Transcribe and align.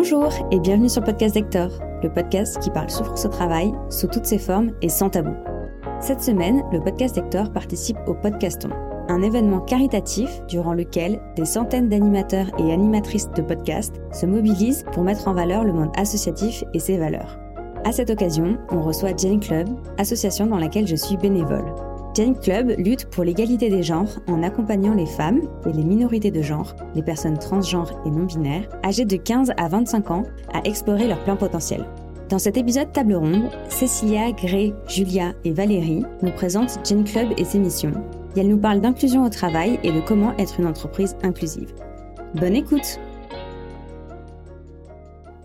Bonjour 0.00 0.32
et 0.52 0.60
bienvenue 0.60 0.88
sur 0.88 1.00
le 1.00 1.06
podcast 1.06 1.34
d'Hector, 1.34 1.70
le 2.04 2.08
podcast 2.08 2.60
qui 2.60 2.70
parle 2.70 2.88
souffrance 2.88 3.26
au 3.26 3.30
travail 3.30 3.72
sous 3.90 4.06
toutes 4.06 4.26
ses 4.26 4.38
formes 4.38 4.70
et 4.80 4.88
sans 4.88 5.10
tabou. 5.10 5.34
Cette 6.00 6.22
semaine, 6.22 6.62
le 6.70 6.78
podcast 6.78 7.16
d'Hector 7.16 7.52
participe 7.52 7.96
au 8.06 8.14
Podcaston, 8.14 8.70
un 9.08 9.22
événement 9.22 9.58
caritatif 9.58 10.30
durant 10.46 10.72
lequel 10.72 11.20
des 11.34 11.44
centaines 11.44 11.88
d'animateurs 11.88 12.46
et 12.60 12.72
animatrices 12.72 13.28
de 13.32 13.42
podcasts 13.42 14.00
se 14.12 14.24
mobilisent 14.24 14.84
pour 14.92 15.02
mettre 15.02 15.26
en 15.26 15.34
valeur 15.34 15.64
le 15.64 15.72
monde 15.72 15.90
associatif 15.96 16.62
et 16.74 16.78
ses 16.78 16.96
valeurs. 16.96 17.36
À 17.84 17.90
cette 17.90 18.10
occasion, 18.10 18.56
on 18.70 18.82
reçoit 18.82 19.16
Jane 19.16 19.40
Club, 19.40 19.68
association 19.98 20.46
dans 20.46 20.58
laquelle 20.58 20.86
je 20.86 20.94
suis 20.94 21.16
bénévole. 21.16 21.74
Jane 22.14 22.38
Club 22.38 22.74
lutte 22.78 23.06
pour 23.10 23.24
l'égalité 23.24 23.68
des 23.70 23.82
genres 23.82 24.18
en 24.26 24.42
accompagnant 24.42 24.94
les 24.94 25.06
femmes 25.06 25.42
et 25.66 25.72
les 25.72 25.84
minorités 25.84 26.30
de 26.30 26.42
genre, 26.42 26.74
les 26.94 27.02
personnes 27.02 27.38
transgenres 27.38 27.92
et 28.04 28.10
non-binaires, 28.10 28.68
âgées 28.84 29.04
de 29.04 29.16
15 29.16 29.52
à 29.56 29.68
25 29.68 30.10
ans, 30.10 30.24
à 30.52 30.60
explorer 30.66 31.06
leur 31.06 31.22
plein 31.22 31.36
potentiel. 31.36 31.84
Dans 32.28 32.38
cet 32.38 32.56
épisode 32.56 32.92
table 32.92 33.14
ronde, 33.14 33.50
Cécilia, 33.68 34.32
Gray, 34.32 34.74
Julia 34.88 35.32
et 35.44 35.52
Valérie 35.52 36.04
nous 36.22 36.32
présentent 36.32 36.78
Jane 36.84 37.04
Club 37.04 37.28
et 37.38 37.44
ses 37.44 37.58
missions. 37.58 37.92
Et 38.36 38.40
elles 38.40 38.48
nous 38.48 38.58
parlent 38.58 38.80
d'inclusion 38.80 39.24
au 39.24 39.30
travail 39.30 39.78
et 39.82 39.92
de 39.92 40.00
comment 40.00 40.36
être 40.36 40.60
une 40.60 40.66
entreprise 40.66 41.16
inclusive. 41.22 41.72
Bonne 42.34 42.56
écoute 42.56 42.98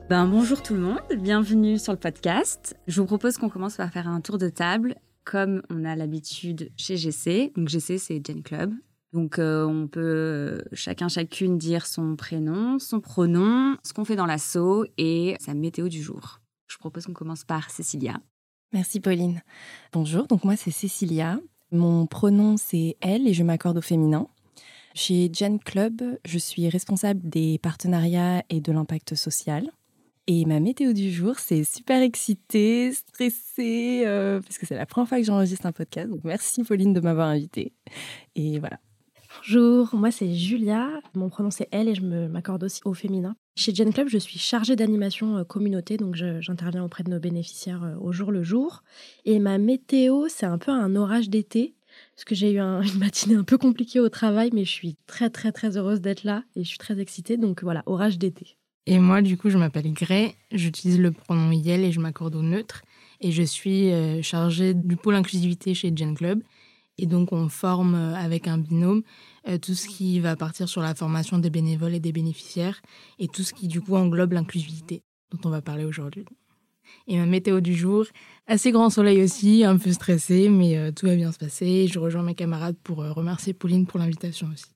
ben, 0.09 0.27
bonjour 0.27 0.61
tout 0.61 0.73
le 0.73 0.81
monde, 0.81 0.99
bienvenue 1.17 1.79
sur 1.79 1.93
le 1.93 1.97
podcast. 1.97 2.75
Je 2.87 2.99
vous 2.99 3.07
propose 3.07 3.37
qu'on 3.37 3.49
commence 3.49 3.77
par 3.77 3.89
faire 3.89 4.07
un 4.07 4.19
tour 4.19 4.37
de 4.37 4.49
table 4.49 4.95
comme 5.23 5.61
on 5.69 5.85
a 5.85 5.95
l'habitude 5.95 6.71
chez 6.77 6.97
GC. 6.97 7.53
Donc 7.55 7.69
GC, 7.69 7.97
c'est 7.97 8.25
Gen 8.25 8.43
Club. 8.43 8.73
Donc 9.13 9.37
euh, 9.37 9.65
on 9.65 9.87
peut 9.87 10.01
euh, 10.01 10.61
chacun 10.73 11.07
chacune 11.07 11.57
dire 11.57 11.85
son 11.85 12.15
prénom, 12.15 12.79
son 12.79 12.99
pronom, 12.99 13.77
ce 13.83 13.93
qu'on 13.93 14.05
fait 14.05 14.15
dans 14.15 14.25
l'assaut 14.25 14.85
et 14.97 15.35
sa 15.39 15.53
météo 15.53 15.87
du 15.87 16.01
jour. 16.01 16.41
Je 16.67 16.77
propose 16.77 17.05
qu'on 17.05 17.13
commence 17.13 17.43
par 17.43 17.69
Cécilia. 17.69 18.19
Merci 18.73 18.99
Pauline. 18.99 19.43
Bonjour, 19.91 20.25
donc 20.25 20.43
moi 20.43 20.55
c'est 20.55 20.71
Cécilia. 20.71 21.39
Mon 21.71 22.07
pronom 22.07 22.57
c'est 22.57 22.97
elle 23.01 23.27
et 23.27 23.33
je 23.35 23.43
m'accorde 23.43 23.77
au 23.77 23.81
féminin. 23.81 24.27
Chez 24.95 25.31
Gen 25.31 25.59
Club, 25.59 26.01
je 26.25 26.37
suis 26.39 26.67
responsable 26.69 27.27
des 27.27 27.59
partenariats 27.59 28.43
et 28.49 28.61
de 28.61 28.71
l'impact 28.71 29.13
social. 29.13 29.71
Et 30.25 30.45
ma 30.45 30.61
météo 30.61 30.93
du 30.93 31.11
jour, 31.11 31.37
c'est 31.37 31.65
super 31.65 32.01
excité, 32.01 32.93
stressé, 32.93 34.03
euh, 34.05 34.39
parce 34.39 34.57
que 34.57 34.65
c'est 34.65 34.75
la 34.75 34.85
première 34.85 35.09
fois 35.09 35.17
que 35.17 35.25
j'enregistre 35.25 35.65
un 35.65 35.73
podcast. 35.73 36.09
Donc 36.09 36.21
merci 36.23 36.63
Pauline 36.63 36.93
de 36.93 37.01
m'avoir 37.01 37.27
invitée. 37.27 37.73
Et 38.35 38.57
voilà. 38.59 38.79
Bonjour, 39.37 39.93
moi 39.95 40.11
c'est 40.11 40.33
Julia. 40.33 40.87
Mon 41.13 41.27
pronom 41.27 41.51
c'est 41.51 41.67
elle 41.71 41.89
et 41.89 41.95
je 41.95 42.01
m'accorde 42.01 42.63
aussi 42.63 42.79
au 42.85 42.93
féminin. 42.93 43.35
Chez 43.57 43.75
Gen 43.75 43.91
Club, 43.91 44.07
je 44.07 44.17
suis 44.17 44.39
chargée 44.39 44.77
d'animation 44.77 45.35
euh, 45.39 45.43
communauté, 45.43 45.97
donc 45.97 46.15
j'interviens 46.15 46.85
auprès 46.85 47.03
de 47.03 47.09
nos 47.09 47.19
bénéficiaires 47.19 47.83
euh, 47.83 47.95
au 47.99 48.13
jour 48.13 48.31
le 48.31 48.43
jour. 48.43 48.83
Et 49.25 49.39
ma 49.39 49.57
météo, 49.57 50.27
c'est 50.29 50.45
un 50.45 50.57
peu 50.57 50.71
un 50.71 50.95
orage 50.95 51.29
d'été, 51.29 51.75
parce 52.15 52.23
que 52.23 52.33
j'ai 52.33 52.53
eu 52.53 52.59
une 52.59 52.97
matinée 52.97 53.35
un 53.35 53.43
peu 53.43 53.57
compliquée 53.57 53.99
au 53.99 54.07
travail, 54.07 54.51
mais 54.53 54.63
je 54.63 54.71
suis 54.71 54.95
très 55.05 55.29
très 55.29 55.51
très 55.51 55.75
heureuse 55.75 55.99
d'être 55.99 56.23
là 56.23 56.45
et 56.55 56.63
je 56.63 56.69
suis 56.69 56.77
très 56.77 56.97
excitée. 57.01 57.35
Donc 57.35 57.61
voilà, 57.61 57.83
orage 57.87 58.17
d'été. 58.17 58.55
Et 58.85 58.99
moi, 58.99 59.21
du 59.21 59.37
coup, 59.37 59.49
je 59.49 59.57
m'appelle 59.57 59.93
Gray, 59.93 60.35
j'utilise 60.51 60.99
le 60.99 61.11
pronom 61.11 61.51
YEL 61.51 61.85
et 61.85 61.91
je 61.91 62.01
m'accorde 62.01 62.35
au 62.35 62.41
neutre. 62.41 62.83
Et 63.21 63.31
je 63.31 63.43
suis 63.43 63.91
euh, 63.91 64.21
chargée 64.21 64.73
du 64.73 64.97
pôle 64.97 65.15
inclusivité 65.15 65.73
chez 65.73 65.95
Gen 65.95 66.15
Club. 66.15 66.43
Et 66.97 67.05
donc, 67.05 67.31
on 67.31 67.47
forme 67.47 67.95
euh, 67.95 68.15
avec 68.15 68.47
un 68.47 68.57
binôme 68.57 69.03
euh, 69.47 69.57
tout 69.57 69.73
ce 69.73 69.87
qui 69.87 70.19
va 70.19 70.35
partir 70.35 70.67
sur 70.67 70.81
la 70.81 70.93
formation 70.95 71.37
des 71.37 71.49
bénévoles 71.49 71.95
et 71.95 72.01
des 72.01 72.11
bénéficiaires 72.11 72.81
et 73.19 73.29
tout 73.29 73.43
ce 73.43 73.53
qui, 73.53 73.69
du 73.69 73.79
coup, 73.79 73.95
englobe 73.95 74.33
l'inclusivité 74.33 75.01
dont 75.31 75.39
on 75.45 75.49
va 75.49 75.61
parler 75.61 75.85
aujourd'hui. 75.85 76.25
Et 77.07 77.17
ma 77.17 77.25
météo 77.25 77.61
du 77.61 77.73
jour, 77.73 78.05
assez 78.45 78.71
grand 78.71 78.89
soleil 78.89 79.23
aussi, 79.23 79.63
un 79.63 79.77
peu 79.77 79.93
stressé, 79.93 80.49
mais 80.49 80.91
tout 80.91 81.07
va 81.07 81.15
bien 81.15 81.31
se 81.31 81.39
passer. 81.39 81.87
Je 81.87 81.97
rejoins 81.97 82.23
mes 82.23 82.35
camarades 82.35 82.75
pour 82.83 82.97
remercier 82.97 83.53
Pauline 83.53 83.87
pour 83.87 83.99
l'invitation 83.99 84.49
aussi. 84.53 84.72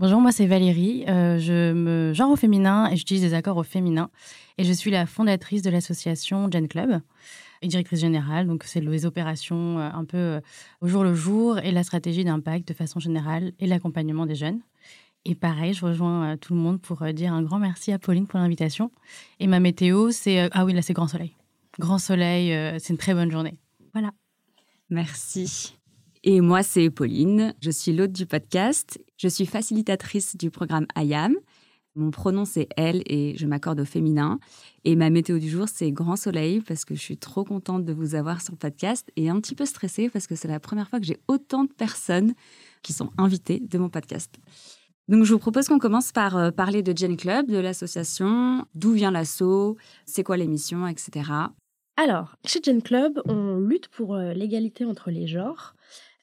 Bonjour, 0.00 0.20
moi 0.20 0.30
c'est 0.30 0.46
Valérie. 0.46 1.04
Euh, 1.08 1.40
je 1.40 1.72
me 1.72 2.12
genre 2.14 2.30
au 2.30 2.36
féminin 2.36 2.88
et 2.88 2.94
j'utilise 2.94 3.22
des 3.22 3.34
accords 3.34 3.56
au 3.56 3.64
féminin. 3.64 4.10
Et 4.56 4.62
je 4.62 4.72
suis 4.72 4.92
la 4.92 5.06
fondatrice 5.06 5.60
de 5.62 5.70
l'association 5.70 6.48
Gen 6.48 6.68
Club 6.68 7.00
et 7.62 7.66
directrice 7.66 7.98
générale. 7.98 8.46
Donc 8.46 8.62
c'est 8.62 8.80
les 8.80 9.06
opérations 9.06 9.80
euh, 9.80 9.90
un 9.92 10.04
peu 10.04 10.16
euh, 10.16 10.40
au 10.82 10.86
jour 10.86 11.02
le 11.02 11.16
jour 11.16 11.58
et 11.58 11.72
la 11.72 11.82
stratégie 11.82 12.22
d'impact 12.22 12.68
de 12.68 12.74
façon 12.74 13.00
générale 13.00 13.50
et 13.58 13.66
l'accompagnement 13.66 14.24
des 14.24 14.36
jeunes. 14.36 14.60
Et 15.24 15.34
pareil, 15.34 15.74
je 15.74 15.84
rejoins 15.84 16.36
tout 16.36 16.54
le 16.54 16.60
monde 16.60 16.80
pour 16.80 17.04
dire 17.12 17.32
un 17.32 17.42
grand 17.42 17.58
merci 17.58 17.90
à 17.90 17.98
Pauline 17.98 18.28
pour 18.28 18.38
l'invitation. 18.38 18.92
Et 19.40 19.48
ma 19.48 19.58
météo, 19.58 20.12
c'est 20.12 20.48
ah 20.52 20.64
oui 20.64 20.74
là 20.74 20.82
c'est 20.82 20.92
grand 20.92 21.08
soleil. 21.08 21.34
Grand 21.80 21.98
soleil, 21.98 22.54
c'est 22.78 22.92
une 22.92 22.98
très 22.98 23.14
bonne 23.14 23.32
journée. 23.32 23.58
Voilà. 23.92 24.12
Merci. 24.90 25.74
Et 26.22 26.40
moi, 26.40 26.62
c'est 26.62 26.88
Pauline. 26.90 27.54
Je 27.60 27.70
suis 27.70 27.92
l'hôte 27.92 28.12
du 28.12 28.26
podcast. 28.26 29.00
Je 29.18 29.26
suis 29.26 29.46
facilitatrice 29.46 30.36
du 30.36 30.48
programme 30.50 30.86
IAM. 30.96 31.34
Mon 31.96 32.12
pronom, 32.12 32.44
c'est 32.44 32.68
elle 32.76 33.02
et 33.06 33.36
je 33.36 33.46
m'accorde 33.48 33.80
au 33.80 33.84
féminin. 33.84 34.38
Et 34.84 34.94
ma 34.94 35.10
météo 35.10 35.40
du 35.40 35.50
jour, 35.50 35.66
c'est 35.68 35.90
grand 35.90 36.14
soleil 36.14 36.60
parce 36.60 36.84
que 36.84 36.94
je 36.94 37.00
suis 37.00 37.16
trop 37.16 37.42
contente 37.42 37.84
de 37.84 37.92
vous 37.92 38.14
avoir 38.14 38.40
sur 38.40 38.52
le 38.52 38.58
podcast 38.58 39.10
et 39.16 39.28
un 39.28 39.40
petit 39.40 39.56
peu 39.56 39.66
stressée 39.66 40.08
parce 40.08 40.28
que 40.28 40.36
c'est 40.36 40.46
la 40.46 40.60
première 40.60 40.88
fois 40.88 41.00
que 41.00 41.06
j'ai 41.06 41.18
autant 41.26 41.64
de 41.64 41.72
personnes 41.72 42.34
qui 42.82 42.92
sont 42.92 43.10
invitées 43.18 43.58
de 43.58 43.76
mon 43.76 43.88
podcast. 43.88 44.36
Donc, 45.08 45.24
je 45.24 45.32
vous 45.32 45.40
propose 45.40 45.66
qu'on 45.66 45.80
commence 45.80 46.12
par 46.12 46.36
euh, 46.36 46.50
parler 46.52 46.84
de 46.84 46.96
Gen 46.96 47.16
Club, 47.16 47.50
de 47.50 47.58
l'association, 47.58 48.64
d'où 48.74 48.92
vient 48.92 49.10
l'assaut, 49.10 49.76
c'est 50.04 50.22
quoi 50.22 50.36
l'émission, 50.36 50.86
etc. 50.86 51.30
Alors, 51.96 52.36
chez 52.44 52.60
Gen 52.62 52.82
Club, 52.82 53.20
on 53.24 53.58
lutte 53.58 53.88
pour 53.88 54.14
euh, 54.14 54.32
l'égalité 54.32 54.84
entre 54.84 55.10
les 55.10 55.26
genres. 55.26 55.74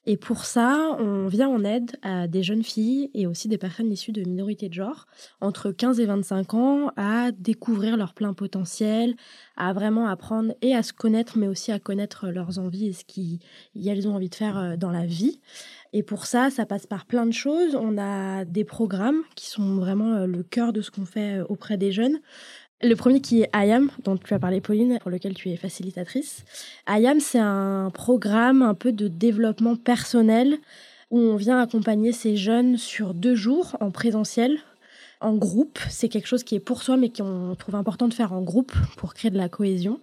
Et 0.07 0.17
pour 0.17 0.45
ça, 0.45 0.95
on 0.99 1.27
vient 1.27 1.49
en 1.49 1.63
aide 1.63 1.95
à 2.03 2.27
des 2.27 2.43
jeunes 2.43 2.63
filles 2.63 3.09
et 3.13 3.25
aussi 3.25 3.47
des 3.47 3.57
personnes 3.57 3.91
issues 3.91 4.11
de 4.11 4.21
minorités 4.21 4.69
de 4.69 4.73
genre, 4.73 5.07
entre 5.41 5.71
15 5.71 5.99
et 5.99 6.05
25 6.05 6.53
ans, 6.53 6.91
à 6.95 7.31
découvrir 7.31 7.97
leur 7.97 8.13
plein 8.13 8.33
potentiel, 8.33 9.15
à 9.57 9.73
vraiment 9.73 10.07
apprendre 10.07 10.53
et 10.61 10.75
à 10.75 10.83
se 10.83 10.93
connaître, 10.93 11.37
mais 11.37 11.47
aussi 11.47 11.71
à 11.71 11.79
connaître 11.79 12.27
leurs 12.27 12.59
envies 12.59 12.87
et 12.87 12.93
ce 12.93 13.03
qu'elles 13.03 14.07
ont 14.07 14.15
envie 14.15 14.29
de 14.29 14.35
faire 14.35 14.57
euh, 14.57 14.75
dans 14.75 14.91
la 14.91 15.05
vie. 15.05 15.39
Et 15.93 16.03
pour 16.03 16.25
ça, 16.25 16.49
ça 16.49 16.65
passe 16.65 16.85
par 16.85 17.05
plein 17.05 17.25
de 17.25 17.31
choses. 17.31 17.73
On 17.73 17.97
a 17.97 18.43
des 18.43 18.65
programmes 18.65 19.21
qui 19.35 19.47
sont 19.49 19.77
vraiment 19.77 20.13
euh, 20.13 20.25
le 20.27 20.43
cœur 20.43 20.73
de 20.73 20.81
ce 20.81 20.91
qu'on 20.91 21.05
fait 21.05 21.39
euh, 21.39 21.45
auprès 21.47 21.77
des 21.77 21.91
jeunes. 21.91 22.19
Le 22.87 22.95
premier 22.95 23.19
qui 23.19 23.41
est 23.41 23.49
IAM, 23.55 23.89
dont 24.03 24.15
tu 24.15 24.31
as 24.35 24.37
parlé 24.37 24.61
Pauline, 24.61 24.99
pour 25.01 25.09
lequel 25.09 25.33
tu 25.33 25.49
es 25.49 25.55
facilitatrice. 25.57 26.45
IAM, 26.87 27.19
c'est 27.19 27.39
un 27.39 27.89
programme 27.91 28.61
un 28.61 28.75
peu 28.75 28.91
de 28.91 29.07
développement 29.07 29.75
personnel 29.75 30.59
où 31.09 31.17
on 31.17 31.35
vient 31.35 31.59
accompagner 31.59 32.11
ces 32.11 32.37
jeunes 32.37 32.77
sur 32.77 33.15
deux 33.15 33.33
jours 33.33 33.75
en 33.79 33.89
présentiel, 33.89 34.59
en 35.19 35.33
groupe. 35.33 35.79
C'est 35.89 36.09
quelque 36.09 36.27
chose 36.27 36.43
qui 36.43 36.53
est 36.53 36.59
pour 36.59 36.83
soi, 36.83 36.95
mais 36.95 37.09
qu'on 37.09 37.55
trouve 37.57 37.73
important 37.73 38.07
de 38.07 38.13
faire 38.13 38.33
en 38.33 38.43
groupe 38.43 38.73
pour 38.97 39.15
créer 39.15 39.31
de 39.31 39.37
la 39.37 39.49
cohésion. 39.49 39.99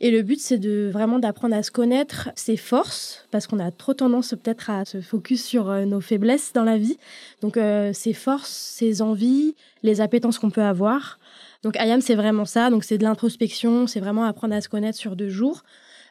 Et 0.00 0.10
le 0.10 0.20
but, 0.20 0.38
c'est 0.38 0.58
de 0.58 0.90
vraiment 0.92 1.18
d'apprendre 1.18 1.56
à 1.56 1.62
se 1.62 1.70
connaître 1.70 2.28
ses 2.34 2.58
forces, 2.58 3.26
parce 3.30 3.46
qu'on 3.46 3.60
a 3.60 3.70
trop 3.70 3.94
tendance 3.94 4.30
peut-être 4.30 4.68
à 4.68 4.84
se 4.84 5.00
focus 5.00 5.42
sur 5.42 5.70
euh, 5.70 5.86
nos 5.86 6.02
faiblesses 6.02 6.52
dans 6.52 6.64
la 6.64 6.76
vie. 6.76 6.98
Donc, 7.40 7.56
euh, 7.56 7.94
ses 7.94 8.12
forces, 8.12 8.50
ses 8.50 9.00
envies, 9.00 9.54
les 9.82 10.02
appétences 10.02 10.38
qu'on 10.38 10.50
peut 10.50 10.60
avoir. 10.60 11.18
Donc 11.62 11.76
IAM, 11.76 12.00
c'est 12.00 12.14
vraiment 12.14 12.44
ça. 12.44 12.70
Donc 12.70 12.84
c'est 12.84 12.98
de 12.98 13.04
l'introspection, 13.04 13.86
c'est 13.86 14.00
vraiment 14.00 14.24
apprendre 14.24 14.54
à 14.54 14.60
se 14.60 14.68
connaître 14.68 14.98
sur 14.98 15.16
deux 15.16 15.28
jours. 15.28 15.62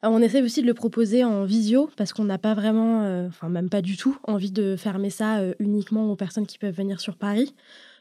Euh, 0.03 0.09
on 0.09 0.21
essaie 0.21 0.41
aussi 0.41 0.61
de 0.61 0.67
le 0.67 0.73
proposer 0.73 1.23
en 1.23 1.45
visio 1.45 1.89
parce 1.97 2.13
qu'on 2.13 2.25
n'a 2.25 2.37
pas 2.37 2.53
vraiment, 2.53 3.03
euh, 3.03 3.27
enfin 3.27 3.49
même 3.49 3.69
pas 3.69 3.81
du 3.81 3.97
tout, 3.97 4.17
envie 4.23 4.51
de 4.51 4.75
fermer 4.75 5.09
ça 5.09 5.37
euh, 5.39 5.53
uniquement 5.59 6.11
aux 6.11 6.15
personnes 6.15 6.45
qui 6.45 6.57
peuvent 6.57 6.75
venir 6.75 6.99
sur 6.99 7.15
Paris. 7.17 7.55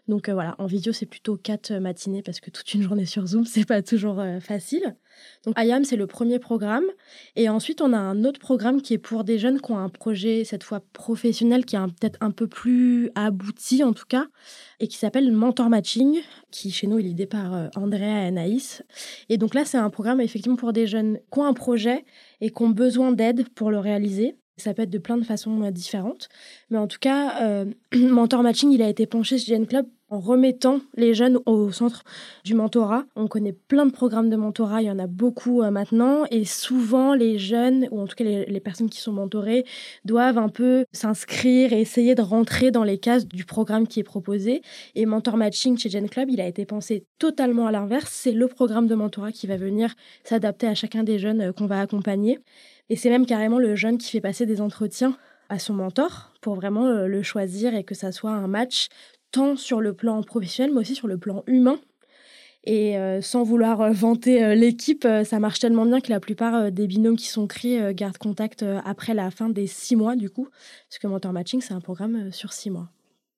Donc 0.06 0.28
euh, 0.28 0.34
voilà, 0.34 0.54
en 0.58 0.66
vidéo, 0.66 0.92
c'est 0.92 1.06
plutôt 1.06 1.36
quatre 1.36 1.72
matinées 1.72 2.22
parce 2.22 2.40
que 2.40 2.50
toute 2.50 2.72
une 2.74 2.82
journée 2.82 3.06
sur 3.06 3.26
Zoom, 3.26 3.44
c'est 3.46 3.66
pas 3.66 3.82
toujours 3.82 4.20
euh, 4.20 4.40
facile. 4.40 4.96
Donc 5.44 5.54
IAM, 5.58 5.84
c'est 5.84 5.96
le 5.96 6.06
premier 6.06 6.38
programme. 6.38 6.84
Et 7.36 7.48
ensuite, 7.48 7.80
on 7.80 7.92
a 7.92 7.98
un 7.98 8.24
autre 8.24 8.40
programme 8.40 8.82
qui 8.82 8.94
est 8.94 8.98
pour 8.98 9.24
des 9.24 9.38
jeunes 9.38 9.60
qui 9.60 9.72
ont 9.72 9.78
un 9.78 9.88
projet, 9.88 10.44
cette 10.44 10.64
fois 10.64 10.80
professionnel, 10.92 11.64
qui 11.64 11.76
est 11.76 11.78
peut-être 11.78 12.18
un 12.20 12.30
peu 12.30 12.46
plus 12.46 13.10
abouti 13.14 13.82
en 13.82 13.92
tout 13.92 14.06
cas, 14.06 14.26
et 14.80 14.88
qui 14.88 14.98
s'appelle 14.98 15.32
Mentor 15.32 15.70
Matching, 15.70 16.20
qui 16.50 16.70
chez 16.70 16.86
nous 16.86 16.98
est 16.98 17.02
l'idée 17.02 17.26
par 17.26 17.54
euh, 17.54 17.68
Andrea 17.76 18.24
et 18.24 18.26
Anaïs. 18.26 18.82
Et 19.28 19.38
donc 19.38 19.54
là, 19.54 19.64
c'est 19.64 19.78
un 19.78 19.90
programme 19.90 20.20
effectivement 20.20 20.56
pour 20.56 20.72
des 20.72 20.86
jeunes 20.86 21.18
qui 21.32 21.38
ont 21.38 21.44
un 21.44 21.54
projet 21.54 22.04
et 22.40 22.50
qui 22.50 22.62
ont 22.62 22.70
besoin 22.70 23.12
d'aide 23.12 23.48
pour 23.50 23.70
le 23.70 23.78
réaliser. 23.78 24.36
Ça 24.56 24.72
peut 24.74 24.82
être 24.82 24.90
de 24.90 24.98
plein 24.98 25.16
de 25.16 25.24
façons 25.24 25.70
différentes. 25.70 26.28
Mais 26.70 26.78
en 26.78 26.86
tout 26.86 26.98
cas, 27.00 27.64
Mentor 27.94 28.42
Matching, 28.42 28.70
il 28.70 28.82
a 28.82 28.88
été 28.88 29.06
penché 29.06 29.38
chez 29.38 29.54
Gen 29.54 29.66
Club 29.66 29.86
en 30.14 30.20
remettant 30.20 30.80
les 30.96 31.12
jeunes 31.12 31.38
au 31.44 31.72
centre 31.72 32.04
du 32.44 32.54
mentorat. 32.54 33.04
On 33.16 33.26
connaît 33.26 33.52
plein 33.52 33.84
de 33.84 33.90
programmes 33.90 34.30
de 34.30 34.36
mentorat, 34.36 34.80
il 34.80 34.86
y 34.86 34.90
en 34.90 34.98
a 35.00 35.08
beaucoup 35.08 35.62
euh, 35.62 35.70
maintenant, 35.70 36.24
et 36.30 36.44
souvent 36.44 37.14
les 37.14 37.38
jeunes, 37.38 37.88
ou 37.90 38.00
en 38.00 38.06
tout 38.06 38.14
cas 38.14 38.24
les, 38.24 38.60
personnes 38.60 38.88
qui 38.88 39.00
sont 39.00 39.12
mentorées, 39.12 39.64
doivent 40.04 40.38
un 40.38 40.48
peu 40.48 40.84
s'inscrire 40.92 41.72
et 41.72 41.80
essayer 41.80 42.14
de 42.14 42.22
rentrer 42.22 42.70
dans 42.70 42.84
les 42.84 42.98
cases 42.98 43.26
du 43.26 43.44
programme 43.44 43.88
qui 43.88 44.00
est 44.00 44.04
proposé. 44.04 44.62
Et 44.94 45.04
Mentor 45.04 45.36
Matching 45.36 45.76
chez 45.76 45.90
Gen 45.90 46.08
Club, 46.08 46.30
il 46.30 46.40
a 46.40 46.46
été 46.46 46.64
pensé 46.64 47.04
totalement 47.18 47.66
à 47.66 47.72
l'inverse. 47.72 48.10
C'est 48.12 48.32
le 48.32 48.46
programme 48.46 48.86
de 48.86 48.94
mentorat 48.94 49.32
qui 49.32 49.48
va 49.48 49.56
venir 49.56 49.94
s'adapter 50.22 50.68
à 50.68 50.74
chacun 50.74 51.02
des 51.02 51.18
jeunes 51.18 51.40
euh, 51.40 51.52
qu'on 51.52 51.66
va 51.66 51.80
accompagner. 51.80 52.38
Et 52.88 52.96
c'est 52.96 53.10
même 53.10 53.26
carrément 53.26 53.58
le 53.58 53.74
jeune 53.74 53.98
qui 53.98 54.10
fait 54.10 54.20
passer 54.20 54.46
des 54.46 54.60
entretiens 54.60 55.16
à 55.48 55.58
son 55.58 55.74
mentor 55.74 56.32
pour 56.40 56.54
vraiment 56.54 56.86
euh, 56.86 57.06
le 57.06 57.22
choisir 57.22 57.74
et 57.74 57.84
que 57.84 57.94
ça 57.94 58.12
soit 58.12 58.30
un 58.30 58.48
match 58.48 58.88
tant 59.34 59.56
sur 59.56 59.80
le 59.80 59.94
plan 59.94 60.22
professionnel, 60.22 60.72
mais 60.72 60.80
aussi 60.80 60.94
sur 60.94 61.08
le 61.08 61.18
plan 61.18 61.42
humain. 61.48 61.80
Et 62.66 62.96
euh, 62.96 63.20
sans 63.20 63.42
vouloir 63.42 63.80
euh, 63.80 63.90
vanter 63.90 64.42
euh, 64.42 64.54
l'équipe, 64.54 65.06
ça 65.24 65.38
marche 65.38 65.58
tellement 65.58 65.84
bien 65.84 66.00
que 66.00 66.10
la 66.10 66.20
plupart 66.20 66.70
des 66.70 66.86
binômes 66.86 67.16
qui 67.16 67.26
sont 67.26 67.46
créés 67.46 67.92
gardent 67.94 68.16
contact 68.16 68.64
après 68.84 69.12
la 69.12 69.30
fin 69.30 69.48
des 69.48 69.66
six 69.66 69.96
mois, 69.96 70.16
du 70.16 70.30
coup, 70.30 70.48
parce 70.88 70.98
que 70.98 71.06
Mentor 71.06 71.32
Matching, 71.32 71.60
c'est 71.60 71.74
un 71.74 71.80
programme 71.80 72.30
sur 72.32 72.52
six 72.52 72.70
mois. 72.70 72.93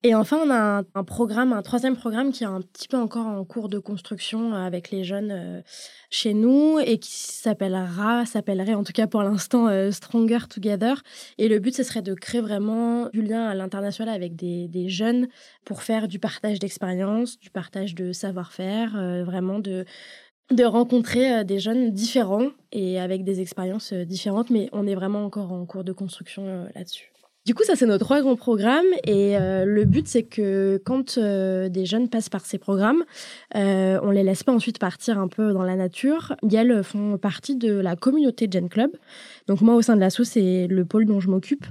Et 0.06 0.14
enfin, 0.14 0.38
on 0.41 0.50
a 0.50 0.85
un, 0.94 1.03
programme, 1.03 1.53
un 1.53 1.62
troisième 1.62 1.97
programme 1.97 2.31
qui 2.31 2.44
est 2.44 2.47
un 2.47 2.61
petit 2.61 2.87
peu 2.87 2.97
encore 2.97 3.26
en 3.26 3.44
cours 3.44 3.69
de 3.69 3.81
construction 3.81 4.55
euh, 4.55 4.64
avec 4.64 4.93
les 4.93 5.03
jeunes 5.03 5.32
euh, 5.32 5.62
chez 6.11 6.32
nous 6.32 6.79
et 6.79 6.99
qui 6.99 7.11
s'appellera, 7.11 8.25
s'appellerait 8.25 8.75
en 8.75 8.85
tout 8.85 8.93
cas 8.93 9.08
pour 9.08 9.25
l'instant 9.25 9.67
euh, 9.67 9.91
Stronger 9.91 10.47
Together. 10.49 11.03
Et 11.38 11.49
le 11.49 11.58
but, 11.58 11.75
ce 11.75 11.82
serait 11.82 12.03
de 12.03 12.14
créer 12.14 12.41
vraiment 12.41 13.08
du 13.08 13.20
lien 13.20 13.49
à 13.49 13.56
l'international 13.56 14.14
avec 14.14 14.37
des, 14.37 14.88
jeunes 14.88 15.26
pour 15.64 15.82
faire 15.82 16.06
du 16.06 16.20
partage 16.20 16.61
d'expérience, 16.61 17.41
du 17.41 17.50
partage 17.50 17.97
de 17.97 18.12
savoir-faire, 18.12 18.93
vraiment 19.25 19.58
de 19.58 19.85
de 20.53 20.62
rencontrer 20.62 21.44
des 21.44 21.58
jeunes 21.58 21.91
différents 21.91 22.50
et 22.70 23.00
avec 23.00 23.25
des 23.25 23.41
expériences 23.41 23.93
différentes, 23.93 24.50
mais 24.50 24.69
on 24.70 24.87
est 24.87 24.94
vraiment 24.94 25.25
encore 25.25 25.50
en 25.50 25.67
cours 25.67 25.82
de 25.82 25.93
construction 25.93 26.69
là-dessus. 26.76 27.11
Du 27.46 27.54
coup, 27.54 27.62
ça, 27.62 27.76
c'est 27.76 27.87
nos 27.87 27.96
trois 27.96 28.22
grands 28.22 28.34
programmes. 28.34 28.93
Et 29.04 29.38
euh, 29.38 29.64
le 29.64 29.84
but, 29.84 30.08
c'est 30.08 30.25
que 30.25 30.82
quand 30.84 31.16
euh, 31.16 31.69
des 31.69 31.87
jeunes 31.87 32.08
passent 32.08 32.28
par 32.28 32.44
ces 32.44 32.58
programmes, 32.58 33.04
euh, 33.54 34.00
on 34.02 34.10
les 34.10 34.25
laisse 34.25 34.43
pas 34.43 34.52
ensuite 34.52 34.81
partir 34.81 35.16
un 35.20 35.28
peu 35.28 35.52
dans 35.52 35.62
la 35.62 35.76
nature. 35.76 36.34
Elles 36.52 36.82
font 36.82 37.19
partie 37.19 37.54
de 37.54 37.72
la 37.72 37.94
communauté 37.94 38.48
Gen 38.50 38.69
Club. 38.69 38.90
Donc, 39.46 39.60
moi, 39.60 39.76
au 39.76 39.82
sein 39.82 39.94
de 39.94 40.00
l'asso, 40.00 40.25
c'est 40.25 40.66
le 40.66 40.84
pôle 40.84 41.06
dont 41.06 41.20
je 41.20 41.31
m'occupe. 41.31 41.66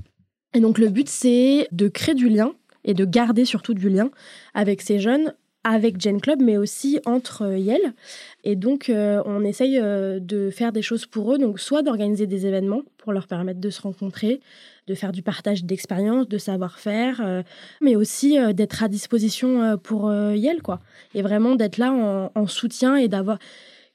Et 0.54 0.62
donc, 0.62 0.78
le 0.78 0.88
but, 0.88 1.10
c'est 1.10 1.68
de 1.74 1.90
créer 1.90 2.16
du 2.16 2.30
lien 2.30 2.54
et 2.86 2.94
de 2.94 3.04
garder 3.04 3.44
surtout 3.44 3.74
du 3.74 3.90
lien 3.90 4.12
avec 4.54 4.82
ces 4.82 5.00
jeunes 5.00 5.34
avec 5.66 6.00
Gen 6.00 6.22
Club, 6.22 6.42
mais 6.42 6.56
aussi 6.56 7.00
entre 7.06 7.58
Yel. 7.58 7.94
Et 8.46 8.56
donc, 8.56 8.90
on 8.90 9.44
essaye 9.44 9.82
de 9.82 10.50
faire 10.52 10.72
des 10.72 10.84
choses 10.84 11.06
pour 11.06 11.34
eux, 11.34 11.38
donc 11.38 11.60
soit 11.60 11.82
d'organiser 11.82 12.28
des 12.28 12.46
événements 12.46 12.84
pour 12.98 13.14
leur 13.14 13.28
permettre 13.28 13.60
de 13.60 13.70
se 13.70 13.82
rencontrer, 13.82 14.40
de 14.88 14.96
faire 14.96 15.12
du 15.12 15.22
partage 15.22 15.64
d'expérience, 15.64 16.28
de 16.28 16.38
savoir-faire, 16.38 17.22
euh, 17.24 17.44
mais 17.82 17.96
aussi 17.96 18.40
euh, 18.40 18.54
d'être 18.54 18.84
à 18.84 18.88
disposition 18.88 19.62
euh, 19.62 19.78
pour 19.78 20.12
Yel, 20.34 20.62
quoi. 20.62 20.80
Et 21.14 21.22
vraiment 21.22 21.56
d'être 21.56 21.78
là 21.78 21.92
en, 21.92 22.48
soutien 22.48 22.96
et 22.96 23.08
d'avoir 23.08 23.40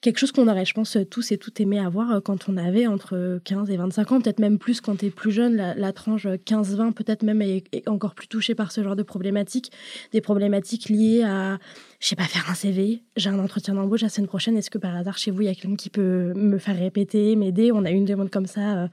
quelque 0.01 0.19
chose 0.19 0.33
qu'on 0.33 0.49
aurait, 0.49 0.65
je 0.65 0.73
pense, 0.73 0.97
tous 1.11 1.33
et 1.33 1.39
toutes 1.39 1.61
aimé 1.61 1.79
avoir 1.79 2.23
quand 2.23 2.49
on 2.49 2.57
avait 2.57 2.87
entre 2.87 3.41
15 3.45 3.71
et 3.71 3.77
25 3.77 4.13
ans, 4.13 4.21
peut-être 4.21 4.39
même 4.39 4.59
plus 4.59 4.81
quand 4.81 4.97
tu 4.97 5.07
es 5.07 5.11
plus 5.11 5.31
jeune, 5.31 5.57
la, 5.57 5.93
tranche 5.93 6.27
15-20 6.27 6.93
peut-être 6.93 7.23
même 7.23 7.43
est, 7.43 7.89
encore 7.89 8.15
plus 8.15 8.29
touchée 8.29 8.55
par 8.55 8.73
ce 8.73 8.83
genre 8.83 8.97
de 8.97 9.03
problématiques, 9.03 9.71
des 10.13 10.21
problématiques 10.21 10.89
liées 10.89 11.23
à, 11.23 11.59
je 12.01 12.09
sais 12.09 12.17
pas, 12.17 12.25
faire 12.25 12.49
un 12.51 12.55
CV, 12.55 13.03
j'ai 13.17 13.31
un 13.31 13.39
entretien 13.39 13.75
d'embauche 13.75 14.03
la 14.03 14.09
semaine 14.09 14.29
prochaine, 14.29 14.57
est-ce 14.57 14.71
que 14.71 14.79
par 14.79 14.97
hasard 14.97 15.19
chez 15.19 15.31
vous, 15.31 15.43
il 15.43 15.47
y 15.47 15.51
a 15.51 15.55
quelqu'un 15.55 15.77
qui 15.77 15.91
peut 15.91 16.33
me 16.35 16.59
faire 16.59 16.79
répéter, 16.79 17.37
m'aider? 17.37 17.73
On 17.73 17.85
a 17.85 17.91
eu 17.91 17.95
une 17.95 18.07
demande 18.07 18.31
comme 18.31 18.47
ça 18.47 18.89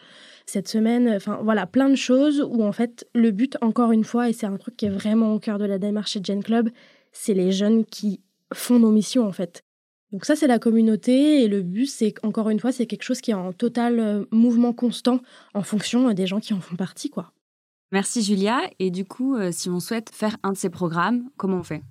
cette 0.45 0.67
semaine. 0.67 1.09
Enfin, 1.09 1.39
voilà, 1.43 1.67
plein 1.67 1.89
de 1.89 1.95
choses 1.95 2.41
où 2.41 2.63
en 2.63 2.71
fait, 2.71 3.07
le 3.13 3.31
but, 3.31 3.57
encore 3.61 3.91
une 3.91 4.03
fois, 4.03 4.29
et 4.29 4.33
c'est 4.33 4.47
un 4.47 4.57
truc 4.57 4.75
qui 4.77 4.87
est 4.87 4.89
vraiment 4.89 5.33
au 5.33 5.39
cœur 5.39 5.59
de 5.59 5.65
la 5.65 5.77
démarche 5.77 6.11
chez 6.11 6.21
Gen 6.23 6.43
Club, 6.43 6.69
c'est 7.11 7.33
les 7.33 7.51
jeunes 7.51 7.85
qui 7.85 8.21
font 8.53 8.79
nos 8.79 8.91
missions 8.91 9.27
en 9.27 9.31
fait. 9.31 9.63
Donc 10.11 10.23
ça, 10.25 10.35
c'est 10.35 10.47
la 10.47 10.59
communauté 10.59 11.43
et 11.43 11.47
le 11.47 11.61
but, 11.61 11.87
c'est 11.87 12.13
encore 12.23 12.49
une 12.49 12.59
fois, 12.59 12.71
c'est 12.71 12.85
quelque 12.85 13.03
chose 13.03 13.19
qui 13.19 13.31
est 13.31 13.35
en 13.35 13.51
total 13.51 13.99
euh, 13.99 14.25
mouvement 14.31 14.71
constant 14.71 15.19
en 15.53 15.63
fonction 15.63 16.09
euh, 16.09 16.13
des 16.13 16.27
gens 16.27 16.39
qui 16.39 16.53
en 16.53 16.61
font 16.61 16.77
partie, 16.77 17.09
quoi. 17.09 17.33
Merci 17.91 18.21
Julia. 18.21 18.61
Et 18.79 18.91
du 18.91 19.05
coup, 19.05 19.35
euh, 19.35 19.51
si 19.51 19.69
on 19.69 19.79
souhaite 19.79 20.09
faire 20.13 20.37
un 20.43 20.53
de 20.53 20.57
ces 20.57 20.69
programmes, 20.69 21.29
comment 21.37 21.57
on 21.57 21.63
fait? 21.63 21.83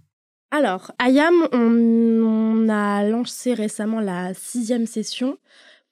Alors, 0.51 0.93
IAM, 1.01 1.49
on, 1.53 2.69
a 2.69 3.05
lancé 3.05 3.53
récemment 3.53 4.01
la 4.01 4.33
sixième 4.33 4.87
session. 4.87 5.39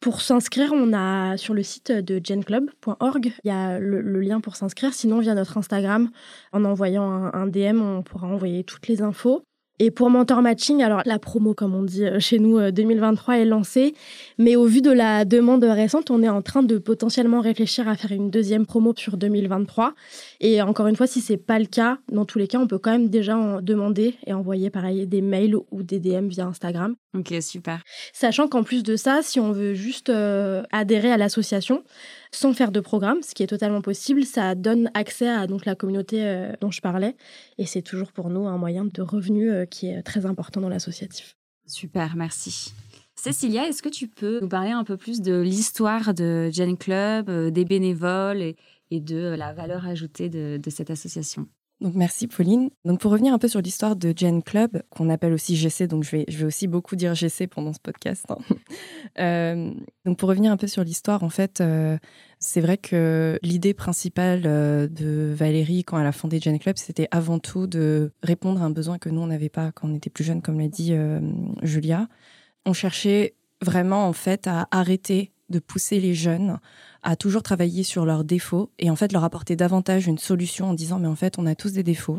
Pour 0.00 0.20
s'inscrire, 0.20 0.72
on 0.72 0.92
a 0.92 1.36
sur 1.36 1.54
le 1.54 1.62
site 1.62 1.90
de 1.90 2.20
genclub.org, 2.22 3.32
il 3.42 3.48
y 3.48 3.50
a 3.50 3.78
le, 3.78 4.20
lien 4.20 4.40
pour 4.40 4.56
s'inscrire. 4.56 4.92
Sinon, 4.92 5.18
via 5.18 5.34
notre 5.34 5.56
Instagram, 5.56 6.10
en 6.52 6.64
envoyant 6.64 7.10
un, 7.10 7.46
DM, 7.46 7.80
on 7.80 8.02
pourra 8.02 8.26
envoyer 8.26 8.64
toutes 8.64 8.86
les 8.88 9.02
infos. 9.02 9.42
Et 9.80 9.90
pour 9.90 10.08
Mentor 10.08 10.40
Matching, 10.40 10.82
alors 10.82 11.02
la 11.04 11.18
promo, 11.18 11.52
comme 11.52 11.74
on 11.74 11.82
dit 11.82 12.04
euh, 12.04 12.20
chez 12.20 12.38
nous, 12.38 12.70
2023 12.70 13.34
euh, 13.34 13.38
est 13.38 13.44
lancée. 13.44 13.94
Mais 14.38 14.54
au 14.54 14.66
vu 14.66 14.82
de 14.82 14.92
la 14.92 15.24
demande 15.24 15.64
récente, 15.64 16.12
on 16.12 16.22
est 16.22 16.28
en 16.28 16.42
train 16.42 16.62
de 16.62 16.78
potentiellement 16.78 17.40
réfléchir 17.40 17.88
à 17.88 17.96
faire 17.96 18.12
une 18.12 18.30
deuxième 18.30 18.66
promo 18.66 18.94
sur 18.96 19.16
2023. 19.16 19.94
Et 20.40 20.62
encore 20.62 20.86
une 20.86 20.94
fois, 20.94 21.08
si 21.08 21.20
c'est 21.20 21.36
pas 21.36 21.58
le 21.58 21.66
cas, 21.66 21.98
dans 22.12 22.24
tous 22.24 22.38
les 22.38 22.46
cas, 22.46 22.58
on 22.58 22.68
peut 22.68 22.78
quand 22.78 22.92
même 22.92 23.08
déjà 23.08 23.36
en 23.36 23.60
demander 23.60 24.14
et 24.26 24.32
envoyer 24.32 24.70
pareil 24.70 25.08
des 25.08 25.22
mails 25.22 25.56
ou 25.56 25.82
des 25.82 25.98
DM 25.98 26.28
via 26.28 26.46
Instagram. 26.46 26.94
Ok, 27.16 27.32
super. 27.40 27.82
Sachant 28.12 28.48
qu'en 28.48 28.64
plus 28.64 28.82
de 28.82 28.96
ça, 28.96 29.22
si 29.22 29.38
on 29.38 29.52
veut 29.52 29.74
juste 29.74 30.10
euh, 30.10 30.62
adhérer 30.72 31.12
à 31.12 31.16
l'association, 31.16 31.84
sans 32.34 32.52
faire 32.52 32.72
de 32.72 32.80
programme, 32.80 33.22
ce 33.22 33.34
qui 33.34 33.42
est 33.42 33.46
totalement 33.46 33.80
possible. 33.80 34.24
Ça 34.24 34.54
donne 34.54 34.90
accès 34.94 35.28
à 35.28 35.46
donc 35.46 35.64
la 35.64 35.74
communauté 35.74 36.24
euh, 36.24 36.52
dont 36.60 36.70
je 36.70 36.80
parlais, 36.80 37.16
et 37.58 37.66
c'est 37.66 37.82
toujours 37.82 38.12
pour 38.12 38.30
nous 38.30 38.46
un 38.46 38.58
moyen 38.58 38.84
de 38.84 39.02
revenu 39.02 39.50
euh, 39.50 39.66
qui 39.66 39.88
est 39.88 40.02
très 40.02 40.26
important 40.26 40.60
dans 40.60 40.68
l'associatif. 40.68 41.36
Super, 41.66 42.16
merci. 42.16 42.72
Cécilia, 43.14 43.66
est-ce 43.66 43.82
que 43.82 43.88
tu 43.88 44.08
peux 44.08 44.40
nous 44.40 44.48
parler 44.48 44.70
un 44.70 44.84
peu 44.84 44.96
plus 44.96 45.22
de 45.22 45.40
l'histoire 45.40 46.12
de 46.12 46.50
Gen 46.52 46.76
Club, 46.76 47.30
euh, 47.30 47.50
des 47.50 47.64
bénévoles 47.64 48.42
et, 48.42 48.56
de 48.90 49.34
la 49.36 49.52
valeur 49.52 49.86
ajoutée 49.86 50.28
de 50.28 50.70
cette 50.70 50.88
association? 50.88 51.48
Donc 51.80 51.94
merci 51.94 52.28
Pauline. 52.28 52.70
Donc 52.84 53.00
pour 53.00 53.10
revenir 53.10 53.34
un 53.34 53.38
peu 53.38 53.48
sur 53.48 53.60
l'histoire 53.60 53.96
de 53.96 54.14
Gen 54.16 54.42
Club, 54.42 54.82
qu'on 54.90 55.10
appelle 55.10 55.32
aussi 55.32 55.56
GC, 55.56 55.86
donc 55.86 56.04
je 56.04 56.12
vais, 56.12 56.24
je 56.28 56.38
vais 56.38 56.44
aussi 56.44 56.66
beaucoup 56.66 56.94
dire 56.94 57.14
GC 57.14 57.46
pendant 57.46 57.72
ce 57.72 57.80
podcast. 57.80 58.24
Hein. 58.30 58.38
Euh, 59.20 59.72
donc 60.04 60.18
pour 60.18 60.28
revenir 60.28 60.50
un 60.50 60.56
peu 60.56 60.66
sur 60.66 60.82
l'histoire, 60.82 61.22
en 61.22 61.28
fait, 61.28 61.60
euh, 61.60 61.98
c'est 62.40 62.60
vrai 62.60 62.78
que 62.78 63.38
l'idée 63.42 63.72
principale 63.72 64.42
euh, 64.44 64.88
de 64.88 65.32
Valérie 65.32 65.84
quand 65.84 66.00
elle 66.00 66.06
a 66.06 66.10
fondé 66.10 66.40
Gen 66.40 66.58
Club, 66.58 66.78
c'était 66.78 67.06
avant 67.12 67.38
tout 67.38 67.68
de 67.68 68.10
répondre 68.24 68.60
à 68.60 68.64
un 68.64 68.70
besoin 68.70 68.98
que 68.98 69.08
nous 69.10 69.20
on 69.20 69.28
n'avait 69.28 69.50
pas 69.50 69.70
quand 69.70 69.88
on 69.88 69.94
était 69.94 70.10
plus 70.10 70.24
jeune, 70.24 70.42
comme 70.42 70.58
l'a 70.58 70.66
dit 70.66 70.94
Julia. 71.62 72.08
On 72.66 72.72
cherchait 72.72 73.36
vraiment 73.62 74.08
en 74.08 74.12
fait 74.12 74.48
à 74.48 74.66
arrêter 74.72 75.30
de 75.48 75.60
pousser 75.60 76.00
les 76.00 76.14
jeunes 76.14 76.58
à 77.04 77.16
toujours 77.16 77.42
travailler 77.42 77.82
sur 77.82 78.06
leurs 78.06 78.24
défauts 78.24 78.70
et 78.78 78.90
en 78.90 78.96
fait 78.96 79.12
leur 79.12 79.24
apporter 79.24 79.56
davantage 79.56 80.06
une 80.06 80.18
solution 80.18 80.70
en 80.70 80.74
disant 80.74 80.98
mais 80.98 81.06
en 81.06 81.14
fait 81.14 81.38
on 81.38 81.46
a 81.46 81.54
tous 81.54 81.72
des 81.72 81.82
défauts, 81.82 82.18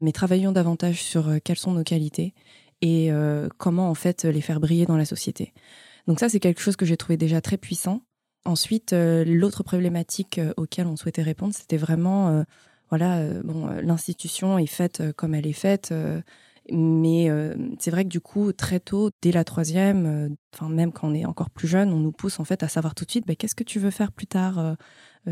mais 0.00 0.12
travaillons 0.12 0.52
davantage 0.52 1.02
sur 1.02 1.28
euh, 1.28 1.38
quelles 1.42 1.58
sont 1.58 1.72
nos 1.72 1.82
qualités 1.82 2.32
et 2.80 3.12
euh, 3.12 3.48
comment 3.58 3.90
en 3.90 3.94
fait 3.94 4.24
les 4.24 4.40
faire 4.40 4.60
briller 4.60 4.86
dans 4.86 4.96
la 4.96 5.04
société. 5.04 5.52
Donc 6.06 6.20
ça 6.20 6.28
c'est 6.28 6.40
quelque 6.40 6.62
chose 6.62 6.76
que 6.76 6.86
j'ai 6.86 6.96
trouvé 6.96 7.16
déjà 7.16 7.40
très 7.40 7.58
puissant. 7.58 8.02
Ensuite 8.44 8.92
euh, 8.92 9.24
l'autre 9.24 9.64
problématique 9.64 10.40
auquel 10.56 10.86
on 10.86 10.96
souhaitait 10.96 11.22
répondre 11.22 11.52
c'était 11.52 11.76
vraiment 11.76 12.44
voilà 12.88 13.22
bon 13.42 13.66
l'institution 13.82 14.58
est 14.58 14.66
faite 14.66 15.02
comme 15.16 15.34
elle 15.34 15.46
est 15.46 15.52
faite 15.52 15.92
mais 16.72 17.30
euh, 17.30 17.54
c'est 17.78 17.90
vrai 17.90 18.04
que 18.04 18.08
du 18.08 18.20
coup, 18.20 18.52
très 18.52 18.80
tôt, 18.80 19.10
dès 19.22 19.32
la 19.32 19.44
troisième, 19.44 20.06
euh, 20.62 20.68
même 20.68 20.92
quand 20.92 21.08
on 21.08 21.14
est 21.14 21.24
encore 21.24 21.50
plus 21.50 21.68
jeune, 21.68 21.92
on 21.92 21.98
nous 21.98 22.12
pousse 22.12 22.40
en 22.40 22.44
fait 22.44 22.62
à 22.62 22.68
savoir 22.68 22.94
tout 22.94 23.04
de 23.04 23.10
suite, 23.10 23.26
bah, 23.26 23.34
qu'est-ce 23.34 23.54
que 23.54 23.64
tu 23.64 23.78
veux 23.78 23.90
faire 23.90 24.12
plus 24.12 24.26
tard 24.26 24.58
euh, 24.58 24.74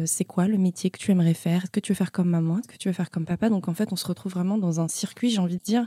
C'est 0.07 0.25
quoi 0.25 0.49
le 0.49 0.59
métier 0.59 0.91
que 0.91 0.99
tu 0.99 1.11
aimerais 1.11 1.35
faire? 1.35 1.65
Est-ce 1.65 1.71
que 1.71 1.81
tu 1.81 1.93
veux 1.93 1.97
faire 1.97 2.13
comme 2.13 2.29
maman? 2.29 2.59
Est-ce 2.59 2.69
que 2.69 2.77
tu 2.77 2.89
veux 2.89 2.95
faire 2.95 3.11
comme 3.11 3.25
papa? 3.25 3.49
Donc 3.51 3.69
en 3.69 3.75
fait, 3.75 3.93
on 3.93 3.97
se 3.97 4.07
retrouve 4.07 4.33
vraiment 4.33 4.59
dans 4.59 4.81
un 4.81 4.89
circuit, 4.89 5.31
j'ai 5.31 5.41
envie 5.41 5.59
de 5.59 5.63
dire, 5.63 5.87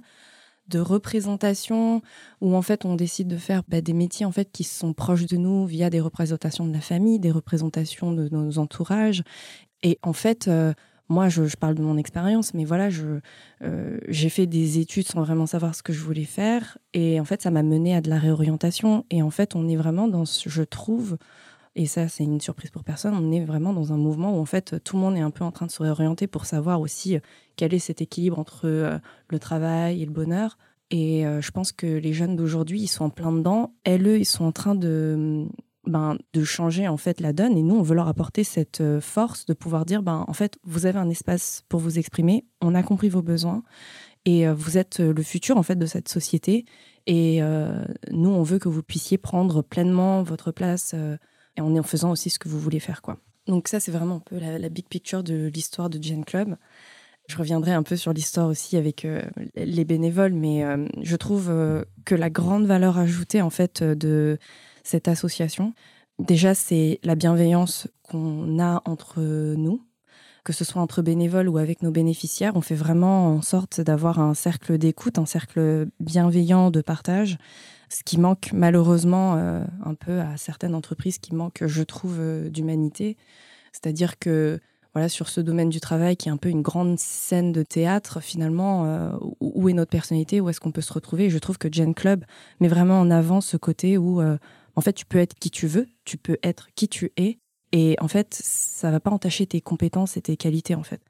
de 0.68 0.80
représentation 0.80 2.02
où 2.40 2.56
en 2.56 2.62
fait 2.62 2.86
on 2.86 2.96
décide 2.96 3.28
de 3.28 3.38
faire 3.38 3.64
bah, 3.68 3.82
des 3.82 3.94
métiers 3.94 4.26
en 4.26 4.32
fait 4.32 4.52
qui 4.52 4.64
sont 4.64 4.94
proches 4.94 5.26
de 5.26 5.38
nous 5.38 5.66
via 5.66 5.90
des 5.90 6.00
représentations 6.00 6.66
de 6.66 6.74
la 6.74 6.82
famille, 6.82 7.20
des 7.20 7.32
représentations 7.32 8.14
de 8.14 8.30
nos 8.30 8.58
entourages. 8.58 9.24
Et 9.84 10.00
en 10.04 10.14
fait, 10.14 10.50
moi, 11.12 11.30
je, 11.30 11.44
parle 11.58 11.76
de 11.76 11.82
mon 11.84 11.98
expérience, 11.98 12.54
mais 12.54 12.64
voilà, 12.64 12.90
euh, 13.62 14.00
j'ai 14.08 14.30
fait 14.30 14.48
des 14.48 14.80
études 14.80 15.08
sans 15.08 15.22
vraiment 15.22 15.46
savoir 15.46 15.76
ce 15.76 15.84
que 15.84 15.92
je 15.94 16.00
voulais 16.00 16.24
faire. 16.24 16.78
Et 16.94 17.20
en 17.20 17.26
fait, 17.26 17.42
ça 17.42 17.52
m'a 17.52 17.64
mené 17.64 17.96
à 17.96 18.02
de 18.02 18.10
la 18.10 18.18
réorientation. 18.18 19.06
Et 19.12 19.22
en 19.22 19.30
fait, 19.30 19.56
on 19.56 19.68
est 19.68 19.76
vraiment 19.76 20.08
dans, 20.08 20.24
je 20.26 20.64
trouve, 20.64 21.18
Et 21.76 21.86
ça, 21.86 22.08
c'est 22.08 22.24
une 22.24 22.42
surprise 22.42 22.72
pour 22.72 22.84
personne. 22.84 23.14
On 23.14 23.32
est 23.32 23.44
vraiment 23.44 23.74
dans 23.74 23.94
un 23.94 23.98
mouvement 23.98 24.38
où 24.38 24.42
en 24.42 24.46
fait 24.46 24.82
tout 24.84 24.96
le 24.96 25.02
monde 25.02 25.16
est 25.16 25.22
un 25.22 25.32
peu 25.32 25.44
en 25.44 25.52
train 25.52 25.66
de 25.66 25.72
se 25.72 25.84
réorienter 25.84 26.28
pour 26.28 26.46
savoir 26.46 26.82
aussi 26.82 27.18
quel 27.56 27.74
est 27.74 27.80
cet 27.80 28.02
équilibre 28.02 28.40
entre 28.40 29.00
le 29.30 29.40
travail 29.40 30.02
et 30.02 30.06
le 30.06 30.12
bonheur. 30.12 30.58
Et 30.90 31.24
je 31.24 31.52
pense 31.52 31.72
que 31.72 31.88
les 31.88 32.12
jeunes 32.12 32.36
d'aujourd'hui, 32.36 32.82
ils 32.82 32.88
sont 32.88 33.06
en 33.06 33.10
plein 33.10 33.32
dedans. 33.32 33.74
Elles, 33.86 34.06
eux, 34.08 34.20
ils 34.20 34.26
sont 34.26 34.44
en 34.44 34.52
train 34.52 34.76
de 34.76 35.48
ben, 35.88 36.18
de 36.34 36.44
changer 36.44 36.88
en 36.88 36.98
fait 36.98 37.20
la 37.20 37.34
donne. 37.34 37.58
Et 37.58 37.64
nous, 37.64 37.76
on 37.76 37.82
veut 37.82 37.96
leur 37.96 38.08
apporter 38.08 38.44
cette 38.44 38.82
euh, 38.82 39.02
force 39.02 39.46
de 39.46 39.54
pouvoir 39.54 39.86
dire, 39.86 40.04
ben, 40.04 40.26
en 40.28 40.34
fait, 40.34 40.58
vous 40.64 40.86
avez 40.86 41.00
un 41.00 41.10
espace 41.10 41.64
pour 41.70 41.80
vous 41.80 41.98
exprimer, 41.98 42.46
on 42.62 42.76
a 42.76 42.84
compris 42.84 43.10
vos 43.10 43.24
besoins 43.24 43.64
et 44.26 44.48
euh, 44.48 44.54
vous 44.54 44.78
êtes 44.78 45.00
euh, 45.00 45.12
le 45.12 45.24
futur 45.24 45.58
en 45.58 45.64
fait 45.64 45.76
de 45.76 45.86
cette 45.88 46.08
société. 46.08 46.66
Et 47.08 47.42
nous, 48.12 48.30
on 48.30 48.44
veut 48.44 48.60
que 48.60 48.70
vous 48.70 48.84
puissiez 48.84 49.18
prendre 49.18 49.64
pleinement 49.64 50.22
votre 50.22 50.52
place 50.52 50.94
et 51.58 51.62
en 51.62 51.82
faisant 51.82 52.12
aussi 52.12 52.30
ce 52.30 52.38
que 52.38 52.48
vous 52.48 52.60
voulez 52.60 52.80
faire, 52.80 53.02
quoi. 53.02 53.18
Donc 53.48 53.70
ça, 53.70 53.80
c'est 53.80 53.90
vraiment 53.90 54.18
un 54.18 54.20
peu 54.20 54.38
la, 54.38 54.70
big 54.70 54.88
picture 54.88 55.24
de 55.24 55.50
l'histoire 55.52 55.90
de 55.90 56.02
Gen 56.02 56.24
Club. 56.24 56.58
Je 57.28 57.36
reviendrai 57.38 57.72
un 57.72 57.82
peu 57.82 57.96
sur 57.96 58.14
l'histoire 58.14 58.48
aussi 58.48 58.78
avec 58.78 59.08
les 59.56 59.84
bénévoles, 59.84 60.34
mais 60.34 60.64
je 61.02 61.16
trouve 61.16 61.52
que 62.06 62.14
la 62.14 62.30
grande 62.30 62.68
valeur 62.68 63.00
ajoutée 63.00 63.42
en 63.42 63.50
fait 63.50 63.82
de 63.82 64.38
cette 64.84 65.08
association. 65.08 65.74
Déjà, 66.20 66.54
c'est 66.54 67.00
la 67.04 67.16
bienveillance 67.16 67.88
qu'on 68.04 68.60
a 68.60 68.82
entre 68.86 69.22
nous, 69.22 69.82
que 70.44 70.54
ce 70.54 70.64
soit 70.64 70.82
entre 70.82 71.02
bénévoles 71.02 71.50
ou 71.50 71.58
avec 71.58 71.82
nos 71.82 71.92
bénéficiaires. 71.92 72.56
On 72.56 72.62
fait 72.62 72.76
vraiment 72.76 73.28
en 73.28 73.42
sorte 73.42 73.82
d'avoir 73.82 74.20
un 74.20 74.34
cercle 74.34 74.78
d'écoute, 74.78 75.18
un 75.18 75.26
cercle 75.26 75.88
bienveillant 76.00 76.72
de 76.72 76.82
partage, 76.82 77.38
ce 77.90 78.04
qui 78.04 78.20
manque 78.20 78.52
malheureusement 78.54 79.36
euh, 79.36 79.64
un 79.84 79.96
peu 79.96 80.20
à 80.20 80.38
certaines 80.38 80.76
entreprises 80.76 81.18
qui 81.18 81.36
manquent, 81.36 81.66
je 81.66 81.84
trouve, 81.84 82.18
euh, 82.20 82.50
d'humanité. 82.50 83.18
C'est-à-dire 83.72 84.20
que 84.20 84.60
voilà, 84.94 85.10
sur 85.10 85.30
ce 85.30 85.40
domaine 85.40 85.70
du 85.70 85.80
travail 85.80 86.18
qui 86.18 86.28
est 86.28 86.32
un 86.32 86.38
peu 86.38 86.50
une 86.50 86.62
grande 86.62 87.00
scène 87.00 87.52
de 87.52 87.64
théâtre, 87.64 88.20
finalement, 88.22 88.86
euh, 88.86 89.12
où 89.40 89.70
est 89.70 89.74
notre 89.74 89.92
personnalité, 89.92 90.42
où 90.42 90.50
est-ce 90.50 90.60
qu'on 90.60 90.72
peut 90.72 90.82
se 90.82 90.92
retrouver? 90.92 91.30
Je 91.30 91.38
trouve 91.38 91.58
que 91.58 91.72
Gen 91.72 91.94
Club 91.94 92.26
met 92.60 92.68
vraiment 92.68 93.00
en 93.00 93.10
avant 93.10 93.40
ce 93.40 93.58
côté 93.58 93.98
où 93.98 94.22
en 94.76 94.82
fait, 94.82 94.94
tu 94.94 95.06
peux 95.06 95.18
être 95.18 95.36
qui 95.36 95.50
tu 95.50 95.68
veux, 95.68 95.88
tu 96.06 96.18
peux 96.18 96.38
être 96.44 96.70
qui 96.76 96.88
tu 96.88 97.12
es, 97.18 97.40
et 97.72 97.96
en 98.02 98.08
fait, 98.08 98.34
ça 98.34 98.92
va 98.92 99.00
pas 99.00 99.12
entacher 99.12 99.46
tes 99.46 99.62
compétences 99.62 100.18
et 100.18 100.22
tes 100.22 100.38
qualités, 100.38 100.76
en 100.76 100.84
fait. 100.84 101.02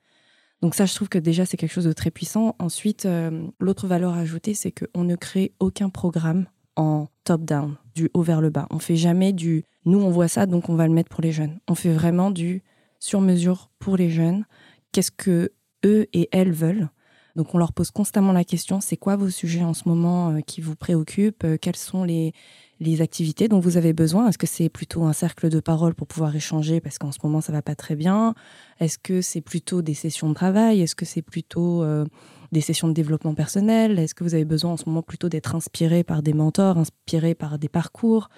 Donc 0.62 0.75
ça, 0.75 0.86
je 0.86 0.94
trouve 0.94 1.10
que 1.10 1.18
déjà, 1.18 1.46
c'est 1.46 1.58
quelque 1.58 1.74
chose 1.74 1.86
de 1.86 1.94
très 1.94 2.12
puissant. 2.12 2.56
Ensuite, 2.60 3.06
euh, 3.06 3.48
l'autre 3.60 3.88
valeur 3.88 4.13
ajoutée, 4.13 4.53
c'est 4.53 4.72
qu'on 4.72 5.03
ne 5.03 5.15
crée 5.15 5.53
aucun 5.60 5.89
programme 5.89 6.46
en 6.75 7.08
top-down, 7.24 7.77
du 7.96 8.10
haut 8.13 8.22
vers 8.22 8.41
le 8.41 8.51
bas. 8.51 8.68
On 8.70 8.80
fait 8.80 8.96
jamais 8.96 9.34
du 9.34 9.65
«nous, 9.86 10.00
on 10.00 10.12
voit 10.12 10.27
ça, 10.27 10.46
donc 10.46 10.70
on 10.70 10.75
va 10.75 10.88
le 10.88 10.94
mettre 10.94 11.10
pour 11.10 11.22
les 11.22 11.32
jeunes». 11.32 11.60
On 11.68 11.75
fait 11.75 11.91
vraiment 11.91 12.30
du 12.30 12.63
sur-mesure 13.00 13.72
pour 13.80 13.98
les 13.98 14.12
jeunes. 14.12 14.46
Qu'est-ce 14.91 15.12
que 15.12 15.51
eux 15.84 16.08
et 16.13 16.30
elles 16.32 16.51
veulent 16.51 16.89
donc 17.36 17.54
on 17.56 17.58
leur 17.58 17.74
pose 17.74 17.92
constamment 17.92 18.34
la 18.34 18.44
question, 18.44 18.82
c'est 18.82 18.98
quoi 18.98 19.16
vos 19.16 19.30
sujets 19.30 19.64
en 19.64 19.74
ce 19.74 19.88
moment 19.88 20.30
euh, 20.32 20.40
qui 20.42 20.62
vous 20.62 20.76
préoccupent 20.76 21.44
euh, 21.44 21.58
Quels 21.60 21.76
sont 21.76 22.04
les, 22.04 22.34
les 22.80 23.02
activités 23.02 23.48
dont 23.48 23.60
vous 23.60 23.78
avez 23.78 23.94
besoin? 23.94 24.28
Est-ce 24.28 24.38
que 24.38 24.48
c'est 24.48 24.70
plutôt 24.70 25.04
un 25.04 25.14
cercle 25.14 25.50
de 25.50 25.60
parole 25.60 25.94
pour 25.94 26.08
pouvoir 26.08 26.36
échanger 26.36 26.82
parce 26.82 26.98
qu'en 26.98 27.12
ce 27.12 27.20
moment 27.24 27.42
ça 27.42 27.52
va 27.52 27.62
pas 27.62 27.76
très 27.76 27.96
bien? 27.96 28.34
Est-ce 28.80 28.98
que 28.98 29.22
c'est 29.22 29.42
plutôt 29.42 29.82
des 29.82 29.94
sessions 29.94 30.30
de 30.30 30.34
travail? 30.34 30.82
Est-ce 30.82 30.96
que 30.96 31.06
c'est 31.06 31.22
plutôt 31.22 31.84
euh, 31.84 32.06
des 32.52 32.62
sessions 32.62 32.88
de 32.88 32.94
développement 32.94 33.34
personnel? 33.34 34.00
Est-ce 34.00 34.16
que 34.16 34.24
vous 34.24 34.34
avez 34.34 34.46
besoin 34.46 34.72
en 34.72 34.78
ce 34.78 34.86
moment 34.88 35.04
plutôt 35.04 35.30
d'être 35.30 35.56
inspiré 35.56 36.04
par 36.04 36.24
des 36.24 36.34
mentors, 36.34 36.78
inspiré 36.78 37.36
par 37.36 37.60
des 37.60 37.70
parcours? 37.70 38.30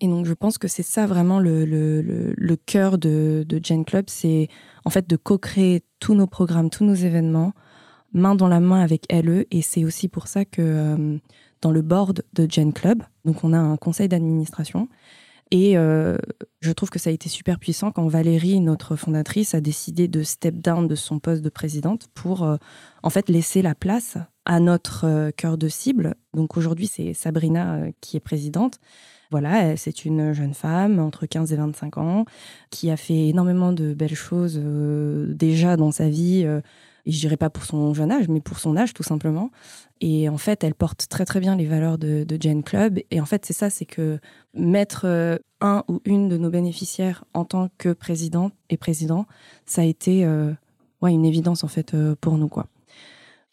Et 0.00 0.08
donc, 0.08 0.26
je 0.26 0.34
pense 0.34 0.58
que 0.58 0.68
c'est 0.68 0.82
ça 0.82 1.06
vraiment 1.06 1.40
le, 1.40 1.64
le, 1.64 2.02
le, 2.36 2.56
cœur 2.56 2.98
de, 2.98 3.46
de 3.48 3.60
Gen 3.62 3.84
Club, 3.84 4.06
c'est 4.08 4.48
en 4.84 4.90
fait 4.90 5.08
de 5.08 5.16
co-créer 5.16 5.84
tous 6.00 6.14
nos 6.14 6.26
programmes, 6.26 6.68
tous 6.68 6.84
nos 6.84 6.94
événements, 6.94 7.54
main 8.16 8.34
dans 8.34 8.48
la 8.48 8.60
main 8.60 8.80
avec 8.80 9.06
LE. 9.12 9.46
Et 9.50 9.62
c'est 9.62 9.84
aussi 9.84 10.08
pour 10.08 10.26
ça 10.26 10.44
que 10.44 10.60
euh, 10.62 11.18
dans 11.60 11.70
le 11.70 11.82
board 11.82 12.24
de 12.32 12.50
Gen 12.50 12.72
Club. 12.72 13.02
Donc, 13.24 13.44
on 13.44 13.52
a 13.52 13.58
un 13.58 13.76
conseil 13.76 14.08
d'administration. 14.08 14.88
Et 15.52 15.78
euh, 15.78 16.18
je 16.60 16.72
trouve 16.72 16.90
que 16.90 16.98
ça 16.98 17.10
a 17.10 17.12
été 17.12 17.28
super 17.28 17.60
puissant 17.60 17.92
quand 17.92 18.08
Valérie, 18.08 18.58
notre 18.58 18.96
fondatrice, 18.96 19.54
a 19.54 19.60
décidé 19.60 20.08
de 20.08 20.24
step 20.24 20.56
down 20.56 20.88
de 20.88 20.96
son 20.96 21.20
poste 21.20 21.42
de 21.42 21.48
présidente 21.48 22.08
pour 22.14 22.42
euh, 22.42 22.56
en 23.04 23.10
fait 23.10 23.28
laisser 23.28 23.62
la 23.62 23.76
place 23.76 24.18
à 24.44 24.58
notre 24.58 25.30
cœur 25.36 25.56
de 25.56 25.68
cible. 25.68 26.16
Donc 26.34 26.56
aujourd'hui, 26.56 26.88
c'est 26.88 27.14
Sabrina 27.14 27.80
qui 28.00 28.16
est 28.16 28.20
présidente. 28.20 28.80
Voilà, 29.30 29.76
c'est 29.76 30.04
une 30.04 30.32
jeune 30.32 30.54
femme 30.54 31.00
entre 31.00 31.26
15 31.26 31.52
et 31.52 31.56
25 31.56 31.98
ans 31.98 32.24
qui 32.70 32.90
a 32.90 32.96
fait 32.96 33.28
énormément 33.28 33.72
de 33.72 33.92
belles 33.92 34.14
choses 34.14 34.60
déjà 35.34 35.76
dans 35.76 35.90
sa 35.90 36.08
vie 36.08 36.46
et 37.06 37.12
je 37.12 37.20
dirais 37.20 37.36
pas 37.36 37.50
pour 37.50 37.64
son 37.64 37.94
jeune 37.94 38.10
âge, 38.10 38.28
mais 38.28 38.40
pour 38.40 38.58
son 38.58 38.76
âge 38.76 38.92
tout 38.92 39.04
simplement. 39.04 39.50
Et 40.00 40.28
en 40.28 40.36
fait, 40.36 40.64
elle 40.64 40.74
porte 40.74 41.06
très 41.08 41.24
très 41.24 41.40
bien 41.40 41.56
les 41.56 41.64
valeurs 41.64 41.96
de, 41.98 42.24
de 42.24 42.36
Jane 42.38 42.62
Club. 42.62 42.98
Et 43.10 43.20
en 43.20 43.26
fait, 43.26 43.46
c'est 43.46 43.52
ça, 43.52 43.70
c'est 43.70 43.86
que 43.86 44.18
mettre 44.54 45.06
euh, 45.06 45.36
un 45.60 45.84
ou 45.88 46.00
une 46.04 46.28
de 46.28 46.36
nos 46.36 46.50
bénéficiaires 46.50 47.24
en 47.32 47.44
tant 47.44 47.70
que 47.78 47.92
président 47.92 48.50
et 48.68 48.76
président, 48.76 49.26
ça 49.64 49.82
a 49.82 49.84
été 49.84 50.24
euh, 50.24 50.52
ouais, 51.00 51.12
une 51.12 51.24
évidence 51.24 51.64
en 51.64 51.68
fait 51.68 51.94
euh, 51.94 52.14
pour 52.20 52.36
nous 52.36 52.48
quoi. 52.48 52.66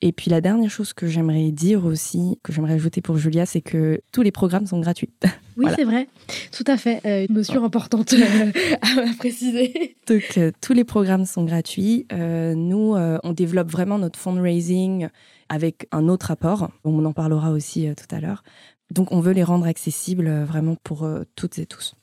Et 0.05 0.12
puis 0.12 0.29
la 0.29 0.41
dernière 0.41 0.69
chose 0.69 0.91
que 0.91 1.07
j'aimerais 1.07 1.51
dire 1.51 1.86
aussi, 1.86 2.38
que 2.43 2.51
j'aimerais 2.51 2.74
ajouter 2.74 3.00
pour 3.00 3.17
Julia, 3.17 3.45
c'est 3.45 3.62
que 3.62 4.01
tous 4.12 4.22
les 4.22 4.33
programmes 4.33 4.67
sont 4.67 4.81
gratuits. 4.81 5.10
Oui, 5.55 5.67
c'est 5.75 5.83
vrai, 5.83 6.10
tout 6.51 6.63
à 6.65 6.77
fait. 6.77 7.00
Euh, 7.05 7.27
une 7.29 7.36
notion 7.36 7.63
importante 7.63 8.13
euh, 8.13 8.51
à 8.81 9.13
préciser. 9.19 9.95
Donc 10.07 10.24
euh, 10.38 10.51
tous 10.62 10.74
les 10.74 10.83
programmes 10.83 11.25
sont 11.25 11.45
gratuits. 11.45 12.07
nous, 12.12 12.95
on 12.95 13.33
développe 13.33 13.69
vraiment 13.69 14.00
notre 14.00 14.17
fundraising 14.17 15.10
avec 15.50 15.88
un 15.91 16.07
autre 16.07 16.31
apport. 16.31 16.72
On 16.83 17.05
en 17.05 17.13
parlera 17.13 17.51
aussi 17.51 17.88
tout 17.95 18.15
à 18.15 18.19
l'heure. 18.19 18.43
Donc 18.89 19.12
on 19.12 19.19
veut 19.19 19.33
les 19.33 19.43
rendre 19.43 19.67
accessibles 19.67 20.43
vraiment 20.43 20.75
pour 20.83 21.07
toutes 21.36 21.60
et 21.60 21.67
tous. 21.67 21.93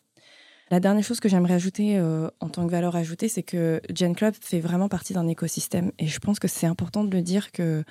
La 0.70 0.78
dernière 0.78 1.02
chose 1.02 1.18
que 1.18 1.28
j'aimerais 1.28 1.54
ajouter 1.54 1.98
euh, 1.98 2.28
en 2.38 2.48
tant 2.48 2.64
que 2.64 2.70
valeur 2.70 2.94
ajoutée, 2.94 3.28
c'est 3.28 3.42
que 3.42 3.80
Gen 3.92 4.14
Club 4.14 4.34
fait 4.40 4.60
vraiment 4.60 4.88
partie 4.88 5.12
d'un 5.12 5.26
écosystème. 5.26 5.90
Et 5.98 6.06
je 6.06 6.18
pense 6.20 6.38
que 6.38 6.46
c'est 6.46 6.66
important 6.66 7.02
de 7.02 7.10
le 7.10 7.22
dire 7.22 7.50
qu'il 7.50 7.84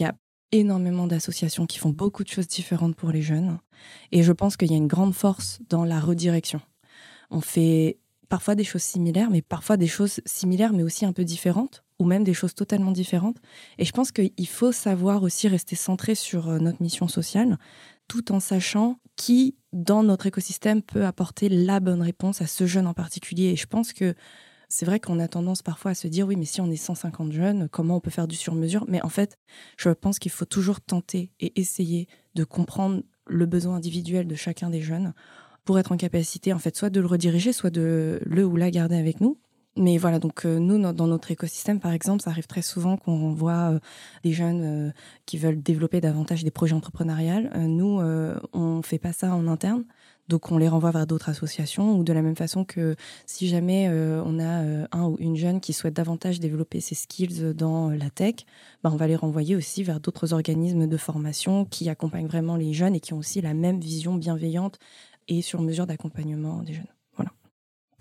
y 0.00 0.04
a 0.04 0.14
énormément 0.50 1.06
d'associations 1.06 1.64
qui 1.66 1.78
font 1.78 1.90
beaucoup 1.90 2.24
de 2.24 2.28
choses 2.28 2.48
différentes 2.48 2.96
pour 2.96 3.10
les 3.10 3.22
jeunes. 3.22 3.58
Et 4.10 4.24
je 4.24 4.32
pense 4.32 4.56
qu'il 4.56 4.70
y 4.70 4.74
a 4.74 4.76
une 4.76 4.88
grande 4.88 5.14
force 5.14 5.60
dans 5.68 5.84
la 5.84 6.00
redirection. 6.00 6.60
On 7.30 7.40
fait 7.40 7.98
parfois 8.28 8.54
des 8.54 8.64
choses 8.64 8.82
similaires, 8.82 9.30
mais 9.30 9.42
parfois 9.42 9.76
des 9.76 9.86
choses 9.86 10.20
similaires, 10.24 10.72
mais 10.72 10.82
aussi 10.82 11.04
un 11.04 11.12
peu 11.12 11.22
différentes, 11.22 11.84
ou 11.98 12.04
même 12.04 12.24
des 12.24 12.34
choses 12.34 12.54
totalement 12.54 12.90
différentes. 12.90 13.36
Et 13.78 13.84
je 13.84 13.92
pense 13.92 14.10
qu'il 14.10 14.48
faut 14.48 14.72
savoir 14.72 15.22
aussi 15.22 15.48
rester 15.48 15.76
centré 15.76 16.14
sur 16.14 16.48
euh, 16.48 16.58
notre 16.58 16.82
mission 16.82 17.08
sociale, 17.08 17.58
tout 18.12 18.30
en 18.30 18.40
sachant 18.40 18.98
qui, 19.16 19.56
dans 19.72 20.02
notre 20.02 20.26
écosystème, 20.26 20.82
peut 20.82 21.06
apporter 21.06 21.48
la 21.48 21.80
bonne 21.80 22.02
réponse 22.02 22.42
à 22.42 22.46
ce 22.46 22.66
jeune 22.66 22.86
en 22.86 22.92
particulier. 22.92 23.44
Et 23.44 23.56
je 23.56 23.66
pense 23.66 23.94
que 23.94 24.14
c'est 24.68 24.84
vrai 24.84 25.00
qu'on 25.00 25.18
a 25.18 25.28
tendance 25.28 25.62
parfois 25.62 25.92
à 25.92 25.94
se 25.94 26.08
dire 26.08 26.26
oui, 26.26 26.36
mais 26.36 26.44
si 26.44 26.60
on 26.60 26.70
est 26.70 26.76
150 26.76 27.32
jeunes, 27.32 27.70
comment 27.70 27.96
on 27.96 28.00
peut 28.00 28.10
faire 28.10 28.28
du 28.28 28.36
sur-mesure? 28.36 28.84
Mais 28.86 29.00
en 29.00 29.08
fait, 29.08 29.38
je 29.78 29.88
pense 29.88 30.18
qu'il 30.18 30.30
faut 30.30 30.44
toujours 30.44 30.82
tenter 30.82 31.32
et 31.40 31.58
essayer 31.58 32.06
de 32.34 32.44
comprendre 32.44 33.02
le 33.26 33.46
besoin 33.46 33.76
individuel 33.76 34.26
de 34.26 34.34
chacun 34.34 34.68
des 34.68 34.82
jeunes 34.82 35.14
pour 35.64 35.78
être 35.78 35.92
en 35.92 35.96
capacité, 35.96 36.52
en 36.52 36.58
fait, 36.58 36.76
soit 36.76 36.90
de 36.90 37.00
le 37.00 37.06
rediriger, 37.06 37.54
soit 37.54 37.70
de 37.70 38.20
le 38.26 38.44
ou 38.44 38.56
la 38.56 38.70
garder 38.70 38.96
avec 38.96 39.22
nous. 39.22 39.40
Mais 39.76 39.96
voilà, 39.96 40.18
donc 40.18 40.44
euh, 40.44 40.58
nous, 40.58 40.92
dans 40.92 41.06
notre 41.06 41.30
écosystème, 41.30 41.80
par 41.80 41.92
exemple, 41.92 42.22
ça 42.22 42.28
arrive 42.28 42.46
très 42.46 42.60
souvent 42.60 42.98
qu'on 42.98 43.32
voit 43.32 43.72
euh, 43.72 43.78
des 44.22 44.32
jeunes 44.32 44.88
euh, 44.88 44.90
qui 45.24 45.38
veulent 45.38 45.62
développer 45.62 46.02
davantage 46.02 46.44
des 46.44 46.50
projets 46.50 46.74
entrepreneuriales. 46.74 47.50
nous, 47.68 48.00
on 48.52 48.82
fait 48.82 48.98
pas 48.98 49.12
ça 49.12 49.34
en 49.34 49.46
interne. 49.48 49.84
Donc 50.28 50.52
on 50.52 50.58
les 50.58 50.68
renvoie 50.68 50.90
vers 50.92 51.06
d'autres 51.06 51.30
associations 51.30 51.96
ou 51.96 52.04
de 52.04 52.12
la 52.12 52.22
même 52.22 52.36
façon 52.36 52.64
que 52.64 52.96
si 53.26 53.48
jamais 53.48 53.88
on 53.90 54.38
a 54.38 54.86
un 54.92 55.04
ou 55.06 55.16
une 55.18 55.36
jeune 55.36 55.60
qui 55.60 55.72
souhaite 55.72 55.94
davantage 55.94 56.38
développer 56.40 56.80
ses 56.80 56.94
skills 56.94 57.54
dans 57.54 57.90
la 57.90 58.08
tech, 58.10 58.36
bah, 58.82 58.90
on 58.92 58.96
va 58.96 59.06
les 59.08 59.16
renvoyer 59.16 59.56
aussi 59.56 59.82
vers 59.82 60.00
d'autres 60.00 60.32
organismes 60.32 60.86
de 60.86 60.96
formation 60.96 61.64
qui 61.64 61.88
accompagnent 61.88 62.28
vraiment 62.28 62.56
les 62.56 62.72
jeunes 62.72 62.94
et 62.94 63.00
qui 63.00 63.14
ont 63.14 63.18
aussi 63.18 63.40
la 63.40 63.54
même 63.54 63.80
vision 63.80 64.14
bienveillante 64.14 64.78
et 65.28 65.42
sur 65.42 65.60
mesure 65.60 65.86
d'accompagnement 65.86 66.62
des 66.62 66.74
jeunes 66.74 66.86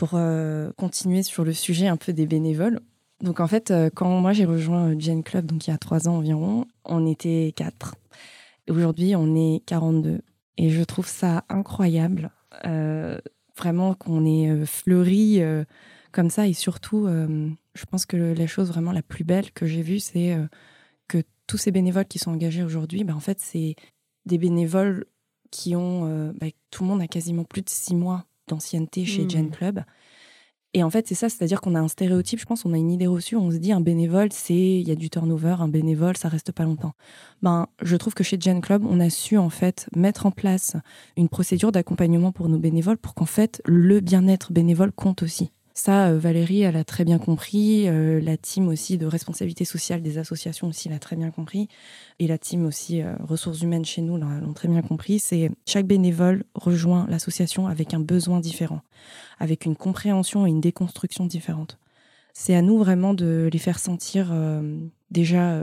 pour 0.01 0.13
euh, 0.15 0.71
continuer 0.77 1.21
sur 1.21 1.43
le 1.43 1.53
sujet 1.53 1.87
un 1.87 1.95
peu 1.95 2.11
des 2.11 2.25
bénévoles. 2.25 2.79
Donc 3.21 3.39
en 3.39 3.45
fait, 3.45 3.69
euh, 3.69 3.91
quand 3.93 4.19
moi 4.19 4.33
j'ai 4.33 4.45
rejoint 4.45 4.97
Gen 4.97 5.21
Club, 5.21 5.45
donc 5.45 5.67
il 5.67 5.69
y 5.69 5.73
a 5.73 5.77
trois 5.77 6.09
ans 6.09 6.15
environ, 6.15 6.65
on 6.85 7.05
était 7.05 7.53
quatre. 7.55 7.93
Aujourd'hui, 8.67 9.15
on 9.15 9.35
est 9.35 9.63
42. 9.67 10.21
Et 10.57 10.71
je 10.71 10.81
trouve 10.81 11.05
ça 11.05 11.43
incroyable, 11.49 12.31
euh, 12.65 13.19
vraiment 13.55 13.93
qu'on 13.93 14.25
ait 14.25 14.65
fleuri 14.65 15.39
comme 16.11 16.31
ça. 16.31 16.47
Et 16.47 16.53
surtout, 16.53 17.07
je 17.07 17.85
pense 17.85 18.07
que 18.07 18.17
la 18.17 18.47
chose 18.47 18.69
vraiment 18.69 18.93
la 18.93 19.03
plus 19.03 19.23
belle 19.23 19.51
que 19.51 19.67
j'ai 19.67 19.83
vue, 19.83 19.99
c'est 19.99 20.35
que 21.09 21.21
tous 21.45 21.57
ces 21.57 21.69
bénévoles 21.69 22.05
qui 22.05 22.17
sont 22.17 22.31
engagés 22.31 22.63
aujourd'hui, 22.63 23.03
bah, 23.03 23.13
en 23.15 23.19
fait, 23.19 23.39
c'est 23.39 23.75
des 24.25 24.39
bénévoles 24.39 25.05
qui 25.51 25.75
ont... 25.75 26.33
Bah, 26.39 26.47
tout 26.71 26.85
le 26.85 26.89
monde 26.89 27.01
a 27.01 27.07
quasiment 27.07 27.43
plus 27.43 27.61
de 27.61 27.69
six 27.69 27.93
mois 27.93 28.25
d'ancienneté 28.51 29.05
chez 29.05 29.23
Mmh. 29.23 29.29
Gen 29.29 29.49
Club. 29.49 29.83
Et 30.73 30.83
en 30.83 30.89
fait, 30.89 31.05
c'est 31.07 31.15
ça, 31.15 31.27
c'est-à-dire 31.27 31.59
qu'on 31.59 31.75
a 31.75 31.81
un 31.81 31.89
stéréotype, 31.89 32.39
je 32.39 32.45
pense, 32.45 32.63
on 32.63 32.73
a 32.73 32.77
une 32.77 32.91
idée 32.91 33.07
reçue, 33.07 33.35
on 33.35 33.51
se 33.51 33.57
dit 33.57 33.73
un 33.73 33.81
bénévole, 33.81 34.29
c'est 34.31 34.53
il 34.53 34.87
y 34.87 34.91
a 34.91 34.95
du 34.95 35.09
turnover, 35.09 35.57
un 35.59 35.67
bénévole, 35.67 36.15
ça 36.15 36.29
reste 36.29 36.53
pas 36.53 36.63
longtemps. 36.63 36.93
Ben, 37.41 37.67
je 37.81 37.97
trouve 37.97 38.13
que 38.13 38.23
chez 38.23 38.39
Gen 38.39 38.61
Club, 38.61 38.85
on 38.89 39.01
a 39.01 39.09
su 39.09 39.37
en 39.37 39.49
fait 39.49 39.89
mettre 39.95 40.25
en 40.25 40.31
place 40.31 40.77
une 41.17 41.27
procédure 41.27 41.73
d'accompagnement 41.73 42.31
pour 42.31 42.47
nos 42.47 42.57
bénévoles 42.57 42.97
pour 42.97 43.15
qu'en 43.15 43.25
fait 43.25 43.61
le 43.65 43.99
bien-être 43.99 44.53
bénévole 44.53 44.93
compte 44.93 45.23
aussi. 45.23 45.51
Ça, 45.73 46.09
euh, 46.09 46.19
Valérie, 46.19 46.61
elle 46.61 46.75
a 46.75 46.83
très 46.83 47.05
bien 47.05 47.17
compris. 47.17 47.87
euh, 47.87 48.19
la 48.19 48.37
team 48.37 48.67
aussi 48.67 48.97
de 48.97 49.05
responsabilité 49.05 49.65
sociale 49.65 50.01
des 50.01 50.17
associations 50.17 50.67
aussi 50.67 50.89
l'a 50.89 50.99
très 50.99 51.15
bien 51.15 51.31
compris. 51.31 51.69
Et 52.19 52.27
la 52.27 52.37
team 52.37 52.65
aussi 52.65 53.01
euh, 53.01 53.15
ressources 53.21 53.61
humaines 53.61 53.85
chez 53.85 54.01
nous 54.01 54.17
l'ont 54.17 54.53
très 54.53 54.67
bien 54.67 54.81
compris. 54.81 55.19
C'est 55.19 55.49
chaque 55.65 55.87
bénévole 55.87 56.43
rejoint 56.55 57.07
l'association 57.09 57.67
avec 57.67 57.93
un 57.93 57.99
besoin 57.99 58.39
différent, 58.39 58.81
avec 59.39 59.65
une 59.65 59.75
compréhension 59.75 60.45
et 60.45 60.49
une 60.49 60.61
déconstruction 60.61 61.25
différente. 61.25 61.77
C'est 62.33 62.55
à 62.55 62.61
nous 62.61 62.77
vraiment 62.77 63.13
de 63.13 63.49
les 63.51 63.59
faire 63.59 63.79
sentir 63.79 64.33
déjà 65.09 65.61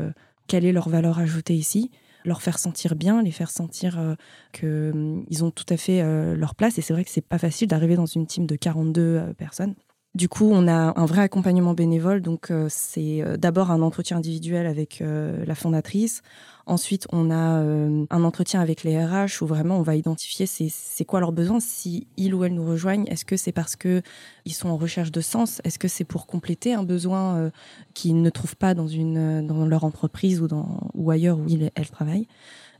quelle 0.49 0.67
est 0.67 0.73
leur 0.73 0.91
valeur 0.91 1.19
ajoutée 1.19 1.55
ici, 1.55 1.91
leur 2.27 2.43
faire 2.43 2.59
sentir 2.59 2.95
bien, 2.95 3.23
les 3.23 3.31
faire 3.31 3.50
sentir 3.50 4.17
qu'ils 4.53 5.45
ont 5.45 5.50
tout 5.50 5.65
à 5.71 5.79
fait 5.79 6.03
leur 6.37 6.55
place. 6.55 6.79
Et 6.79 6.83
c'est 6.83 6.93
vrai 6.93 7.05
que 7.05 7.11
c'est 7.11 7.23
pas 7.23 7.38
facile 7.38 7.69
d'arriver 7.69 7.97
dans 7.97 8.05
une 8.07 8.27
team 8.27 8.47
de 8.47 8.55
42 8.55 9.00
euh, 9.00 9.33
personnes. 9.33 9.75
Du 10.18 10.28
coup, 10.28 10.50
on 10.52 10.66
a 10.66 10.98
un 11.00 11.06
vrai 11.06 11.20
accompagnement 11.20 11.75
bénévole. 11.75 12.22
Donc, 12.22 12.50
euh, 12.50 12.66
c'est 12.68 13.22
euh, 13.22 13.37
d'abord 13.37 13.70
un 13.70 13.82
entretien 13.82 14.16
individuel 14.16 14.66
avec 14.66 15.00
euh, 15.00 15.44
la 15.46 15.54
fondatrice. 15.54 16.22
Ensuite, 16.66 17.06
on 17.12 17.30
a 17.30 17.62
un 17.64 18.25
entretien 18.25 18.60
avec 18.60 18.82
les 18.82 19.02
RH 19.02 19.40
où 19.40 19.46
vraiment 19.46 19.78
on 19.78 19.82
va 19.82 19.94
identifier 19.96 20.44
c'est 20.44 21.04
quoi 21.06 21.20
leurs 21.20 21.32
besoins. 21.32 21.60
Si 21.60 22.08
ils 22.18 22.34
ou 22.34 22.44
elles 22.44 22.52
nous 22.52 22.66
rejoignent, 22.66 23.06
est-ce 23.06 23.25
que 23.25 23.38
c'est 23.38 23.52
parce 23.52 23.75
que 23.75 24.02
ils 24.44 24.52
sont 24.52 24.68
en 24.68 24.76
recherche 24.76 25.10
de 25.10 25.22
sens? 25.22 25.62
Est-ce 25.64 25.78
que 25.78 25.88
c'est 25.88 26.04
pour 26.04 26.26
compléter 26.26 26.75
un 26.75 26.82
besoin 26.82 27.50
qu'ils 27.94 28.20
ne 28.20 28.28
trouvent 28.28 28.56
pas 28.56 28.75
dans 28.75 28.87
une 28.87 29.46
dans 29.46 29.64
leur 29.64 29.84
entreprise 29.84 30.42
ou 30.42 30.46
dans 30.46 30.90
ou 30.92 31.10
ailleurs 31.10 31.38
où 31.38 31.46
ils 31.48 31.70
elles 31.75 31.88
travaillent 31.88 32.28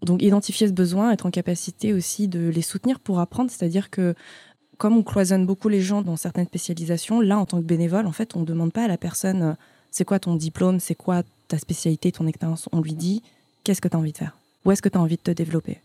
Donc, 0.03 0.21
identifier 0.21 0.69
ce 0.69 0.75
besoin, 0.75 1.11
être 1.13 1.25
en 1.25 1.31
capacité 1.31 1.95
aussi 1.95 2.29
de 2.29 2.47
les 2.51 2.61
soutenir 2.61 3.01
pour 3.01 3.21
apprendre, 3.21 3.51
c'est-à-dire 3.51 3.89
que 3.89 4.15
comme 4.79 4.97
on 4.97 5.03
cloisonne 5.03 5.45
beaucoup 5.45 5.69
les 5.69 5.83
gens 5.83 6.03
dans 6.03 6.17
certaines 6.17 6.47
spécialisations, 6.47 7.21
là, 7.21 7.39
en 7.39 7.47
tant 7.47 7.59
que 7.59 7.67
bénévole, 7.67 8.07
en 8.07 8.13
fait, 8.13 8.37
on 8.37 8.41
ne 8.41 8.45
demande 8.45 8.73
pas 8.73 8.85
à 8.85 8.89
la 8.89 8.97
personne 8.97 9.43
euh, 9.43 9.53
c'est 9.91 10.05
quoi 10.05 10.19
ton 10.19 10.37
diplôme, 10.37 10.81
c'est 10.81 10.95
quoi 10.95 11.23
ta 11.49 11.59
spécialité, 11.59 12.13
ton 12.13 12.27
expérience. 12.27 12.69
On 12.73 12.81
lui 12.81 12.95
dit 12.95 13.23
qu'est-ce 13.65 13.81
que 13.81 13.89
tu 13.89 13.97
as 13.97 13.99
envie 13.99 14.13
de 14.13 14.19
faire, 14.19 14.37
où 14.65 14.71
est-ce 14.71 14.83
que 14.83 14.89
tu 14.89 14.97
as 14.97 15.01
envie 15.01 15.17
de 15.17 15.23
te 15.23 15.31
développer? 15.31 15.79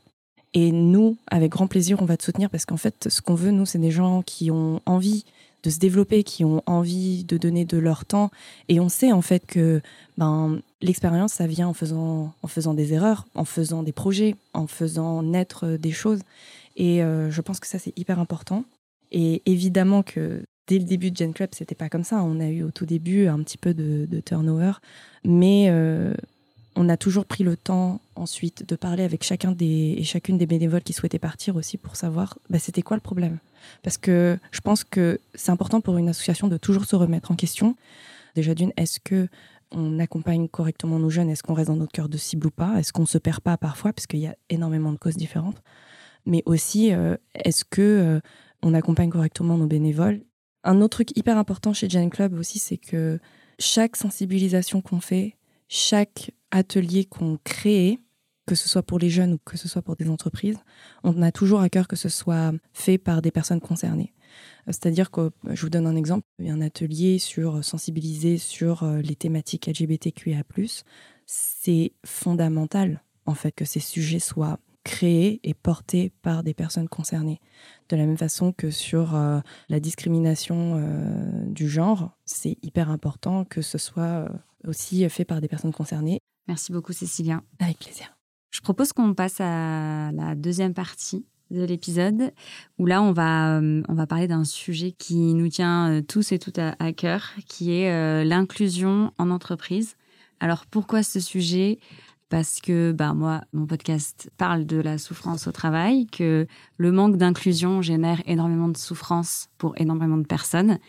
Et 0.54 0.72
nous, 0.72 1.18
avec 1.28 1.52
grand 1.52 1.68
plaisir, 1.68 2.02
on 2.02 2.06
va 2.06 2.16
te 2.16 2.24
soutenir 2.24 2.50
parce 2.50 2.66
qu'en 2.66 2.78
fait, 2.78 3.10
ce 3.10 3.22
qu'on 3.22 3.34
veut, 3.34 3.52
nous, 3.52 3.66
c'est 3.66 3.80
des 3.80 3.92
gens 3.92 4.22
qui 4.22 4.52
ont 4.52 4.82
envie 4.86 5.26
de 5.64 5.70
se 5.70 5.80
développer, 5.80 6.24
qui 6.24 6.46
ont 6.46 6.62
envie 6.66 7.24
de 7.24 7.38
donner 7.38 7.66
de 7.66 7.78
leur 7.78 8.06
temps. 8.06 8.30
Et 8.68 8.80
on 8.80 8.90
sait 8.90 9.12
en 9.12 9.22
fait 9.22 9.46
que 9.48 9.82
ben, 10.18 10.60
l'expérience, 10.82 11.34
ça 11.34 11.48
vient 11.48 11.70
en 11.70 11.74
faisant, 11.74 12.34
en 12.44 12.48
faisant 12.48 12.74
des 12.74 12.94
erreurs, 12.94 13.26
en 13.34 13.46
faisant 13.46 13.82
des 13.82 13.94
projets, 13.94 14.36
en 14.54 14.68
faisant 14.68 15.24
naître 15.24 15.66
des 15.78 15.92
choses. 15.92 16.20
Et 16.76 17.04
euh, 17.04 17.32
je 17.32 17.42
pense 17.42 17.60
que 17.60 17.68
ça, 17.68 17.80
c'est 17.80 17.98
hyper 17.98 18.20
important. 18.20 18.66
Et 19.14 19.42
évidemment 19.46 20.04
que 20.04 20.44
dès 20.68 20.80
le 20.80 20.86
début 20.86 21.12
de 21.12 21.18
Gen 21.18 21.34
Club, 21.34 21.50
c'était 21.54 21.76
pas 21.76 21.90
comme 21.90 22.04
ça. 22.04 22.24
On 22.24 22.40
a 22.40 22.48
eu 22.48 22.64
au 22.64 22.72
tout 22.72 22.86
début 22.86 23.28
un 23.28 23.42
petit 23.44 23.58
peu 23.58 23.74
de, 23.74 24.08
turnover, 24.26 24.74
mais 25.24 25.68
euh, 25.70 26.14
on 26.76 26.90
a 26.90 26.98
toujours 26.98 27.26
pris 27.26 27.44
le 27.44 27.56
temps 27.56 28.02
ensuite 28.16 28.68
de 28.68 28.76
parler 28.76 29.04
avec 29.04 29.24
chacun 29.24 29.52
des 29.52 29.96
et 29.98 30.04
chacune 30.04 30.38
des 30.38 30.48
bénévoles 30.48 30.82
qui 30.82 30.94
souhaitaient 30.94 31.20
partir 31.20 31.56
aussi 31.56 31.78
pour 31.78 31.96
savoir 31.96 32.38
bah, 32.50 32.60
c'était 32.60 32.82
quoi 32.82 32.98
le 32.98 33.02
problème? 33.02 33.38
Parce 33.84 33.98
que 33.98 34.38
je 34.52 34.62
pense 34.62 34.84
que 34.84 35.20
c'est 35.36 35.52
important 35.52 35.80
pour 35.80 35.98
une 35.98 36.10
association 36.10 36.48
de 36.48 36.58
toujours 36.58 36.86
se 36.86 36.96
remettre 36.96 37.32
en 37.32 37.36
question. 37.36 37.76
Déjà 38.36 38.56
d'une, 38.56 38.74
est-ce 38.78 39.00
que 39.00 39.28
on 39.72 40.00
accompagne 40.00 40.48
correctement 40.48 41.00
nos 41.00 41.10
jeunes? 41.10 41.30
Est-ce 41.30 41.44
qu'on 41.44 41.54
reste 41.54 41.70
dans 41.70 41.76
notre 41.76 41.92
cœur 41.92 42.10
de 42.10 42.18
cible 42.18 42.48
ou 42.48 42.52
pas? 42.52 42.78
Est-ce 42.78 42.94
qu'on 42.94 43.06
se 43.06 43.18
perd 43.18 43.40
pas 43.40 43.58
parfois? 43.58 43.92
Parce 43.94 44.08
qu'il 44.08 44.20
y 44.20 44.28
a 44.28 44.36
énormément 44.50 44.92
de 44.92 44.98
causes 44.98 45.18
différentes. 45.18 45.62
Mais 46.26 46.44
aussi, 46.46 46.94
euh, 46.94 47.16
est-ce 47.36 47.66
que 47.66 47.82
euh, 47.82 48.20
on 48.64 48.74
accompagne 48.74 49.10
correctement 49.10 49.58
nos 49.58 49.68
bénévoles. 49.68 50.22
Un 50.64 50.82
autre 50.82 50.98
truc 50.98 51.18
hyper 51.18 51.38
important 51.38 51.74
chez 51.74 51.90
Gen 51.90 52.10
Club 52.10 52.34
aussi, 52.34 52.58
c'est 52.58 52.78
que 52.78 53.20
chaque 53.60 53.96
sensibilisation 53.96 54.82
qu'on 54.82 55.02
fait, 55.02 55.38
chaque 55.68 56.32
atelier 56.52 57.06
qu'on 57.06 57.38
crée, 57.44 58.00
que 58.48 58.56
ce 58.56 58.70
soit 58.70 58.84
pour 58.84 59.00
les 59.00 59.10
jeunes 59.10 59.34
ou 59.34 59.40
que 59.44 59.58
ce 59.58 59.68
soit 59.68 59.82
pour 59.82 59.96
des 59.96 60.10
entreprises, 60.10 60.58
on 61.04 61.22
a 61.22 61.32
toujours 61.32 61.62
à 61.62 61.70
cœur 61.70 61.88
que 61.88 61.96
ce 61.96 62.10
soit 62.10 62.54
fait 62.74 62.98
par 62.98 63.22
des 63.22 63.32
personnes 63.32 63.62
concernées. 63.62 64.14
C'est-à-dire 64.66 65.12
que, 65.12 65.32
je 65.50 65.62
vous 65.62 65.70
donne 65.70 65.86
un 65.86 65.96
exemple, 65.96 66.26
un 66.40 66.62
atelier 66.62 67.20
sur 67.20 67.64
sensibiliser 67.64 68.38
sur 68.38 68.84
euh, 68.84 69.02
les 69.02 69.16
thématiques 69.16 69.68
LGBTQIA+. 69.68 70.44
C'est 71.26 71.92
fondamental, 72.06 73.04
en 73.26 73.36
fait, 73.36 73.52
que 73.52 73.66
ces 73.66 73.80
sujets 73.80 74.20
soient 74.20 74.60
créés 74.84 75.40
et 75.44 75.54
portés 75.54 76.12
par 76.22 76.44
des 76.44 76.54
personnes 76.54 76.90
concernées. 76.90 77.40
De 77.90 77.96
la 77.96 78.06
même 78.06 78.18
façon 78.18 78.52
que 78.52 78.70
sur 78.70 79.16
euh, 79.16 79.40
la 79.70 79.80
discrimination 79.80 80.76
euh, 80.78 81.46
du 81.48 81.70
genre, 81.70 82.12
c'est 82.26 82.58
hyper 82.62 82.90
important 82.90 83.46
que 83.46 83.62
ce 83.62 83.78
soit 83.78 84.04
euh, 84.04 84.30
aussi 84.68 85.08
fait 85.10 85.26
par 85.26 85.42
des 85.42 85.48
personnes 85.48 85.74
concernées. 85.74 86.20
Merci 86.48 86.72
beaucoup, 86.72 86.94
Cécilia. 86.94 87.42
Avec 87.60 87.80
plaisir. 87.80 88.16
Je 88.52 88.62
propose 88.62 88.94
qu'on 88.94 89.14
passe 89.14 89.40
à 89.40 90.12
la 90.12 90.36
deuxième 90.36 90.74
partie 90.74 91.26
de 91.50 91.64
l'épisode, 91.64 92.32
où 92.78 92.86
là, 92.86 93.02
on 93.02 93.12
va, 93.12 93.60
on 93.62 93.94
va 93.94 94.08
parler 94.08 94.28
d'un 94.28 94.44
sujet 94.44 94.92
qui 94.92 95.34
nous 95.34 95.50
tient 95.50 96.02
tous 96.08 96.32
et 96.32 96.40
toutes 96.40 96.58
à, 96.60 96.76
à 96.80 96.94
cœur, 96.94 97.32
qui 97.48 97.72
est 97.72 98.24
l'inclusion 98.24 99.12
en 99.18 99.30
entreprise. 99.30 99.96
Alors, 100.40 100.66
pourquoi 100.66 101.04
ce 101.04 101.20
sujet? 101.20 101.80
Parce 102.34 102.62
que 102.62 102.94
bah, 102.94 103.14
moi, 103.14 103.42
mon 103.54 103.68
podcast 103.68 104.32
parle 104.40 104.66
de 104.66 104.78
la 104.78 104.98
souffrance 104.98 105.46
au 105.46 105.52
travail, 105.52 106.08
que 106.08 106.48
le 106.78 106.92
manque 106.92 107.18
d'inclusion 107.18 107.84
génère 107.84 108.24
énormément 108.26 108.70
de 108.70 108.78
souffrance 108.78 109.50
pour 109.60 109.80
énormément 109.80 110.18
de 110.18 110.26
personnes, 110.26 110.80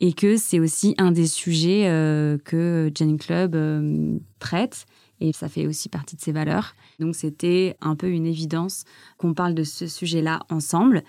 et 0.00 0.12
que 0.12 0.36
c'est 0.36 0.60
aussi 0.60 0.94
un 0.98 1.10
des 1.10 1.26
sujets 1.26 1.88
euh, 1.88 2.36
que 2.44 2.92
Jenny 2.94 3.16
Club 3.16 3.54
euh, 3.54 4.18
traite, 4.40 4.84
et 5.20 5.32
ça 5.32 5.48
fait 5.48 5.66
aussi 5.66 5.88
partie 5.88 6.16
de 6.16 6.20
ses 6.20 6.32
valeurs. 6.32 6.74
Donc 6.98 7.16
c'était 7.16 7.78
un 7.80 7.96
peu 7.96 8.10
une 8.10 8.26
évidence 8.26 8.84
qu'on 9.16 9.32
parle 9.32 9.54
de 9.54 9.64
ce 9.64 9.86
sujet-là 9.86 10.40
ensemble. 10.50 11.02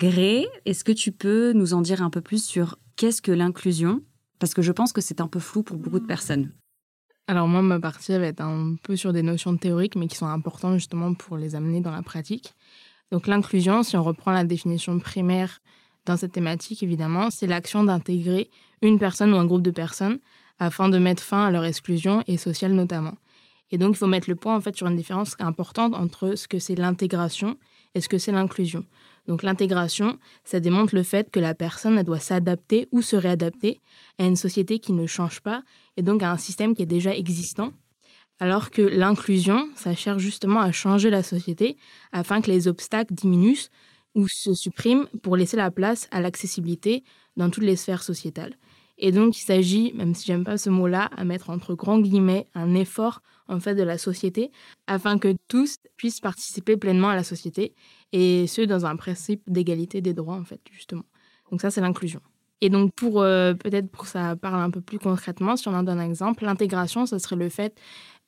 Gré, 0.00 0.48
est-ce 0.64 0.82
que 0.82 0.90
tu 0.90 1.12
peux 1.12 1.52
nous 1.52 1.74
en 1.74 1.80
dire 1.80 2.02
un 2.02 2.10
peu 2.10 2.22
plus 2.22 2.44
sur 2.44 2.76
qu'est-ce 2.96 3.22
que 3.22 3.30
l'inclusion? 3.30 4.02
Parce 4.40 4.52
que 4.52 4.62
je 4.62 4.72
pense 4.72 4.92
que 4.92 5.00
c'est 5.00 5.20
un 5.20 5.28
peu 5.28 5.38
flou 5.38 5.62
pour 5.62 5.76
beaucoup 5.76 6.00
de 6.00 6.06
personnes. 6.06 6.50
Alors 7.30 7.46
moi, 7.46 7.60
ma 7.60 7.78
partie 7.78 8.12
va 8.12 8.24
être 8.24 8.40
un 8.40 8.76
peu 8.82 8.96
sur 8.96 9.12
des 9.12 9.22
notions 9.22 9.54
théoriques, 9.58 9.96
mais 9.96 10.06
qui 10.06 10.16
sont 10.16 10.26
importantes 10.26 10.76
justement 10.76 11.12
pour 11.12 11.36
les 11.36 11.54
amener 11.54 11.82
dans 11.82 11.90
la 11.90 12.00
pratique. 12.00 12.54
Donc 13.12 13.26
l'inclusion, 13.26 13.82
si 13.82 13.98
on 13.98 14.02
reprend 14.02 14.32
la 14.32 14.44
définition 14.44 14.98
primaire 14.98 15.60
dans 16.06 16.16
cette 16.16 16.32
thématique, 16.32 16.82
évidemment, 16.82 17.28
c'est 17.28 17.46
l'action 17.46 17.84
d'intégrer 17.84 18.48
une 18.80 18.98
personne 18.98 19.34
ou 19.34 19.36
un 19.36 19.44
groupe 19.44 19.60
de 19.60 19.70
personnes 19.70 20.20
afin 20.58 20.88
de 20.88 20.96
mettre 20.96 21.22
fin 21.22 21.44
à 21.44 21.50
leur 21.50 21.66
exclusion 21.66 22.24
et 22.26 22.38
sociale 22.38 22.72
notamment. 22.72 23.14
Et 23.70 23.76
donc 23.76 23.90
il 23.90 23.98
faut 23.98 24.06
mettre 24.06 24.30
le 24.30 24.36
point 24.36 24.56
en 24.56 24.62
fait 24.62 24.74
sur 24.74 24.86
une 24.86 24.96
différence 24.96 25.36
importante 25.38 25.94
entre 25.94 26.34
ce 26.34 26.48
que 26.48 26.58
c'est 26.58 26.76
l'intégration 26.76 27.58
et 27.94 28.00
ce 28.00 28.08
que 28.08 28.18
c'est 28.18 28.32
l'inclusion? 28.32 28.84
Donc 29.26 29.42
l'intégration, 29.42 30.18
ça 30.44 30.58
démontre 30.58 30.94
le 30.94 31.02
fait 31.02 31.30
que 31.30 31.38
la 31.38 31.54
personne 31.54 32.02
doit 32.02 32.18
s'adapter 32.18 32.88
ou 32.92 33.02
se 33.02 33.14
réadapter 33.14 33.80
à 34.18 34.24
une 34.24 34.36
société 34.36 34.78
qui 34.78 34.92
ne 34.92 35.06
change 35.06 35.40
pas 35.40 35.62
et 35.96 36.02
donc 36.02 36.22
à 36.22 36.32
un 36.32 36.38
système 36.38 36.74
qui 36.74 36.82
est 36.82 36.86
déjà 36.86 37.14
existant. 37.14 37.72
Alors 38.40 38.70
que 38.70 38.82
l'inclusion, 38.82 39.68
ça 39.74 39.94
cherche 39.94 40.22
justement 40.22 40.60
à 40.60 40.72
changer 40.72 41.10
la 41.10 41.22
société 41.22 41.76
afin 42.12 42.40
que 42.40 42.50
les 42.50 42.68
obstacles 42.68 43.12
diminuent 43.12 43.68
ou 44.14 44.28
se 44.28 44.54
suppriment 44.54 45.06
pour 45.22 45.36
laisser 45.36 45.56
la 45.56 45.70
place 45.70 46.08
à 46.10 46.20
l'accessibilité 46.20 47.04
dans 47.36 47.50
toutes 47.50 47.64
les 47.64 47.76
sphères 47.76 48.02
sociétales. 48.02 48.54
Et 48.96 49.12
donc 49.12 49.38
il 49.38 49.44
s'agit, 49.44 49.92
même 49.94 50.14
si 50.14 50.26
j'aime 50.26 50.44
pas 50.44 50.56
ce 50.56 50.70
mot-là, 50.70 51.10
à 51.16 51.24
mettre 51.24 51.50
entre 51.50 51.74
grands 51.74 52.00
guillemets 52.00 52.46
un 52.54 52.74
effort 52.74 53.22
en 53.48 53.60
fait 53.60 53.74
de 53.74 53.82
la 53.82 53.98
société 53.98 54.50
afin 54.86 55.18
que 55.18 55.34
tous 55.48 55.78
puissent 55.96 56.20
participer 56.20 56.76
pleinement 56.76 57.08
à 57.08 57.16
la 57.16 57.24
société 57.24 57.74
et 58.12 58.46
ce 58.46 58.62
dans 58.62 58.86
un 58.86 58.96
principe 58.96 59.42
d'égalité 59.46 60.00
des 60.00 60.14
droits 60.14 60.36
en 60.36 60.44
fait 60.44 60.60
justement. 60.70 61.04
Donc 61.50 61.60
ça 61.60 61.70
c'est 61.70 61.80
l'inclusion. 61.80 62.20
Et 62.60 62.70
donc 62.70 62.92
pour 62.94 63.22
euh, 63.22 63.54
peut-être 63.54 63.90
pour 63.90 64.04
que 64.04 64.10
ça 64.10 64.36
parle 64.36 64.60
un 64.60 64.70
peu 64.70 64.80
plus 64.80 64.98
concrètement, 64.98 65.56
si 65.56 65.68
on 65.68 65.74
en 65.74 65.82
donne 65.82 66.00
un 66.00 66.08
exemple, 66.08 66.44
l'intégration, 66.44 67.06
ce 67.06 67.18
serait 67.18 67.36
le 67.36 67.48
fait 67.48 67.78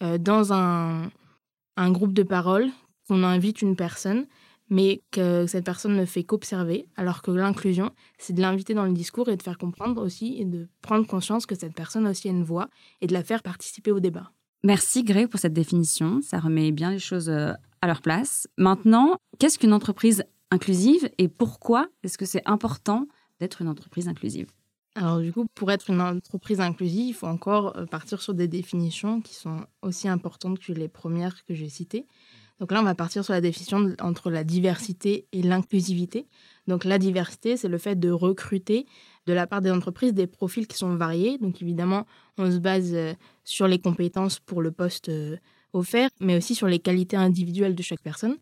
euh, 0.03 0.19
dans 0.19 0.53
un, 0.53 1.11
un 1.77 1.91
groupe 1.91 2.13
de 2.13 2.23
parole 2.23 2.69
qu'on 3.09 3.23
invite 3.25 3.63
une 3.63 3.77
personne 3.77 4.27
mais 4.71 5.03
que 5.11 5.47
cette 5.47 5.65
personne 5.65 5.97
ne 5.97 6.05
fait 6.05 6.23
qu'observer, 6.23 6.87
alors 6.97 7.23
que 7.23 7.33
l'inclusion, 7.33 7.91
c'est 8.19 8.33
de 8.33 8.41
l'inviter 8.41 8.73
dans 8.73 8.85
le 8.85 8.93
discours 8.93 9.29
et 9.29 9.37
de 9.37 9.43
faire 9.43 9.59
comprendre 9.59 10.03
aussi 10.03 10.37
et 10.39 10.45
de 10.45 10.69
prendre 10.81 11.07
conscience 11.07 11.45
que 11.45 11.57
cette 11.57 11.75
personne 11.75 12.07
aussi 12.07 12.29
a 12.29 12.31
une 12.31 12.45
voix 12.45 12.71
et 13.01 13.09
de 13.09 13.13
la 13.13 13.25
faire 13.25 13.43
participer 13.43 13.91
au 13.91 13.99
débat. 13.99 14.31
Merci 14.63 15.05
Gré 15.05 15.27
pour 15.27 15.41
cette 15.41 15.55
définition, 15.55 16.21
ça 16.23 16.39
remet 16.39 16.71
bien 16.71 16.91
les 16.91 16.99
choses 16.99 17.31
euh, 17.31 17.53
à 17.81 17.87
leur 17.87 18.03
place. 18.03 18.47
Maintenant, 18.59 19.17
qu'est-ce 19.39 19.59
qu'une 19.59 19.73
entreprise 19.73 20.23
inclusive 20.51 21.09
et 21.17 21.29
pourquoi 21.29 21.89
est-ce 22.03 22.19
que 22.19 22.27
c'est 22.27 22.43
important 22.45 23.07
d'être 23.39 23.63
une 23.63 23.69
entreprise 23.69 24.07
inclusive? 24.07 24.51
Alors 24.97 25.21
du 25.21 25.33
coup, 25.33 25.47
pour 25.55 25.71
être 25.71 25.89
une 25.89 26.03
entreprise 26.03 26.61
inclusive, 26.61 27.07
il 27.09 27.15
faut 27.15 27.27
encore 27.27 27.75
euh, 27.79 27.87
partir 27.87 28.21
sur 28.21 28.35
des 28.35 28.49
définitions 28.49 29.23
qui 29.23 29.35
sont 29.35 29.65
aussi 29.81 30.09
importantes 30.09 30.59
que 30.59 30.73
les 30.73 30.89
premières 30.89 31.43
que 31.45 31.55
j'ai 31.55 31.71
citées. 31.71 32.07
Donc 32.59 32.73
là, 32.73 32.81
on 32.81 32.85
va 32.85 32.95
partir 32.95 33.25
sur 33.25 33.33
la 33.33 33.41
définition 33.41 33.97
entre 34.01 34.31
la 34.31 34.45
diversité 34.45 35.27
et 35.33 35.41
l'inclusivité. 35.41 36.27
Donc 36.67 36.85
la 36.85 36.99
diversité, 36.99 37.57
c'est 37.57 37.69
le 37.69 37.79
fait 37.79 37.99
de 37.99 38.11
recruter 38.11 38.85
de 39.31 39.35
la 39.35 39.47
part 39.47 39.61
des 39.61 39.71
entreprises 39.71 40.13
des 40.13 40.27
profils 40.27 40.67
qui 40.67 40.77
sont 40.77 40.97
variés. 40.97 41.39
Donc 41.39 41.63
évidemment, 41.63 42.05
on 42.37 42.51
se 42.51 42.59
base 42.59 42.91
euh, 42.95 43.15
sur 43.45 43.69
les 43.69 43.79
compétences 43.79 44.41
pour 44.41 44.61
le 44.61 44.73
poste 44.73 45.09
euh, 45.09 45.37
offert, 45.73 46.11
mais 46.19 46.37
aussi 46.37 46.57
sur 46.57 46.67
les 46.67 46.81
qualités 46.81 47.17
individuelles 47.17 47.77
de 47.77 47.83
chaque 47.83 48.01
personne. 48.01 48.37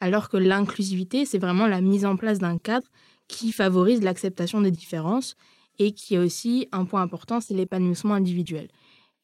Alors 0.00 0.28
que 0.28 0.36
l'inclusivité, 0.36 1.24
c'est 1.24 1.38
vraiment 1.38 1.66
la 1.66 1.80
mise 1.80 2.04
en 2.04 2.16
place 2.16 2.38
d'un 2.38 2.58
cadre 2.58 2.86
qui 3.26 3.52
favorise 3.52 4.02
l'acceptation 4.02 4.60
des 4.60 4.70
différences 4.70 5.34
et 5.78 5.92
qui 5.92 6.14
est 6.14 6.18
aussi 6.18 6.68
un 6.72 6.84
point 6.84 7.00
important, 7.00 7.40
c'est 7.40 7.54
l'épanouissement 7.54 8.14
individuel. 8.14 8.68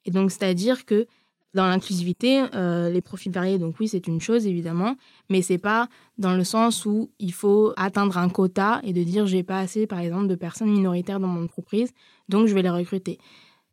Et 0.06 0.11
donc, 0.11 0.30
c'est-à-dire 0.30 0.87
que 0.87 1.06
dans 1.54 1.66
l'inclusivité, 1.66 2.44
euh, 2.54 2.90
les 2.90 3.00
profils 3.00 3.32
variés, 3.32 3.58
donc 3.58 3.76
oui, 3.80 3.88
c'est 3.88 4.06
une 4.06 4.20
chose 4.20 4.46
évidemment, 4.46 4.96
mais 5.28 5.42
c'est 5.42 5.58
pas 5.58 5.88
dans 6.18 6.34
le 6.34 6.44
sens 6.44 6.86
où 6.86 7.10
il 7.18 7.32
faut 7.32 7.72
atteindre 7.76 8.18
un 8.18 8.28
quota 8.28 8.80
et 8.84 8.92
de 8.92 9.02
dire 9.02 9.26
j'ai 9.26 9.42
pas 9.42 9.58
assez, 9.58 9.86
par 9.86 9.98
exemple, 9.98 10.28
de 10.28 10.36
personnes 10.36 10.70
minoritaires 10.70 11.18
dans 11.18 11.28
mon 11.28 11.44
entreprise, 11.44 11.92
donc 12.28 12.46
je 12.46 12.54
vais 12.54 12.62
les 12.62 12.70
recruter. 12.70 13.18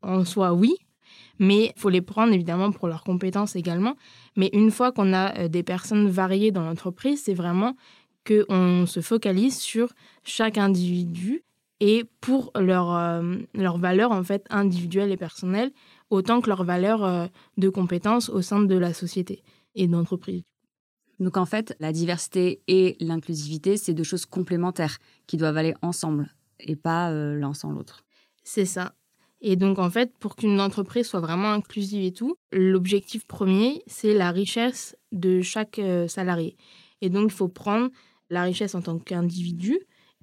En 0.01 0.25
soi, 0.25 0.53
oui, 0.53 0.75
mais 1.39 1.73
il 1.75 1.79
faut 1.79 1.89
les 1.89 2.01
prendre 2.01 2.33
évidemment 2.33 2.71
pour 2.71 2.87
leurs 2.87 3.03
compétences 3.03 3.55
également. 3.55 3.95
Mais 4.35 4.49
une 4.53 4.71
fois 4.71 4.91
qu'on 4.91 5.13
a 5.13 5.37
euh, 5.37 5.47
des 5.47 5.63
personnes 5.63 6.07
variées 6.07 6.51
dans 6.51 6.63
l'entreprise, 6.63 7.23
c'est 7.23 7.33
vraiment 7.33 7.75
qu'on 8.27 8.85
se 8.85 9.01
focalise 9.01 9.57
sur 9.57 9.93
chaque 10.23 10.57
individu 10.57 11.43
et 11.79 12.05
pour 12.21 12.51
leur, 12.59 12.93
euh, 12.95 13.37
leur 13.53 14.11
en 14.11 14.23
fait 14.23 14.45
individuelle 14.49 15.11
et 15.11 15.17
personnelle, 15.17 15.71
autant 16.09 16.41
que 16.41 16.49
leur 16.49 16.63
valeur 16.63 17.03
euh, 17.03 17.27
de 17.57 17.69
compétences 17.69 18.29
au 18.29 18.41
sein 18.41 18.61
de 18.61 18.75
la 18.75 18.93
société 18.93 19.43
et 19.75 19.87
d'entreprise. 19.87 20.43
Donc 21.19 21.37
en 21.37 21.45
fait, 21.45 21.75
la 21.79 21.91
diversité 21.91 22.61
et 22.67 22.95
l'inclusivité, 22.99 23.77
c'est 23.77 23.93
deux 23.93 24.03
choses 24.03 24.25
complémentaires 24.25 24.97
qui 25.25 25.37
doivent 25.37 25.57
aller 25.57 25.73
ensemble 25.81 26.33
et 26.59 26.75
pas 26.75 27.11
euh, 27.11 27.35
l'un 27.35 27.53
sans 27.53 27.71
l'autre. 27.71 28.03
C'est 28.43 28.65
ça. 28.65 28.93
Et 29.41 29.55
donc 29.55 29.79
en 29.79 29.89
fait, 29.89 30.11
pour 30.19 30.35
qu'une 30.35 30.59
entreprise 30.61 31.07
soit 31.07 31.19
vraiment 31.19 31.51
inclusive 31.51 32.03
et 32.03 32.11
tout, 32.11 32.37
l'objectif 32.51 33.25
premier, 33.27 33.83
c'est 33.85 34.13
la 34.13 34.31
richesse 34.31 34.95
de 35.11 35.41
chaque 35.41 35.79
salarié. 36.07 36.57
Et 37.01 37.09
donc 37.09 37.31
il 37.31 37.35
faut 37.35 37.47
prendre 37.47 37.89
la 38.29 38.43
richesse 38.43 38.73
en 38.73 38.81
tant 38.81 38.97
qu'individu, 38.97 39.79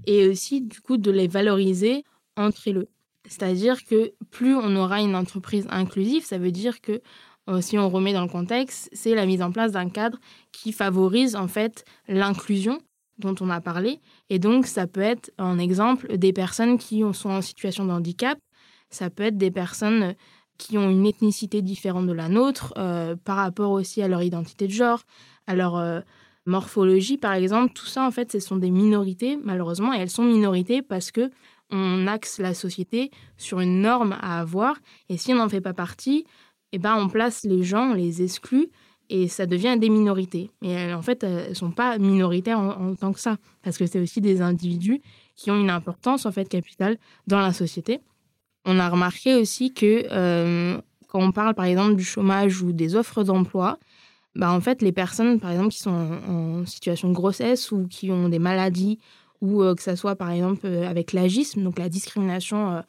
et 0.07 0.29
aussi 0.29 0.61
du 0.61 0.81
coup 0.81 0.97
de 0.97 1.11
les 1.11 1.29
valoriser 1.29 2.05
entre 2.37 2.70
eux. 2.70 2.88
C'est-à-dire 3.26 3.84
que 3.84 4.12
plus 4.30 4.54
on 4.54 4.76
aura 4.76 5.00
une 5.00 5.16
entreprise 5.16 5.66
inclusive, 5.70 6.24
ça 6.24 6.38
veut 6.38 6.50
dire 6.52 6.80
que 6.80 7.00
euh, 7.48 7.60
si 7.60 7.78
on 7.78 7.88
remet 7.88 8.12
dans 8.12 8.22
le 8.22 8.28
contexte, 8.28 8.88
c'est 8.92 9.14
la 9.14 9.26
mise 9.26 9.42
en 9.42 9.52
place 9.52 9.72
d'un 9.72 9.88
cadre 9.88 10.18
qui 10.52 10.72
favorise 10.72 11.37
en 11.37 11.48
fait 11.48 11.84
l'inclusion 12.08 12.78
dont 13.18 13.34
on 13.40 13.50
a 13.50 13.60
parlé. 13.60 14.00
Et 14.30 14.38
donc 14.38 14.66
ça 14.66 14.87
peut 14.87 15.00
être 15.00 15.30
un 15.38 15.58
exemple 15.58 16.16
des 16.16 16.32
personnes 16.32 16.78
qui 16.78 17.02
sont 17.12 17.30
en 17.30 17.42
situation 17.42 17.84
de 17.84 17.92
handicap, 17.92 18.38
ça 18.90 19.10
peut 19.10 19.24
être 19.24 19.38
des 19.38 19.50
personnes 19.50 20.14
qui 20.58 20.78
ont 20.78 20.88
une 20.88 21.06
ethnicité 21.06 21.62
différente 21.62 22.06
de 22.06 22.12
la 22.12 22.28
nôtre 22.28 22.72
euh, 22.78 23.16
par 23.16 23.37
rapport 23.37 23.72
aussi 23.72 24.02
à 24.02 24.08
leur 24.08 24.22
identité 24.22 24.66
de 24.66 24.72
genre, 24.72 25.02
à 25.46 25.54
leur 25.54 25.76
euh, 25.76 26.00
morphologie, 26.46 27.18
par 27.18 27.32
exemple, 27.32 27.72
tout 27.72 27.87
ça, 27.87 28.06
en 28.06 28.10
fait, 28.10 28.30
ce 28.30 28.38
sont 28.38 28.56
des 28.56 28.70
minorités, 28.70 29.38
malheureusement, 29.42 29.92
et 29.94 29.98
elles 29.98 30.10
sont 30.10 30.24
minorités 30.24 30.82
parce 30.82 31.10
que 31.10 31.30
on 31.70 32.07
axe 32.07 32.38
la 32.38 32.55
société 32.55 33.11
sur 33.37 33.61
une 33.61 33.81
norme 33.81 34.16
à 34.20 34.40
avoir, 34.40 34.77
et 35.09 35.16
si 35.16 35.33
on 35.33 35.37
n'en 35.37 35.48
fait 35.48 35.61
pas 35.61 35.74
partie, 35.74 36.24
eh 36.72 36.79
ben, 36.79 36.96
on 36.96 37.09
place 37.09 37.44
les 37.44 37.62
gens, 37.62 37.90
on 37.90 37.94
les 37.94 38.22
exclut, 38.22 38.68
et 39.11 39.29
ça 39.29 39.46
devient 39.46 39.77
des 39.79 39.90
minorités. 39.90 40.50
Et 40.62 40.92
en 40.92 41.03
fait, 41.03 41.22
elles 41.24 41.50
ne 41.50 41.55
sont 41.55 41.70
pas 41.70 41.98
minoritaires 41.98 42.59
en, 42.59 42.94
tant 42.94 43.12
que 43.12 43.20
ça, 43.20 43.37
parce 43.62 43.79
que 43.79 43.87
c'est 43.87 44.00
aussi 44.00 44.20
des 44.20 44.40
individus 44.40 45.00
qui 45.37 45.50
ont 45.50 45.61
une 45.61 45.70
importance, 45.70 46.27
en 46.27 46.33
fait, 46.33 46.48
capitale 46.48 46.98
dans 47.27 47.40
la 47.40 47.53
société. 47.53 48.00
On 48.64 48.79
a 48.79 48.88
remarqué 48.88 49.35
aussi 49.35 49.74
que 49.74 50.07
euh, 50.11 50.81
quand 51.09 51.20
on 51.20 51.33
parle, 51.33 51.55
par 51.55 51.66
exemple, 51.66 51.96
du 51.96 52.05
chômage 52.05 52.62
ou 52.62 52.72
des 52.72 52.96
offres 52.96 53.24
d'emploi, 53.24 53.79
bah, 54.35 54.50
en 54.53 54.61
fait, 54.61 54.83
les 54.83 54.92
personnes, 54.92 55.38
par 55.38 55.50
exemple, 55.50 55.68
qui 55.68 55.79
sont 55.79 55.90
en, 55.90 56.66
situation 56.66 57.09
de 57.09 57.14
grossesse 57.14 57.70
ou 57.72 57.87
qui 57.87 58.11
ont 58.11 58.29
des 58.29 58.38
maladies, 58.38 58.98
ou 59.40 59.62
euh, 59.62 59.75
que 59.75 59.83
ça 59.83 59.97
soit, 59.97 60.16
par 60.16 60.31
exemple, 60.31 60.61
euh, 60.64 60.88
avec 60.88 61.12
l'agisme, 61.12 61.62
donc 61.62 61.79
la 61.79 61.88
discrimination 61.88 62.73
euh, 62.73 62.81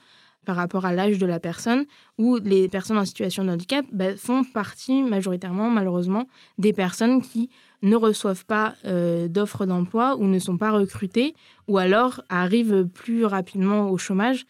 par 0.46 0.56
rapport 0.56 0.86
à 0.86 0.94
l'âge 0.94 1.18
de 1.18 1.26
la 1.26 1.40
personne, 1.40 1.86
ou 2.18 2.38
les 2.38 2.70
personnes 2.70 2.98
en 2.98 3.06
situation 3.06 3.44
de 3.44 3.50
handicap, 3.50 3.86
bah, 3.92 4.16
font 4.16 4.44
partie 4.44 5.02
majoritairement, 5.02 5.70
malheureusement, 5.70 6.28
des 6.58 6.72
personnes 6.72 7.22
qui 7.22 7.50
ne 7.82 7.96
reçoivent 7.96 8.46
pas 8.46 8.76
d'offres 9.28 9.66
d'emploi 9.66 10.16
ou 10.18 10.26
ne 10.26 10.38
sont 10.38 10.58
pas 10.58 10.70
recrutées, 10.70 11.34
ou 11.68 11.80
alors 11.80 12.22
arrivent 12.30 12.86
plus 12.86 13.26
rapidement 13.26 13.90
au 13.90 13.98
chômage. 13.98 14.46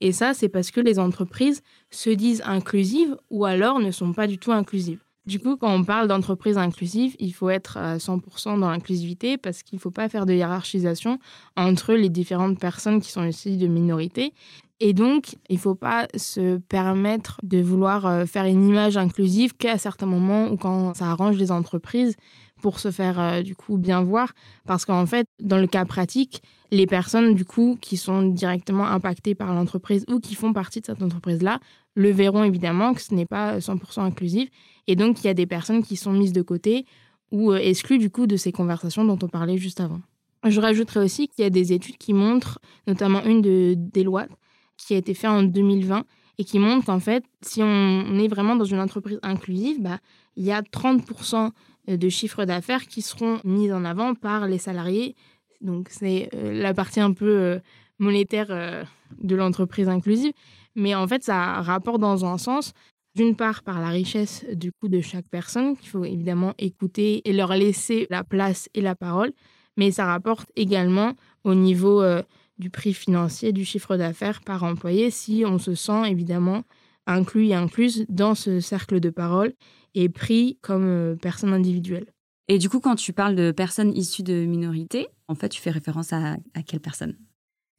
Et 0.00 0.10
ça, 0.10 0.34
c'est 0.34 0.48
parce 0.48 0.72
que 0.72 0.80
les 0.80 0.98
entreprises 0.98 1.62
se 1.90 2.10
disent 2.10 2.42
inclusives 2.44 3.16
ou 3.30 3.44
alors 3.44 3.78
ne 3.78 3.92
sont 3.92 4.12
pas 4.12 4.26
du 4.26 4.38
tout 4.38 4.50
inclusives. 4.50 5.04
Du 5.28 5.40
coup, 5.40 5.58
quand 5.58 5.70
on 5.70 5.84
parle 5.84 6.08
d'entreprise 6.08 6.56
inclusive, 6.56 7.14
il 7.18 7.34
faut 7.34 7.50
être 7.50 7.76
à 7.76 7.98
100% 7.98 8.58
dans 8.58 8.70
l'inclusivité 8.70 9.36
parce 9.36 9.62
qu'il 9.62 9.76
ne 9.76 9.80
faut 9.80 9.90
pas 9.90 10.08
faire 10.08 10.24
de 10.24 10.32
hiérarchisation 10.32 11.18
entre 11.54 11.92
les 11.92 12.08
différentes 12.08 12.58
personnes 12.58 12.98
qui 13.02 13.12
sont 13.12 13.22
issues 13.24 13.58
de 13.58 13.66
minorités. 13.66 14.32
Et 14.80 14.94
donc, 14.94 15.34
il 15.50 15.56
ne 15.56 15.60
faut 15.60 15.74
pas 15.74 16.08
se 16.16 16.56
permettre 16.56 17.40
de 17.42 17.60
vouloir 17.60 18.06
euh, 18.06 18.24
faire 18.24 18.46
une 18.46 18.66
image 18.66 18.96
inclusive 18.96 19.54
qu'à 19.54 19.76
certains 19.76 20.06
moments 20.06 20.46
ou 20.48 20.56
quand 20.56 20.94
ça 20.94 21.10
arrange 21.10 21.36
les 21.36 21.52
entreprises 21.52 22.16
pour 22.60 22.80
se 22.80 22.90
faire 22.90 23.20
euh, 23.20 23.42
du 23.42 23.54
coup 23.54 23.78
bien 23.78 24.02
voir. 24.02 24.32
Parce 24.66 24.84
qu'en 24.84 25.06
fait, 25.06 25.26
dans 25.40 25.58
le 25.58 25.66
cas 25.66 25.84
pratique, 25.84 26.42
les 26.70 26.86
personnes 26.86 27.34
du 27.34 27.44
coup 27.44 27.78
qui 27.80 27.96
sont 27.96 28.22
directement 28.22 28.86
impactées 28.86 29.34
par 29.34 29.54
l'entreprise 29.54 30.04
ou 30.08 30.20
qui 30.20 30.34
font 30.34 30.52
partie 30.52 30.80
de 30.80 30.86
cette 30.86 31.02
entreprise-là 31.02 31.60
le 31.98 32.10
verront 32.10 32.44
évidemment 32.44 32.94
que 32.94 33.02
ce 33.02 33.12
n'est 33.12 33.26
pas 33.26 33.58
100% 33.58 34.02
inclusif. 34.02 34.48
Et 34.86 34.94
donc, 34.94 35.22
il 35.22 35.26
y 35.26 35.30
a 35.30 35.34
des 35.34 35.46
personnes 35.46 35.82
qui 35.82 35.96
sont 35.96 36.12
mises 36.12 36.32
de 36.32 36.42
côté 36.42 36.86
ou 37.32 37.50
euh, 37.50 37.56
exclues 37.56 37.98
du 37.98 38.08
coup 38.08 38.28
de 38.28 38.36
ces 38.36 38.52
conversations 38.52 39.04
dont 39.04 39.18
on 39.20 39.28
parlait 39.28 39.58
juste 39.58 39.80
avant. 39.80 40.00
Je 40.46 40.60
rajouterais 40.60 41.00
aussi 41.00 41.26
qu'il 41.26 41.42
y 41.42 41.46
a 41.46 41.50
des 41.50 41.72
études 41.72 41.98
qui 41.98 42.14
montrent, 42.14 42.60
notamment 42.86 43.24
une 43.24 43.42
de 43.42 43.74
Deloitte, 43.76 44.30
qui 44.76 44.94
a 44.94 44.96
été 44.96 45.12
faite 45.12 45.30
en 45.30 45.42
2020 45.42 46.04
et 46.38 46.44
qui 46.44 46.60
montre 46.60 46.86
qu'en 46.86 47.00
fait, 47.00 47.24
si 47.42 47.62
on 47.64 48.16
est 48.16 48.28
vraiment 48.28 48.54
dans 48.54 48.64
une 48.64 48.78
entreprise 48.78 49.18
inclusive, 49.24 49.82
bah, 49.82 49.98
il 50.36 50.44
y 50.44 50.52
a 50.52 50.62
30% 50.62 51.50
de 51.96 52.08
chiffres 52.08 52.44
d'affaires 52.44 52.86
qui 52.86 53.02
seront 53.02 53.40
mis 53.44 53.72
en 53.72 53.84
avant 53.84 54.14
par 54.14 54.46
les 54.46 54.58
salariés. 54.58 55.14
Donc, 55.60 55.88
c'est 55.90 56.28
euh, 56.34 56.52
la 56.52 56.74
partie 56.74 57.00
un 57.00 57.12
peu 57.12 57.28
euh, 57.28 57.58
monétaire 57.98 58.86
de 59.20 59.34
l'entreprise 59.34 59.88
inclusive. 59.88 60.32
Mais 60.76 60.94
en 60.94 61.08
fait, 61.08 61.24
ça 61.24 61.60
rapporte 61.60 62.00
dans 62.00 62.24
un 62.24 62.38
sens, 62.38 62.72
d'une 63.16 63.34
part 63.34 63.64
par 63.64 63.80
la 63.80 63.88
richesse 63.88 64.44
du 64.52 64.70
coup 64.70 64.88
de 64.88 65.00
chaque 65.00 65.26
personne, 65.28 65.76
qu'il 65.76 65.88
faut 65.88 66.04
évidemment 66.04 66.54
écouter 66.58 67.28
et 67.28 67.32
leur 67.32 67.52
laisser 67.54 68.06
la 68.10 68.22
place 68.22 68.68
et 68.74 68.80
la 68.80 68.94
parole, 68.94 69.32
mais 69.76 69.90
ça 69.90 70.06
rapporte 70.06 70.50
également 70.54 71.14
au 71.42 71.54
niveau 71.54 72.00
euh, 72.00 72.22
du 72.58 72.70
prix 72.70 72.94
financier, 72.94 73.52
du 73.52 73.64
chiffre 73.64 73.96
d'affaires 73.96 74.40
par 74.40 74.62
employé, 74.62 75.10
si 75.10 75.42
on 75.44 75.58
se 75.58 75.74
sent 75.74 76.08
évidemment 76.08 76.62
inclus 77.06 77.48
et 77.48 77.54
incluse 77.54 78.06
dans 78.08 78.36
ce 78.36 78.60
cercle 78.60 79.00
de 79.00 79.10
parole 79.10 79.52
et 79.94 80.08
pris 80.08 80.58
comme 80.62 80.86
euh, 80.86 81.16
personne 81.16 81.52
individuelle. 81.52 82.06
Et 82.48 82.58
du 82.58 82.68
coup, 82.68 82.80
quand 82.80 82.94
tu 82.94 83.12
parles 83.12 83.36
de 83.36 83.50
personnes 83.50 83.94
issues 83.94 84.22
de 84.22 84.44
minorités, 84.44 85.08
en 85.28 85.34
fait, 85.34 85.50
tu 85.50 85.60
fais 85.60 85.70
référence 85.70 86.12
à, 86.12 86.36
à 86.54 86.62
quelle 86.62 86.80
personne 86.80 87.16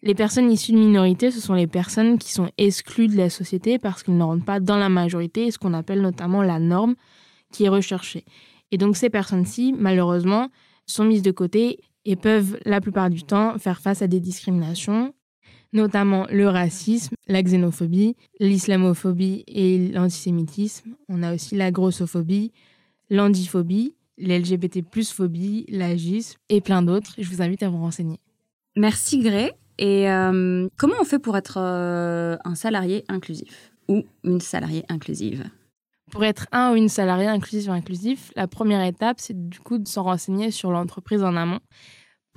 les 0.02 0.16
personnes 0.16 0.50
issues 0.50 0.72
de 0.72 0.78
minorités, 0.78 1.30
ce 1.30 1.42
sont 1.42 1.54
les 1.54 1.68
personnes 1.68 2.18
qui 2.18 2.32
sont 2.32 2.50
exclues 2.58 3.08
de 3.08 3.18
la 3.18 3.30
société 3.30 3.80
parce 3.80 4.02
qu'ils 4.02 4.18
ne 4.18 4.24
rentrent 4.24 4.46
pas 4.46 4.62
dans 4.62 4.78
la 4.78 4.88
majorité, 4.88 5.52
ce 5.52 5.58
qu'on 5.58 5.74
appelle 5.74 6.02
notamment 6.02 6.42
la 6.42 6.60
norme 6.60 6.96
qui 7.52 7.66
est 7.66 7.70
recherchée. 7.70 8.24
Et 8.72 8.78
donc 8.78 8.96
ces 8.96 9.10
personnes-ci, 9.10 9.74
malheureusement, 9.78 10.50
sont 10.86 11.04
mises 11.04 11.22
de 11.22 11.32
côté 11.32 11.80
et 12.06 12.16
peuvent 12.16 12.58
la 12.66 12.80
plupart 12.80 13.10
du 13.10 13.24
temps 13.24 13.58
faire 13.58 13.82
face 13.82 14.02
à 14.02 14.08
des 14.08 14.20
discriminations, 14.20 15.14
notamment 15.74 16.26
le 16.32 16.48
racisme, 16.48 17.16
la 17.28 17.44
xénophobie, 17.44 18.16
l'islamophobie 18.40 19.44
et 19.48 19.90
l'antisémitisme. 19.90 20.96
On 21.08 21.24
a 21.24 21.34
aussi 21.34 21.56
la 21.56 21.72
grossophobie, 21.72 22.52
l'andiphobie, 23.10 23.94
l'LGBT 24.18 24.82
plus 24.84 25.12
phobie, 25.12 25.66
l'agisme 25.70 26.38
et 26.50 26.62
plein 26.62 26.82
d'autres. 26.82 27.14
Je 27.18 27.30
vous 27.30 27.42
invite 27.42 27.64
à 27.64 27.70
vous 27.70 27.80
renseigner. 27.80 28.20
Merci 28.76 29.20
Gré. 29.20 29.54
Et 29.78 30.10
euh, 30.10 30.68
comment 30.78 30.96
on 31.00 31.06
fait 31.06 31.20
pour 31.20 31.38
être 31.38 31.58
euh, 31.58 32.36
un 32.44 32.56
salarié 32.56 33.06
inclusif 33.08 33.72
ou 33.88 34.04
une 34.26 34.42
salariée 34.42 34.84
inclusive? 34.90 35.46
Pour 36.12 36.26
être 36.26 36.48
un 36.52 36.74
ou 36.74 36.76
une 36.76 36.90
salariée 36.90 37.28
inclusive 37.28 37.70
ou 37.70 37.74
inclusif, 37.74 38.32
la 38.36 38.48
première 38.48 38.84
étape, 38.84 39.20
c'est 39.20 39.50
du 39.50 39.60
coup 39.60 39.78
de 39.78 39.88
s'en 39.88 40.04
renseigner 40.04 40.52
sur 40.52 40.72
l'entreprise 40.72 41.24
en 41.24 41.36
amont. 41.36 41.60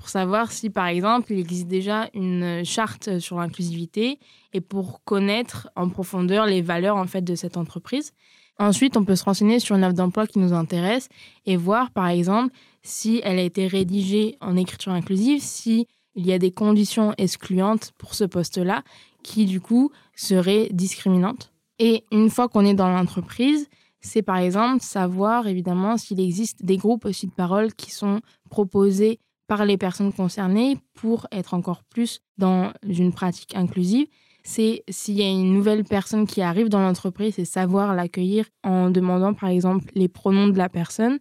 Pour 0.03 0.09
savoir 0.09 0.51
si, 0.51 0.69
par 0.69 0.89
exemple, 0.89 1.33
il 1.33 1.39
existe 1.39 1.69
déjà 1.69 2.11
une 2.13 2.65
charte 2.65 3.21
sur 3.21 3.39
l'inclusivité 3.39 4.19
et 4.53 4.61
pour 4.61 5.05
connaître 5.05 5.71
en 5.77 5.89
profondeur 5.89 6.45
les 6.45 6.61
valeurs 6.61 6.97
en 6.97 7.07
fait 7.07 7.23
de 7.23 7.37
cette 7.37 7.57
entreprise. 7.57 8.13
Ensuite, 8.59 8.97
on 8.97 9.05
peut 9.05 9.15
se 9.15 9.23
renseigner 9.23 9.61
sur 9.61 9.77
une 9.77 9.85
offre 9.85 9.95
d'emploi 9.95 10.27
qui 10.27 10.41
nous 10.41 10.53
intéresse 10.53 11.09
et 11.47 11.57
voir, 11.57 11.93
par 11.93 12.09
exemple, 12.09 12.53
si 12.83 13.21
elle 13.23 13.39
a 13.39 13.43
été 13.43 13.69
rédigée 13.69 14.39
en 14.41 14.57
écriture 14.57 14.91
inclusive, 14.91 15.41
si 15.41 15.87
il 16.17 16.27
y 16.27 16.33
a 16.33 16.39
des 16.41 16.51
conditions 16.51 17.15
excluantes 17.17 17.93
pour 17.97 18.17
ce 18.17 18.25
poste-là 18.25 18.83
qui, 19.23 19.47
du 19.47 19.61
coup, 19.61 19.93
seraient 20.17 20.69
discriminantes. 20.73 21.53
Et 21.79 22.03
une 22.11 22.29
fois 22.29 22.49
qu'on 22.49 22.65
est 22.65 22.75
dans 22.75 22.91
l'entreprise, 22.91 23.69
c'est 24.01 24.23
par 24.23 24.39
exemple 24.39 24.83
savoir 24.83 25.47
évidemment 25.47 25.97
s'il 25.97 26.19
existe 26.19 26.65
des 26.65 26.77
groupes 26.77 27.05
aussi 27.05 27.29
de 27.29 27.33
parole 27.33 27.73
qui 27.73 27.93
sont 27.93 28.21
proposés 28.51 29.21
par 29.53 29.67
les 29.67 29.77
personnes 29.77 30.15
concernées 30.15 30.79
pour 30.95 31.27
être 31.31 31.53
encore 31.53 31.85
plus 31.85 32.23
dans 32.39 32.73
une 32.83 33.13
pratique 33.13 33.55
inclusive. 33.55 34.07
C'est 34.45 34.83
s'il 34.89 35.19
y 35.19 35.23
a 35.23 35.29
une 35.29 35.53
nouvelle 35.53 35.85
personne 35.85 36.27
qui 36.27 36.41
arrive 36.41 36.71
dans 36.71 36.81
l'entreprise, 36.81 37.35
c'est 37.35 37.45
savoir 37.45 37.95
l'accueillir 37.95 38.47
en 38.65 38.89
demandant 38.89 39.35
par 39.35 39.51
exemple 39.51 39.93
les 39.95 40.09
pronoms 40.09 40.49
de 40.49 40.57
la 40.57 40.71
personne. 40.71 41.19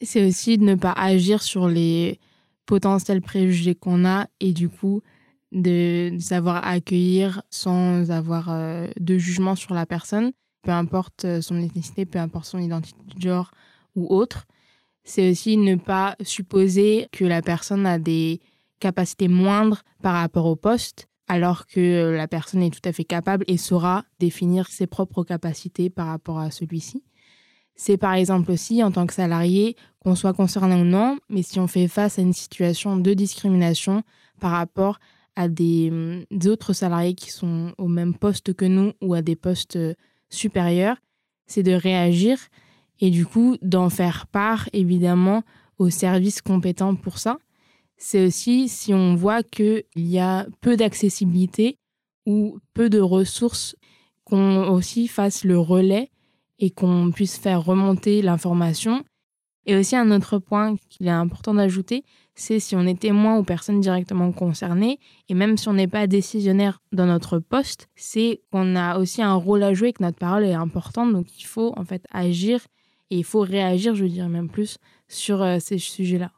C'est 0.00 0.26
aussi 0.26 0.56
de 0.56 0.64
ne 0.64 0.76
pas 0.76 0.92
agir 0.92 1.42
sur 1.42 1.68
les 1.68 2.18
potentiels 2.64 3.20
préjugés 3.20 3.74
qu'on 3.74 4.06
a 4.06 4.28
et 4.40 4.54
du 4.54 4.70
coup 4.70 5.02
de, 5.52 6.16
savoir 6.20 6.66
accueillir 6.66 7.42
sans 7.50 8.10
avoir 8.10 8.48
euh, 8.48 8.86
de 8.98 9.18
jugement 9.18 9.56
sur 9.56 9.74
la 9.74 9.84
personne 9.84 10.32
peu 10.62 10.70
importe 10.70 11.24
euh, 11.24 11.40
son 11.40 11.60
ethnicité, 11.60 12.06
peu 12.06 12.18
importe 12.18 12.46
son 12.46 12.58
identité 12.58 12.98
de 13.14 13.20
genre 13.20 13.50
ou 13.94 14.06
autre. 14.14 14.46
C'est 15.08 15.30
aussi 15.30 15.56
ne 15.56 15.76
pas 15.76 16.16
supposer 16.20 17.08
que 17.12 17.24
la 17.24 17.40
personne 17.40 17.86
a 17.86 17.98
des 17.98 18.40
capacités 18.78 19.26
moindres 19.26 19.80
par 20.02 20.12
rapport 20.12 20.44
au 20.44 20.54
poste, 20.54 21.08
alors 21.28 21.66
que 21.66 22.14
la 22.14 22.28
personne 22.28 22.62
est 22.62 22.68
tout 22.68 22.86
à 22.86 22.92
fait 22.92 23.04
capable 23.04 23.42
et 23.48 23.56
saura 23.56 24.04
définir 24.20 24.66
ses 24.66 24.86
propres 24.86 25.24
capacités 25.24 25.88
par 25.88 26.08
rapport 26.08 26.38
à 26.38 26.50
celui-ci. 26.50 27.04
C'est 27.74 27.96
par 27.96 28.12
exemple 28.12 28.50
aussi, 28.50 28.84
en 28.84 28.90
tant 28.90 29.06
que 29.06 29.14
salarié, 29.14 29.76
qu'on 30.00 30.14
soit 30.14 30.34
concerné 30.34 30.74
ou 30.74 30.84
non, 30.84 31.16
mais 31.30 31.40
si 31.40 31.58
on 31.58 31.68
fait 31.68 31.88
face 31.88 32.18
à 32.18 32.22
une 32.22 32.34
situation 32.34 32.98
de 32.98 33.14
discrimination 33.14 34.02
par 34.40 34.50
rapport 34.50 34.98
à 35.36 35.48
des, 35.48 35.88
hum, 35.90 36.24
autres 36.50 36.74
salariés 36.74 37.14
qui 37.14 37.30
sont 37.30 37.72
au 37.78 37.88
même 37.88 38.12
poste 38.12 38.52
que 38.52 38.66
nous 38.66 38.92
ou 39.00 39.14
à 39.14 39.22
des 39.22 39.36
postes 39.36 39.76
euh, 39.76 39.94
supérieur, 40.28 40.98
c'est 41.46 41.62
de 41.62 41.72
réagir 41.72 42.36
et 43.00 43.10
du 43.10 43.26
coup 43.26 43.56
d'en 43.62 43.90
faire 43.90 44.26
part 44.26 44.68
évidemment 44.72 45.42
aux 45.78 45.90
services 45.90 46.42
compétents 46.42 46.94
pour 46.94 47.18
ça. 47.18 47.38
C'est 47.96 48.26
aussi 48.26 48.68
si 48.68 48.94
on 48.94 49.14
voit 49.14 49.42
qu'il 49.42 49.84
y 49.96 50.18
a 50.18 50.46
peu 50.60 50.76
d'accessibilité 50.76 51.78
ou 52.26 52.58
peu 52.74 52.90
de 52.90 53.00
ressources, 53.00 53.74
qu'on 54.24 54.68
aussi 54.68 55.08
fasse 55.08 55.44
le 55.44 55.58
relais 55.58 56.10
et 56.58 56.70
qu'on 56.70 57.10
puisse 57.10 57.38
faire 57.38 57.64
remonter 57.64 58.22
l'information. 58.22 59.04
Et 59.66 59.76
aussi 59.76 59.96
un 59.96 60.10
autre 60.10 60.38
point 60.38 60.76
qu'il 60.88 61.06
est 61.06 61.10
important 61.10 61.54
d'ajouter, 61.54 62.04
c'est 62.34 62.60
si 62.60 62.76
on 62.76 62.86
est 62.86 63.00
témoin 63.00 63.36
ou 63.36 63.42
personne 63.42 63.80
directement 63.80 64.32
concernée, 64.32 64.98
et 65.28 65.34
même 65.34 65.56
si 65.56 65.68
on 65.68 65.74
n'est 65.74 65.88
pas 65.88 66.06
décisionnaire 66.06 66.80
dans 66.92 67.06
notre 67.06 67.38
poste, 67.38 67.88
c'est 67.96 68.40
qu'on 68.50 68.76
a 68.76 68.98
aussi 68.98 69.22
un 69.22 69.34
rôle 69.34 69.62
à 69.62 69.74
jouer, 69.74 69.92
que 69.92 70.02
notre 70.02 70.18
parole 70.18 70.44
est 70.44 70.54
importante, 70.54 71.12
donc 71.12 71.38
il 71.38 71.44
faut 71.44 71.74
en 71.76 71.84
fait 71.84 72.04
agir 72.12 72.60
et 73.10 73.18
il 73.18 73.24
faut 73.24 73.40
réagir, 73.40 73.94
je 73.94 74.04
dirais 74.04 74.28
même 74.28 74.50
plus, 74.50 74.78
sur 75.08 75.42
euh, 75.42 75.58
ces 75.60 75.78
sujets-là. 75.78 76.32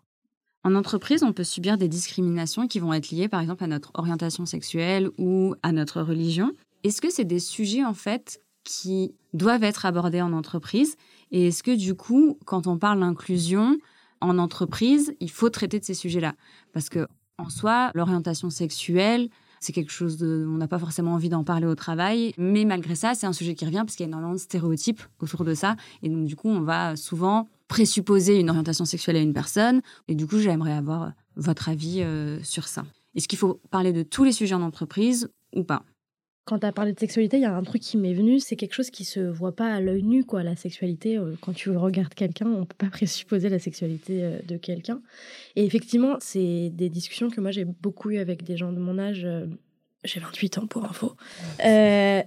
En 0.62 0.74
entreprise, 0.74 1.22
on 1.22 1.32
peut 1.32 1.44
subir 1.44 1.78
des 1.78 1.88
discriminations 1.88 2.68
qui 2.68 2.80
vont 2.80 2.92
être 2.92 3.10
liées 3.10 3.28
par 3.28 3.40
exemple 3.40 3.64
à 3.64 3.66
notre 3.66 3.90
orientation 3.94 4.44
sexuelle 4.44 5.08
ou 5.18 5.54
à 5.62 5.72
notre 5.72 6.02
religion. 6.02 6.52
Est-ce 6.84 7.00
que 7.00 7.10
c'est 7.10 7.24
des 7.24 7.40
sujets 7.40 7.84
en 7.84 7.94
fait 7.94 8.40
qui 8.64 9.14
doivent 9.32 9.64
être 9.64 9.86
abordés 9.86 10.20
en 10.20 10.32
entreprise? 10.32 10.96
Et 11.30 11.48
est-ce 11.48 11.62
que 11.62 11.74
du 11.74 11.94
coup, 11.94 12.38
quand 12.44 12.66
on 12.66 12.78
parle 12.78 13.00
d'inclusion, 13.00 13.78
en 14.20 14.36
entreprise, 14.38 15.14
il 15.20 15.30
faut 15.30 15.48
traiter 15.48 15.80
de 15.80 15.84
ces 15.84 15.94
sujets-là? 15.94 16.34
Parce 16.74 16.90
que, 16.90 17.06
en 17.38 17.48
soi, 17.48 17.90
l'orientation 17.94 18.50
sexuelle, 18.50 19.30
c'est 19.60 19.72
quelque 19.72 19.92
chose 19.92 20.16
de, 20.16 20.46
on 20.48 20.56
n'a 20.56 20.66
pas 20.66 20.78
forcément 20.78 21.12
envie 21.12 21.28
d'en 21.28 21.44
parler 21.44 21.66
au 21.66 21.74
travail, 21.74 22.32
mais 22.38 22.64
malgré 22.64 22.94
ça, 22.94 23.14
c'est 23.14 23.26
un 23.26 23.32
sujet 23.32 23.54
qui 23.54 23.66
revient 23.66 23.82
parce 23.86 23.94
qu'il 23.94 24.04
y 24.04 24.08
a 24.08 24.08
énormément 24.08 24.32
de 24.32 24.38
stéréotypes 24.38 25.02
autour 25.20 25.44
de 25.44 25.54
ça. 25.54 25.76
Et 26.02 26.08
donc, 26.08 26.24
du 26.24 26.34
coup, 26.34 26.48
on 26.48 26.62
va 26.62 26.96
souvent 26.96 27.48
présupposer 27.68 28.40
une 28.40 28.50
orientation 28.50 28.84
sexuelle 28.84 29.16
à 29.16 29.20
une 29.20 29.34
personne. 29.34 29.82
Et 30.08 30.14
du 30.14 30.26
coup, 30.26 30.38
j'aimerais 30.38 30.72
avoir 30.72 31.12
votre 31.36 31.68
avis 31.68 32.02
euh, 32.02 32.42
sur 32.42 32.66
ça. 32.66 32.84
Est-ce 33.14 33.28
qu'il 33.28 33.38
faut 33.38 33.60
parler 33.70 33.92
de 33.92 34.02
tous 34.02 34.24
les 34.24 34.32
sujets 34.32 34.54
en 34.54 34.62
entreprise 34.62 35.30
ou 35.54 35.62
pas? 35.62 35.84
Quand 36.44 36.58
tu 36.58 36.66
as 36.66 36.72
parlé 36.72 36.92
de 36.92 36.98
sexualité, 36.98 37.36
il 37.36 37.42
y 37.42 37.46
a 37.46 37.54
un 37.54 37.62
truc 37.62 37.82
qui 37.82 37.96
m'est 37.96 38.14
venu, 38.14 38.40
c'est 38.40 38.56
quelque 38.56 38.74
chose 38.74 38.90
qui 38.90 39.04
se 39.04 39.20
voit 39.20 39.54
pas 39.54 39.72
à 39.72 39.80
l'œil 39.80 40.02
nu, 40.02 40.24
quoi. 40.24 40.42
La 40.42 40.56
sexualité, 40.56 41.16
euh, 41.16 41.34
quand 41.40 41.52
tu 41.52 41.70
regardes 41.70 42.14
quelqu'un, 42.14 42.46
on 42.46 42.64
peut 42.64 42.76
pas 42.76 42.86
présupposer 42.90 43.48
la 43.48 43.58
sexualité 43.58 44.24
euh, 44.24 44.38
de 44.46 44.56
quelqu'un. 44.56 45.00
Et 45.56 45.64
effectivement, 45.64 46.16
c'est 46.20 46.70
des 46.70 46.88
discussions 46.88 47.30
que 47.30 47.40
moi 47.40 47.50
j'ai 47.50 47.64
beaucoup 47.64 48.10
eues 48.10 48.18
avec 48.18 48.42
des 48.42 48.56
gens 48.56 48.72
de 48.72 48.80
mon 48.80 48.98
âge. 48.98 49.24
Euh, 49.24 49.46
j'ai 50.02 50.18
28 50.18 50.58
ans 50.58 50.66
pour 50.66 50.84
info. 50.86 51.14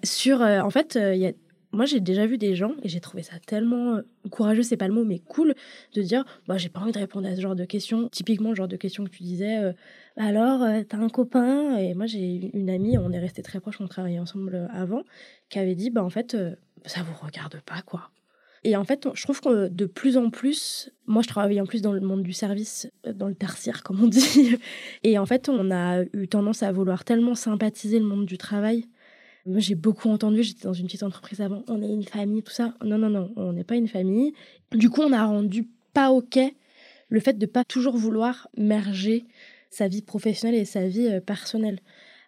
sur, 0.03 0.41
en 0.41 0.69
fait, 0.69 0.99
il 1.01 1.19
y 1.19 1.25
a 1.25 1.31
moi, 1.75 1.85
j'ai 1.85 1.99
déjà 1.99 2.27
vu 2.27 2.37
des 2.37 2.55
gens 2.55 2.75
et 2.83 2.87
j'ai 2.87 2.99
trouvé 2.99 3.23
ça 3.23 3.39
tellement 3.47 3.99
courageux, 4.29 4.61
c'est 4.61 4.77
pas 4.77 4.87
le 4.87 4.93
mot, 4.93 5.03
mais 5.03 5.17
cool 5.17 5.55
de 5.95 6.03
dire 6.03 6.23
bah, 6.47 6.59
j'ai 6.59 6.69
pas 6.69 6.79
envie 6.81 6.91
de 6.91 6.99
répondre 6.99 7.27
à 7.27 7.35
ce 7.35 7.41
genre 7.41 7.55
de 7.55 7.65
questions. 7.65 8.09
Typiquement, 8.09 8.49
le 8.49 8.55
genre 8.55 8.67
de 8.67 8.75
questions 8.75 9.03
que 9.03 9.09
tu 9.09 9.23
disais 9.23 9.73
alors, 10.15 10.61
euh, 10.61 10.81
t'as 10.87 10.97
un 10.97 11.09
copain 11.09 11.77
Et 11.77 11.93
moi, 11.95 12.05
j'ai 12.05 12.51
une 12.53 12.69
amie, 12.69 12.97
on 12.97 13.11
est 13.11 13.19
resté 13.19 13.41
très 13.41 13.59
proches, 13.59 13.81
on 13.81 13.87
travaillait 13.87 14.19
ensemble 14.19 14.55
euh, 14.55 14.67
avant, 14.71 15.03
qui 15.49 15.59
avait 15.59 15.75
dit, 15.75 15.89
bah 15.89 16.03
en 16.03 16.09
fait, 16.09 16.35
euh, 16.35 16.55
ça 16.85 17.01
vous 17.01 17.13
regarde 17.25 17.59
pas, 17.61 17.81
quoi. 17.81 18.11
Et 18.63 18.77
en 18.77 18.85
fait, 18.85 19.07
je 19.13 19.23
trouve 19.23 19.41
que 19.41 19.67
de 19.67 19.85
plus 19.85 20.15
en 20.15 20.29
plus, 20.29 20.91
moi 21.05 21.21
je 21.21 21.27
travaille 21.27 21.59
en 21.59 21.65
plus 21.65 21.81
dans 21.81 21.91
le 21.91 21.99
monde 21.99 22.23
du 22.23 22.31
service, 22.31 22.89
dans 23.13 23.27
le 23.27 23.35
tertiaire 23.35 23.83
comme 23.83 24.01
on 24.01 24.07
dit, 24.07 24.55
et 25.03 25.19
en 25.19 25.25
fait 25.25 25.49
on 25.49 25.69
a 25.69 26.03
eu 26.13 26.29
tendance 26.29 26.63
à 26.63 26.71
vouloir 26.71 27.03
tellement 27.03 27.35
sympathiser 27.35 27.99
le 27.99 28.05
monde 28.05 28.25
du 28.25 28.37
travail. 28.37 28.85
Moi 29.45 29.59
j'ai 29.59 29.75
beaucoup 29.75 30.07
entendu, 30.07 30.43
j'étais 30.43 30.63
dans 30.63 30.71
une 30.71 30.85
petite 30.85 31.03
entreprise 31.03 31.41
avant, 31.41 31.63
on 31.67 31.81
est 31.81 31.89
une 31.89 32.05
famille, 32.05 32.41
tout 32.41 32.53
ça. 32.53 32.73
Non, 32.85 32.97
non, 32.97 33.09
non, 33.09 33.33
on 33.35 33.51
n'est 33.51 33.65
pas 33.65 33.75
une 33.75 33.89
famille. 33.89 34.31
Du 34.71 34.89
coup 34.89 35.01
on 35.01 35.11
a 35.11 35.25
rendu 35.25 35.67
pas 35.93 36.11
ok 36.11 36.39
le 37.09 37.19
fait 37.19 37.37
de 37.37 37.45
pas 37.45 37.65
toujours 37.65 37.97
vouloir 37.97 38.47
merger 38.57 39.25
sa 39.73 39.87
vie 39.87 40.01
professionnelle 40.01 40.59
et 40.59 40.65
sa 40.65 40.87
vie 40.87 41.07
euh, 41.07 41.19
personnelle. 41.19 41.79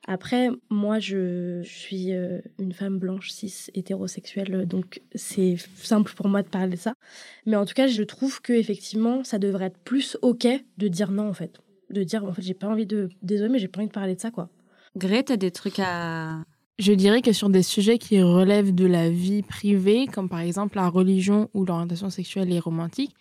Après, 0.08 0.50
moi, 0.70 1.00
je, 1.00 1.62
suis 1.64 2.14
euh, 2.14 2.40
une 2.60 2.74
femme 2.74 3.00
blanche, 3.00 3.32
cis, 3.32 3.72
hétérosexuelle, 3.74 4.68
donc 4.68 5.02
c'est 5.16 5.56
simple 5.78 6.14
pour 6.14 6.28
moi 6.28 6.44
de 6.44 6.48
parler 6.48 6.76
de 6.76 6.80
ça. 6.80 6.94
Mais 7.46 7.56
en 7.56 7.66
tout 7.66 7.74
cas, 7.74 7.88
je 7.88 8.04
trouve 8.04 8.42
que 8.42 8.54
effectivement, 8.54 9.24
ça 9.24 9.40
devrait 9.40 9.66
être 9.66 9.80
plus 9.80 10.18
ok 10.22 10.48
de 10.78 10.88
dire 10.88 11.12
non, 11.12 11.30
en 11.30 11.34
fait, 11.34 11.60
de 11.90 12.04
dire 12.04 12.24
en 12.24 12.34
fait, 12.34 12.44
j'ai 12.44 12.54
pas 12.54 12.68
envie 12.68 12.86
de, 12.86 13.10
désolé, 13.24 13.50
mais 13.50 13.60
j'ai 13.60 13.68
pas 13.68 13.80
envie 13.80 13.88
de 13.88 13.94
parler 13.94 14.16
de 14.16 14.22
ça, 14.22 14.30
quoi. 14.30 14.50
Gré, 14.96 15.24
t'as 15.24 15.38
des 15.38 15.52
trucs 15.52 15.80
à 15.80 16.44
je 16.78 16.92
dirais 16.92 17.22
que 17.22 17.32
sur 17.32 17.50
des 17.50 17.64
sujets 17.64 17.98
qui 17.98 18.22
relèvent 18.22 18.76
de 18.76 18.86
la 18.86 19.10
vie 19.10 19.44
privée, 19.44 20.08
comme 20.08 20.28
par 20.28 20.42
exemple 20.42 20.76
la 20.76 20.90
religion 20.90 21.50
ou 21.54 21.64
l'orientation 21.64 22.10
sexuelle 22.10 22.52
et 22.52 22.60
romantique, 22.60 23.16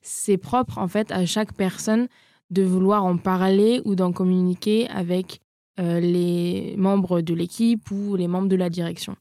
c'est 0.00 0.38
propre 0.38 0.78
en 0.78 0.88
fait 0.88 1.12
à 1.12 1.26
chaque 1.26 1.52
personne 1.52 2.08
de 2.54 2.62
vouloir 2.62 3.04
en 3.04 3.16
parler 3.16 3.82
ou 3.84 3.94
d'en 3.96 4.12
communiquer 4.12 4.88
avec 4.88 5.40
euh, 5.80 5.98
les 5.98 6.74
membres 6.78 7.20
de 7.20 7.34
l'équipe 7.34 7.90
ou 7.90 8.14
les 8.14 8.28
membres 8.28 8.48
de 8.48 8.56
la 8.56 8.70
direction. 8.70 9.16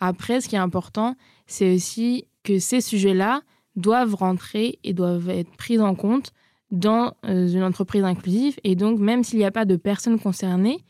Après, 0.00 0.40
ce 0.40 0.48
qui 0.48 0.56
est 0.56 0.58
important, 0.58 1.14
c'est 1.46 1.74
aussi 1.74 2.24
que 2.44 2.58
ces 2.58 2.80
sujets-là 2.80 3.42
doivent 3.76 4.14
rentrer 4.14 4.78
et 4.84 4.94
doivent 4.94 5.28
être 5.28 5.54
pris 5.56 5.78
en 5.78 5.94
compte 5.94 6.32
dans 6.70 7.12
euh, 7.26 7.48
une 7.48 7.62
entreprise 7.62 8.04
inclusive. 8.04 8.56
Et 8.64 8.74
donc, 8.74 8.98
même 8.98 9.22
s'il 9.22 9.38
n'y 9.38 9.44
a 9.44 9.50
pas 9.50 9.66
de 9.66 9.76
personnes 9.76 10.18
concernées, 10.18 10.82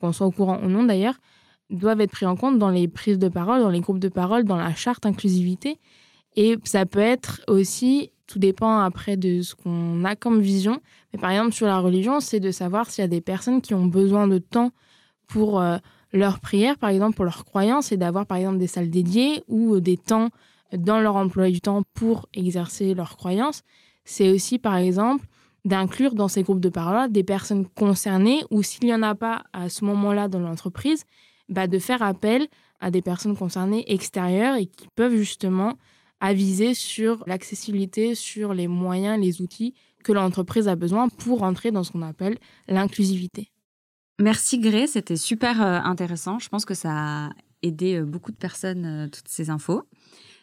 qu'on 0.00 0.12
soit 0.12 0.26
au 0.26 0.32
courant 0.32 0.60
ou 0.62 0.68
non 0.68 0.84
d'ailleurs, 0.84 1.18
doivent 1.70 2.00
être 2.00 2.10
pris 2.10 2.26
en 2.26 2.34
compte 2.34 2.58
dans 2.58 2.70
les 2.70 2.88
prises 2.88 3.18
de 3.18 3.28
parole, 3.28 3.60
dans 3.60 3.70
les 3.70 3.80
groupes 3.80 3.98
de 4.00 4.08
parole, 4.08 4.44
dans 4.44 4.56
la 4.56 4.74
charte 4.74 5.06
inclusivité. 5.06 5.78
Et 6.34 6.56
ça 6.64 6.84
peut 6.84 6.98
être 6.98 7.42
aussi 7.46 8.10
tout 8.28 8.38
dépend 8.38 8.78
après 8.78 9.16
de 9.16 9.42
ce 9.42 9.54
qu'on 9.56 10.04
a 10.04 10.14
comme 10.14 10.40
vision. 10.40 10.80
Mais 11.12 11.18
par 11.18 11.30
exemple, 11.30 11.52
sur 11.52 11.66
la 11.66 11.80
religion, 11.80 12.20
c'est 12.20 12.38
de 12.38 12.52
savoir 12.52 12.90
s'il 12.90 13.02
y 13.02 13.04
a 13.04 13.08
des 13.08 13.20
personnes 13.20 13.60
qui 13.60 13.74
ont 13.74 13.86
besoin 13.86 14.28
de 14.28 14.38
temps 14.38 14.70
pour 15.26 15.60
euh, 15.60 15.78
leur 16.12 16.38
prière, 16.38 16.78
par 16.78 16.90
exemple, 16.90 17.16
pour 17.16 17.24
leur 17.24 17.44
croyance, 17.44 17.90
et 17.90 17.96
d'avoir 17.96 18.26
par 18.26 18.38
exemple 18.38 18.58
des 18.58 18.66
salles 18.66 18.90
dédiées 18.90 19.42
ou 19.48 19.80
des 19.80 19.96
temps 19.96 20.28
dans 20.72 21.00
leur 21.00 21.16
emploi 21.16 21.50
du 21.50 21.60
temps 21.60 21.82
pour 21.94 22.28
exercer 22.34 22.94
leur 22.94 23.16
croyance. 23.16 23.62
C'est 24.04 24.30
aussi, 24.30 24.58
par 24.58 24.76
exemple, 24.76 25.26
d'inclure 25.64 26.14
dans 26.14 26.28
ces 26.28 26.42
groupes 26.42 26.60
de 26.60 26.68
parole 26.68 27.10
des 27.10 27.24
personnes 27.24 27.66
concernées 27.66 28.44
ou 28.50 28.62
s'il 28.62 28.84
n'y 28.84 28.94
en 28.94 29.02
a 29.02 29.14
pas 29.14 29.44
à 29.52 29.68
ce 29.68 29.84
moment-là 29.84 30.28
dans 30.28 30.38
l'entreprise, 30.38 31.04
bah, 31.48 31.66
de 31.66 31.78
faire 31.78 32.02
appel 32.02 32.46
à 32.80 32.90
des 32.90 33.02
personnes 33.02 33.36
concernées 33.36 33.90
extérieures 33.92 34.56
et 34.56 34.66
qui 34.66 34.86
peuvent 34.94 35.16
justement 35.16 35.74
aviser 36.20 36.74
sur 36.74 37.22
l'accessibilité, 37.26 38.14
sur 38.14 38.54
les 38.54 38.68
moyens, 38.68 39.20
les 39.20 39.40
outils 39.40 39.74
que 40.04 40.12
l'entreprise 40.12 40.68
a 40.68 40.76
besoin 40.76 41.08
pour 41.08 41.42
entrer 41.42 41.70
dans 41.70 41.84
ce 41.84 41.92
qu'on 41.92 42.02
appelle 42.02 42.38
l'inclusivité. 42.68 43.50
Merci 44.20 44.58
Gré, 44.58 44.88
c'était 44.88 45.16
super 45.16 45.62
euh, 45.62 45.78
intéressant. 45.84 46.40
Je 46.40 46.48
pense 46.48 46.64
que 46.64 46.74
ça 46.74 47.26
a 47.26 47.30
aidé 47.62 47.96
euh, 47.96 48.04
beaucoup 48.04 48.32
de 48.32 48.36
personnes, 48.36 48.84
euh, 48.84 49.08
toutes 49.08 49.28
ces 49.28 49.48
infos. 49.48 49.84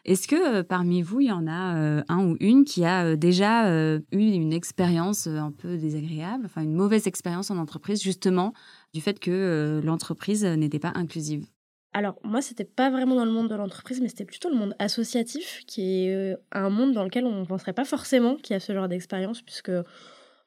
Est-ce 0.05 0.27
que 0.29 0.61
parmi 0.61 1.01
vous, 1.01 1.19
il 1.19 1.27
y 1.27 1.31
en 1.31 1.47
a 1.47 2.03
un 2.07 2.25
ou 2.27 2.37
une 2.39 2.63
qui 2.63 2.85
a 2.85 3.15
déjà 3.15 3.71
eu 3.71 4.03
une 4.11 4.53
expérience 4.53 5.25
un 5.25 5.51
peu 5.51 5.79
désagréable, 5.79 6.43
enfin 6.45 6.61
une 6.61 6.75
mauvaise 6.75 7.07
expérience 7.07 7.49
en 7.49 7.57
entreprise, 7.57 8.03
justement, 8.03 8.53
du 8.93 9.01
fait 9.01 9.19
que 9.19 9.81
l'entreprise 9.83 10.45
n'était 10.45 10.77
pas 10.77 10.91
inclusive? 10.93 11.47
Alors 11.95 12.19
moi, 12.23 12.41
c'était 12.41 12.65
pas 12.65 12.89
vraiment 12.89 13.15
dans 13.15 13.23
le 13.23 13.31
monde 13.31 13.49
de 13.49 13.55
l'entreprise, 13.55 14.01
mais 14.01 14.09
c'était 14.09 14.25
plutôt 14.25 14.49
le 14.49 14.57
monde 14.57 14.75
associatif, 14.79 15.63
qui 15.65 16.07
est 16.07 16.35
un 16.51 16.69
monde 16.69 16.91
dans 16.91 17.05
lequel 17.05 17.25
on 17.25 17.39
ne 17.39 17.45
penserait 17.45 17.71
pas 17.71 17.85
forcément 17.85 18.35
qu'il 18.35 18.53
y 18.53 18.57
a 18.57 18.59
ce 18.59 18.73
genre 18.73 18.89
d'expérience, 18.89 19.41
puisque 19.41 19.71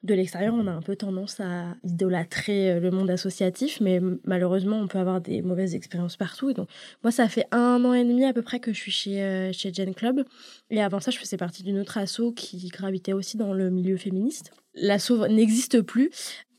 de 0.03 0.13
l'extérieur, 0.13 0.53
on 0.53 0.67
a 0.67 0.71
un 0.71 0.83
peu 0.83 0.95
tendance 0.95 1.39
à 1.39 1.75
idolâtrer 1.83 2.71
euh, 2.71 2.79
le 2.79 2.91
monde 2.91 3.09
associatif, 3.09 3.81
mais 3.81 3.99
malheureusement, 4.25 4.77
on 4.77 4.87
peut 4.87 4.99
avoir 4.99 5.21
des 5.21 5.41
mauvaises 5.41 5.73
expériences 5.73 6.17
partout. 6.17 6.51
Et 6.51 6.53
donc, 6.53 6.69
moi, 7.03 7.11
ça 7.11 7.27
fait 7.27 7.45
un 7.51 7.83
an 7.83 7.93
et 7.93 8.05
demi 8.05 8.25
à 8.25 8.33
peu 8.33 8.43
près 8.43 8.59
que 8.59 8.71
je 8.71 8.79
suis 8.79 8.91
chez, 8.91 9.21
euh, 9.23 9.51
chez 9.51 9.71
Club. 9.71 10.23
Et 10.69 10.83
avant 10.83 10.99
ça, 10.99 11.09
je 11.09 11.17
faisais 11.17 11.35
partie 11.35 11.63
d'une 11.63 11.79
autre 11.79 11.97
asso 11.97 12.31
qui 12.35 12.67
gravitait 12.67 13.13
aussi 13.13 13.37
dans 13.37 13.53
le 13.53 13.71
milieu 13.71 13.97
féministe. 13.97 14.51
L'asso 14.75 15.27
n'existe 15.27 15.81
plus 15.81 16.11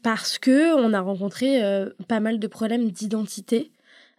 parce 0.03 0.39
que 0.39 0.75
on 0.75 0.93
a 0.93 1.01
rencontré 1.01 1.63
euh, 1.63 1.91
pas 2.09 2.19
mal 2.21 2.41
de 2.41 2.47
problèmes 2.49 2.91
d'identité 2.91 3.71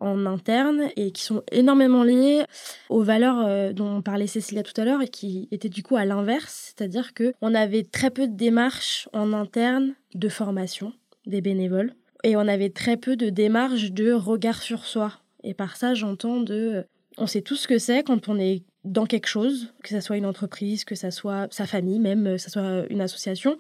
en 0.02 0.26
interne 0.26 0.90
et 0.98 1.12
qui 1.12 1.24
sont 1.24 1.44
énormément 1.52 2.04
liées 2.04 2.44
aux 2.90 3.04
valeurs 3.04 3.46
euh, 3.46 3.72
dont 3.72 4.02
parlait 4.02 4.28
Cécilia 4.28 4.64
tout 4.64 4.80
à 4.80 4.84
l'heure 4.84 5.02
et 5.02 5.08
qui 5.08 5.48
étaient 5.52 5.70
du 5.70 5.84
coup 5.84 5.96
à 5.96 6.06
l'inverse, 6.06 6.74
c'est-à-dire 6.76 7.14
que 7.14 7.34
on 7.42 7.54
avait 7.54 7.84
très 7.84 8.10
peu 8.10 8.28
de 8.28 8.36
démarches 8.36 9.08
en 9.14 9.32
interne 9.32 9.94
de 10.16 10.28
formation 10.28 10.94
des 11.26 11.42
bénévoles 11.42 11.94
et 12.24 12.36
on 12.36 12.48
avait 12.48 12.70
très 12.70 12.98
peu 12.98 13.16
de 13.16 13.30
démarches 13.30 13.92
de 13.92 14.12
regard 14.12 14.62
sur 14.62 14.86
soi. 14.86 15.14
Et 15.44 15.54
par 15.54 15.78
ça, 15.78 15.94
j'entends 15.94 16.42
de 16.42 16.86
on 17.18 17.28
sait 17.28 17.42
tout 17.42 17.56
ce 17.56 17.68
que 17.68 17.78
c'est 17.78 18.04
quand 18.04 18.30
on 18.30 18.40
est 18.40 18.64
dans 18.84 19.06
quelque 19.06 19.28
chose, 19.28 19.74
que 19.84 19.90
ça 19.90 20.02
soit 20.02 20.18
une 20.18 20.26
entreprise, 20.26 20.86
que 20.86 20.96
ça 20.96 21.12
soit 21.12 21.48
sa 21.52 21.68
famille, 21.68 22.00
même 22.00 22.24
que 22.24 22.38
ça 22.38 22.50
soit 22.50 22.86
une 22.90 23.02
association, 23.02 23.58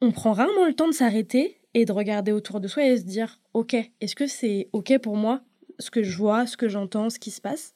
on 0.00 0.12
prend 0.12 0.32
rarement 0.32 0.66
le 0.66 0.74
temps 0.74 0.88
de 0.88 0.92
s'arrêter 0.92 1.58
et 1.74 1.84
de 1.84 1.92
regarder 1.92 2.32
autour 2.32 2.60
de 2.60 2.68
soi 2.68 2.84
et 2.84 2.98
se 2.98 3.04
dire 3.04 3.40
OK, 3.54 3.74
est-ce 4.00 4.14
que 4.14 4.26
c'est 4.26 4.68
OK 4.72 4.96
pour 4.98 5.16
moi 5.16 5.42
ce 5.78 5.90
que 5.90 6.02
je 6.02 6.16
vois, 6.16 6.46
ce 6.46 6.56
que 6.56 6.68
j'entends, 6.68 7.10
ce 7.10 7.18
qui 7.18 7.30
se 7.30 7.40
passe. 7.40 7.74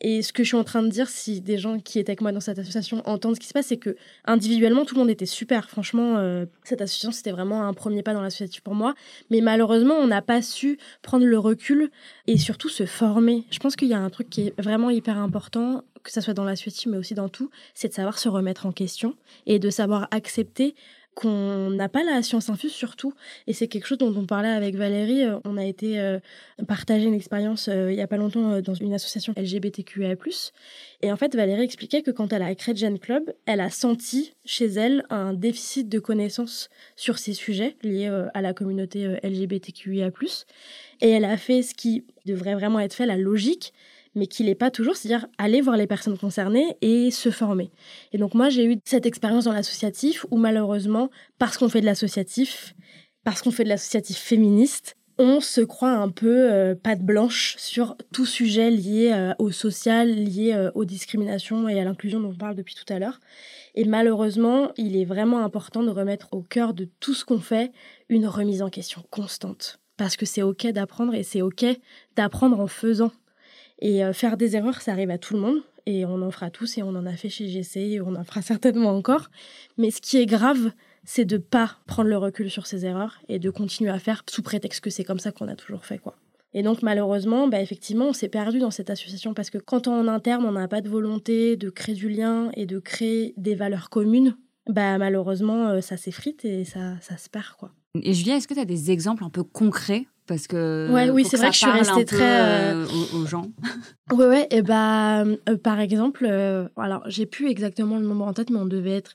Et 0.00 0.22
ce 0.22 0.32
que 0.32 0.42
je 0.42 0.48
suis 0.48 0.56
en 0.56 0.64
train 0.64 0.82
de 0.82 0.88
dire, 0.88 1.08
si 1.08 1.40
des 1.40 1.56
gens 1.56 1.78
qui 1.78 1.98
étaient 1.98 2.10
avec 2.10 2.20
moi 2.20 2.32
dans 2.32 2.40
cette 2.40 2.58
association 2.58 3.02
entendent 3.06 3.36
ce 3.36 3.40
qui 3.40 3.46
se 3.46 3.52
passe, 3.52 3.66
c'est 3.66 3.76
que 3.76 3.96
individuellement, 4.24 4.84
tout 4.84 4.94
le 4.94 5.00
monde 5.00 5.10
était 5.10 5.26
super. 5.26 5.70
Franchement, 5.70 6.16
euh, 6.18 6.46
cette 6.64 6.82
association, 6.82 7.12
c'était 7.12 7.30
vraiment 7.30 7.66
un 7.66 7.72
premier 7.72 8.02
pas 8.02 8.12
dans 8.12 8.20
l'associatif 8.20 8.60
pour 8.60 8.74
moi. 8.74 8.94
Mais 9.30 9.40
malheureusement, 9.40 9.94
on 9.94 10.06
n'a 10.06 10.22
pas 10.22 10.42
su 10.42 10.78
prendre 11.02 11.24
le 11.24 11.38
recul 11.38 11.90
et 12.26 12.36
surtout 12.38 12.68
se 12.68 12.86
former. 12.86 13.44
Je 13.50 13.58
pense 13.58 13.76
qu'il 13.76 13.88
y 13.88 13.94
a 13.94 13.98
un 13.98 14.10
truc 14.10 14.28
qui 14.28 14.48
est 14.48 14.60
vraiment 14.60 14.90
hyper 14.90 15.16
important, 15.16 15.84
que 16.02 16.12
ce 16.12 16.20
soit 16.20 16.34
dans 16.34 16.44
l'associatif, 16.44 16.86
mais 16.90 16.98
aussi 16.98 17.14
dans 17.14 17.28
tout, 17.28 17.50
c'est 17.72 17.88
de 17.88 17.94
savoir 17.94 18.18
se 18.18 18.28
remettre 18.28 18.66
en 18.66 18.72
question 18.72 19.16
et 19.46 19.58
de 19.58 19.70
savoir 19.70 20.08
accepter 20.10 20.74
qu'on 21.14 21.70
n'a 21.70 21.88
pas 21.88 22.02
la 22.02 22.22
science 22.22 22.50
infuse 22.50 22.72
surtout. 22.72 23.14
Et 23.46 23.52
c'est 23.52 23.68
quelque 23.68 23.86
chose 23.86 23.98
dont 23.98 24.14
on 24.16 24.26
parlait 24.26 24.48
avec 24.48 24.74
Valérie. 24.74 25.22
Euh, 25.22 25.38
on 25.44 25.56
a 25.56 25.64
été 25.64 26.00
euh, 26.00 26.18
partager 26.66 27.06
une 27.06 27.14
expérience 27.14 27.68
euh, 27.68 27.92
il 27.92 27.96
n'y 27.96 28.02
a 28.02 28.06
pas 28.06 28.16
longtemps 28.16 28.60
dans 28.60 28.74
une 28.74 28.92
association 28.94 29.32
LGBTQIA+. 29.36 30.16
Et 31.02 31.12
en 31.12 31.16
fait, 31.16 31.34
Valérie 31.34 31.62
expliquait 31.62 32.02
que 32.02 32.10
quand 32.10 32.32
elle 32.32 32.42
a 32.42 32.54
créé 32.54 32.74
Gen 32.74 32.98
Club, 32.98 33.32
elle 33.46 33.60
a 33.60 33.70
senti 33.70 34.34
chez 34.44 34.66
elle 34.66 35.04
un 35.10 35.32
déficit 35.32 35.88
de 35.88 35.98
connaissances 35.98 36.70
sur 36.96 37.18
ces 37.18 37.34
sujets 37.34 37.76
liés 37.82 38.10
à 38.34 38.42
la 38.42 38.54
communauté 38.54 39.18
LGBTQIA+. 39.22 40.10
Et 41.00 41.10
elle 41.10 41.24
a 41.24 41.36
fait 41.36 41.62
ce 41.62 41.74
qui 41.74 42.04
devrait 42.24 42.54
vraiment 42.54 42.80
être 42.80 42.94
fait, 42.94 43.06
la 43.06 43.16
logique, 43.16 43.72
mais 44.14 44.26
qu'il 44.26 44.46
n'est 44.46 44.54
pas 44.54 44.70
toujours, 44.70 44.96
c'est-à-dire 44.96 45.26
aller 45.38 45.60
voir 45.60 45.76
les 45.76 45.86
personnes 45.86 46.18
concernées 46.18 46.76
et 46.80 47.10
se 47.10 47.30
former. 47.30 47.70
Et 48.12 48.18
donc 48.18 48.34
moi, 48.34 48.48
j'ai 48.48 48.64
eu 48.64 48.76
cette 48.84 49.06
expérience 49.06 49.44
dans 49.44 49.52
l'associatif 49.52 50.26
où 50.30 50.36
malheureusement, 50.36 51.10
parce 51.38 51.58
qu'on 51.58 51.68
fait 51.68 51.80
de 51.80 51.86
l'associatif, 51.86 52.74
parce 53.24 53.42
qu'on 53.42 53.50
fait 53.50 53.64
de 53.64 53.68
l'associatif 53.68 54.18
féministe, 54.18 54.96
on 55.18 55.40
se 55.40 55.60
croit 55.60 55.92
un 55.92 56.08
peu 56.08 56.52
euh, 56.52 56.74
patte 56.74 57.02
blanche 57.02 57.54
sur 57.58 57.96
tout 58.12 58.26
sujet 58.26 58.70
lié 58.70 59.12
euh, 59.12 59.32
au 59.38 59.52
social, 59.52 60.10
lié 60.10 60.52
euh, 60.52 60.70
aux 60.74 60.84
discriminations 60.84 61.68
et 61.68 61.78
à 61.78 61.84
l'inclusion 61.84 62.20
dont 62.20 62.30
on 62.30 62.34
parle 62.34 62.56
depuis 62.56 62.74
tout 62.74 62.92
à 62.92 62.98
l'heure. 62.98 63.20
Et 63.76 63.84
malheureusement, 63.84 64.72
il 64.76 64.96
est 64.96 65.04
vraiment 65.04 65.44
important 65.44 65.82
de 65.82 65.90
remettre 65.90 66.28
au 66.32 66.42
cœur 66.42 66.74
de 66.74 66.88
tout 67.00 67.14
ce 67.14 67.24
qu'on 67.24 67.38
fait 67.38 67.72
une 68.08 68.26
remise 68.26 68.62
en 68.62 68.70
question 68.70 69.04
constante. 69.10 69.78
Parce 69.96 70.16
que 70.16 70.26
c'est 70.26 70.42
OK 70.42 70.66
d'apprendre 70.66 71.14
et 71.14 71.22
c'est 71.22 71.42
OK 71.42 71.64
d'apprendre 72.16 72.58
en 72.58 72.66
faisant. 72.66 73.12
Et 73.80 74.04
euh, 74.04 74.12
faire 74.12 74.36
des 74.36 74.56
erreurs, 74.56 74.80
ça 74.80 74.92
arrive 74.92 75.10
à 75.10 75.18
tout 75.18 75.34
le 75.34 75.40
monde. 75.40 75.62
Et 75.86 76.06
on 76.06 76.22
en 76.22 76.30
fera 76.30 76.50
tous 76.50 76.78
et 76.78 76.82
on 76.82 76.88
en 76.90 77.04
a 77.04 77.12
fait 77.12 77.28
chez 77.28 77.46
GC 77.46 77.80
et 77.80 78.00
on 78.00 78.14
en 78.14 78.24
fera 78.24 78.42
certainement 78.42 78.90
encore. 78.90 79.30
Mais 79.76 79.90
ce 79.90 80.00
qui 80.00 80.16
est 80.16 80.26
grave, 80.26 80.72
c'est 81.04 81.24
de 81.24 81.36
pas 81.36 81.76
prendre 81.86 82.08
le 82.08 82.16
recul 82.16 82.50
sur 82.50 82.66
ces 82.66 82.86
erreurs 82.86 83.20
et 83.28 83.38
de 83.38 83.50
continuer 83.50 83.90
à 83.90 83.98
faire 83.98 84.22
sous 84.28 84.42
prétexte 84.42 84.80
que 84.80 84.90
c'est 84.90 85.04
comme 85.04 85.18
ça 85.18 85.32
qu'on 85.32 85.48
a 85.48 85.56
toujours 85.56 85.84
fait, 85.84 85.98
quoi. 85.98 86.16
Et 86.56 86.62
donc 86.62 86.82
malheureusement, 86.82 87.48
bah, 87.48 87.60
effectivement, 87.60 88.06
on 88.06 88.12
s'est 88.12 88.28
perdu 88.28 88.60
dans 88.60 88.70
cette 88.70 88.88
association 88.88 89.34
parce 89.34 89.50
que 89.50 89.58
quand 89.58 89.88
on 89.88 90.00
en 90.00 90.08
interne, 90.08 90.44
on 90.46 90.52
n'a 90.52 90.68
pas 90.68 90.80
de 90.80 90.88
volonté 90.88 91.56
de 91.56 91.68
créer 91.68 91.96
du 91.96 92.08
lien 92.08 92.50
et 92.54 92.64
de 92.64 92.78
créer 92.78 93.34
des 93.36 93.56
valeurs 93.56 93.90
communes, 93.90 94.36
bah 94.68 94.96
malheureusement, 94.96 95.68
euh, 95.68 95.80
ça 95.80 95.96
s'effrite 95.96 96.44
et 96.44 96.64
ça, 96.64 96.94
ça 97.00 97.16
se 97.16 97.28
perd, 97.28 97.56
quoi. 97.58 97.72
Et 98.02 98.14
Julia, 98.14 98.36
est-ce 98.36 98.48
que 98.48 98.54
tu 98.54 98.60
as 98.60 98.64
des 98.64 98.90
exemples 98.90 99.24
un 99.24 99.30
peu 99.30 99.44
concrets 99.44 100.06
parce 100.26 100.46
que 100.46 100.88
ouais, 100.90 101.10
oui, 101.10 101.24
c'est 101.24 101.36
vrai 101.36 101.48
que 101.48 101.54
je 101.54 101.58
suis 101.58 101.70
restée 101.70 102.04
très 102.04 102.40
euh, 102.40 102.86
aux, 103.14 103.26
gens. 103.26 103.50
ouais, 104.12 104.26
ouais. 104.26 104.46
Et 104.50 104.62
bah, 104.62 105.22
euh, 105.22 105.56
par 105.62 105.80
exemple, 105.80 106.26
euh, 106.28 106.66
alors 106.76 107.02
j'ai 107.06 107.26
plus 107.26 107.50
exactement 107.50 107.98
le 107.98 108.06
nombre 108.06 108.26
en 108.26 108.32
tête, 108.32 108.50
mais 108.50 108.58
on 108.58 108.66
devait 108.66 108.96
être 108.96 109.14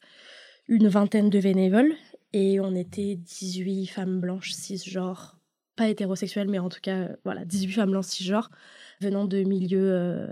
une 0.68 0.88
vingtaine 0.88 1.30
de 1.30 1.40
bénévoles 1.40 1.94
et 2.34 2.60
on 2.60 2.76
était 2.76 3.16
18 3.16 3.88
femmes 3.88 4.20
blanches 4.20 4.52
cisgenres, 4.52 5.40
pas 5.76 5.90
hétérosexuelles, 5.90 6.48
mais 6.48 6.60
en 6.60 6.70
tout 6.70 6.82
cas, 6.82 7.10
voilà, 7.24 7.44
18 7.44 7.72
femmes 7.72 7.92
blanches 7.92 8.06
cisgenres 8.06 8.52
venant 9.02 9.26
de 9.26 9.42
milieux 9.42 10.28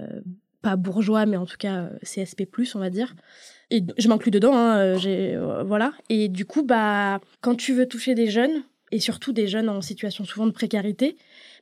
pas 0.62 0.76
bourgeois, 0.76 1.26
mais 1.26 1.38
en 1.38 1.48
tout 1.48 1.58
cas 1.58 1.90
CSP+, 2.04 2.48
on 2.76 2.80
va 2.80 2.92
dire. 2.92 3.16
Et 3.72 3.84
je 3.98 4.08
m'inclus 4.10 4.32
dedans, 4.32 4.56
hein, 4.56 4.96
j'ai, 4.98 5.40
voilà. 5.66 5.94
Et 6.10 6.30
du 6.30 6.46
coup, 6.46 6.64
bah, 6.64 7.20
quand 7.42 7.56
tu 7.56 7.74
veux 7.74 7.88
toucher 7.88 8.14
des 8.14 8.28
jeunes, 8.28 8.64
et 8.92 9.00
surtout 9.00 9.34
des 9.34 9.48
jeunes 9.48 9.70
en 9.70 9.82
situation 9.82 10.24
souvent 10.26 10.48
de 10.48 10.52
précarité, 10.52 11.18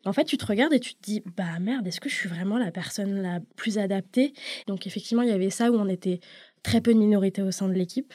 en 0.05 0.13
fait, 0.13 0.25
tu 0.25 0.37
te 0.37 0.45
regardes 0.45 0.73
et 0.73 0.79
tu 0.79 0.93
te 0.93 1.01
dis, 1.01 1.23
bah 1.35 1.59
merde, 1.59 1.87
est-ce 1.87 1.99
que 1.99 2.09
je 2.09 2.15
suis 2.15 2.29
vraiment 2.29 2.57
la 2.57 2.71
personne 2.71 3.21
la 3.21 3.39
plus 3.55 3.79
adaptée? 3.79 4.33
Donc 4.67 4.85
effectivement, 4.85 5.23
il 5.23 5.29
y 5.29 5.33
avait 5.33 5.49
ça 5.49 5.71
où 5.71 5.75
on 5.75 5.87
était 5.87 6.19
très 6.61 6.81
peu 6.81 6.93
de 6.93 6.99
minorités 6.99 7.41
au 7.41 7.51
sein 7.51 7.67
de 7.67 7.73
l'équipe. 7.73 8.13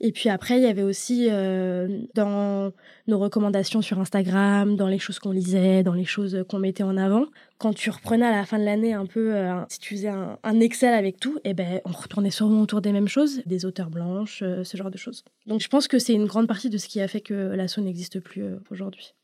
Et 0.00 0.12
puis 0.12 0.28
après, 0.28 0.58
il 0.58 0.62
y 0.62 0.66
avait 0.66 0.82
aussi 0.82 1.28
euh, 1.30 2.02
dans 2.14 2.72
nos 3.06 3.18
recommandations 3.18 3.82
sur 3.82 3.98
Instagram, 4.00 4.76
dans 4.76 4.88
les 4.88 4.98
choses 4.98 5.18
qu'on 5.18 5.32
lisait, 5.32 5.82
dans 5.82 5.94
les 5.94 6.04
choses 6.04 6.44
qu'on 6.48 6.58
mettait 6.58 6.82
en 6.82 6.96
avant. 6.96 7.26
Quand 7.58 7.74
tu 7.74 7.90
reprenais 7.90 8.26
à 8.26 8.32
la 8.32 8.44
fin 8.44 8.58
de 8.58 8.64
l'année 8.64 8.92
un 8.92 9.06
peu, 9.06 9.34
euh, 9.34 9.62
si 9.68 9.78
tu 9.78 9.94
faisais 9.94 10.08
un, 10.08 10.60
Excel 10.60 10.94
avec 10.94 11.18
tout, 11.18 11.38
et 11.38 11.50
eh 11.50 11.54
ben, 11.54 11.80
on 11.84 11.92
retournait 11.92 12.30
souvent 12.30 12.60
autour 12.60 12.80
des 12.80 12.92
mêmes 12.92 13.08
choses, 13.08 13.42
des 13.46 13.64
auteurs 13.64 13.90
blanches, 13.90 14.42
euh, 14.42 14.64
ce 14.64 14.76
genre 14.76 14.90
de 14.90 14.96
choses. 14.96 15.24
Donc 15.46 15.60
je 15.60 15.68
pense 15.68 15.88
que 15.88 15.98
c'est 15.98 16.14
une 16.14 16.26
grande 16.26 16.48
partie 16.48 16.70
de 16.70 16.78
ce 16.78 16.88
qui 16.88 17.00
a 17.00 17.08
fait 17.08 17.20
que 17.20 17.34
l'assaut 17.34 17.80
n'existe 17.80 18.20
plus 18.20 18.44
aujourd'hui. 18.70 19.14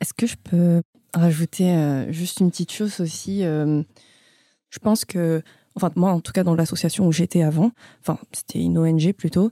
Est-ce 0.00 0.12
que 0.12 0.26
je 0.26 0.36
peux 0.42 0.82
rajouter 1.14 2.06
juste 2.10 2.40
une 2.40 2.50
petite 2.50 2.72
chose 2.72 3.00
aussi 3.00 3.42
Je 3.42 4.78
pense 4.82 5.04
que 5.04 5.42
enfin 5.76 5.90
moi 5.96 6.12
en 6.12 6.20
tout 6.20 6.32
cas 6.32 6.44
dans 6.44 6.54
l'association 6.54 7.06
où 7.06 7.12
j'étais 7.12 7.42
avant, 7.42 7.70
enfin 8.00 8.18
c'était 8.32 8.60
une 8.60 8.78
ONG 8.78 9.12
plutôt, 9.12 9.50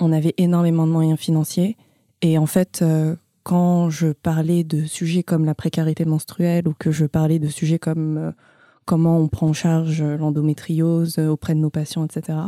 on 0.00 0.12
avait 0.12 0.34
énormément 0.38 0.86
de 0.86 0.92
moyens 0.92 1.18
financiers 1.18 1.76
et 2.22 2.38
en 2.38 2.46
fait 2.46 2.80
euh, 2.82 3.16
quand 3.42 3.90
je 3.90 4.08
parlais 4.08 4.64
de 4.64 4.84
sujets 4.84 5.22
comme 5.22 5.44
la 5.44 5.54
précarité 5.54 6.04
menstruelle 6.04 6.66
ou 6.68 6.74
que 6.78 6.90
je 6.90 7.06
parlais 7.06 7.38
de 7.38 7.48
sujets 7.48 7.78
comme 7.78 8.18
euh, 8.18 8.32
comment 8.84 9.18
on 9.18 9.28
prend 9.28 9.48
en 9.48 9.52
charge 9.52 10.02
l'endométriose 10.02 11.18
auprès 11.18 11.54
de 11.54 11.60
nos 11.60 11.70
patients, 11.70 12.04
etc. 12.04 12.38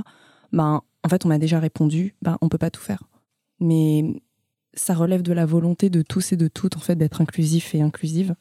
Ben 0.53 0.83
en 1.05 1.09
fait 1.09 1.25
on 1.25 1.29
m'a 1.29 1.39
déjà 1.39 1.59
répondu, 1.61 2.15
ben 2.23 2.39
on 2.41 2.49
peut 2.49 2.59
pas 2.59 2.71
tout 2.71 2.81
faire. 2.81 3.03
Mais 3.61 4.23
ça 4.75 4.95
relève 4.95 5.23
de 5.23 5.33
la 5.33 5.47
volonté 5.47 5.91
de 5.91 6.03
tous 6.03 6.33
et 6.33 6.37
de 6.37 6.49
toutes 6.49 6.77
en 6.77 6.81
fait 6.81 6.97
d'être 6.97 7.21
inclusif 7.21 7.75
et 7.75 7.81
inclusive. 7.81 8.35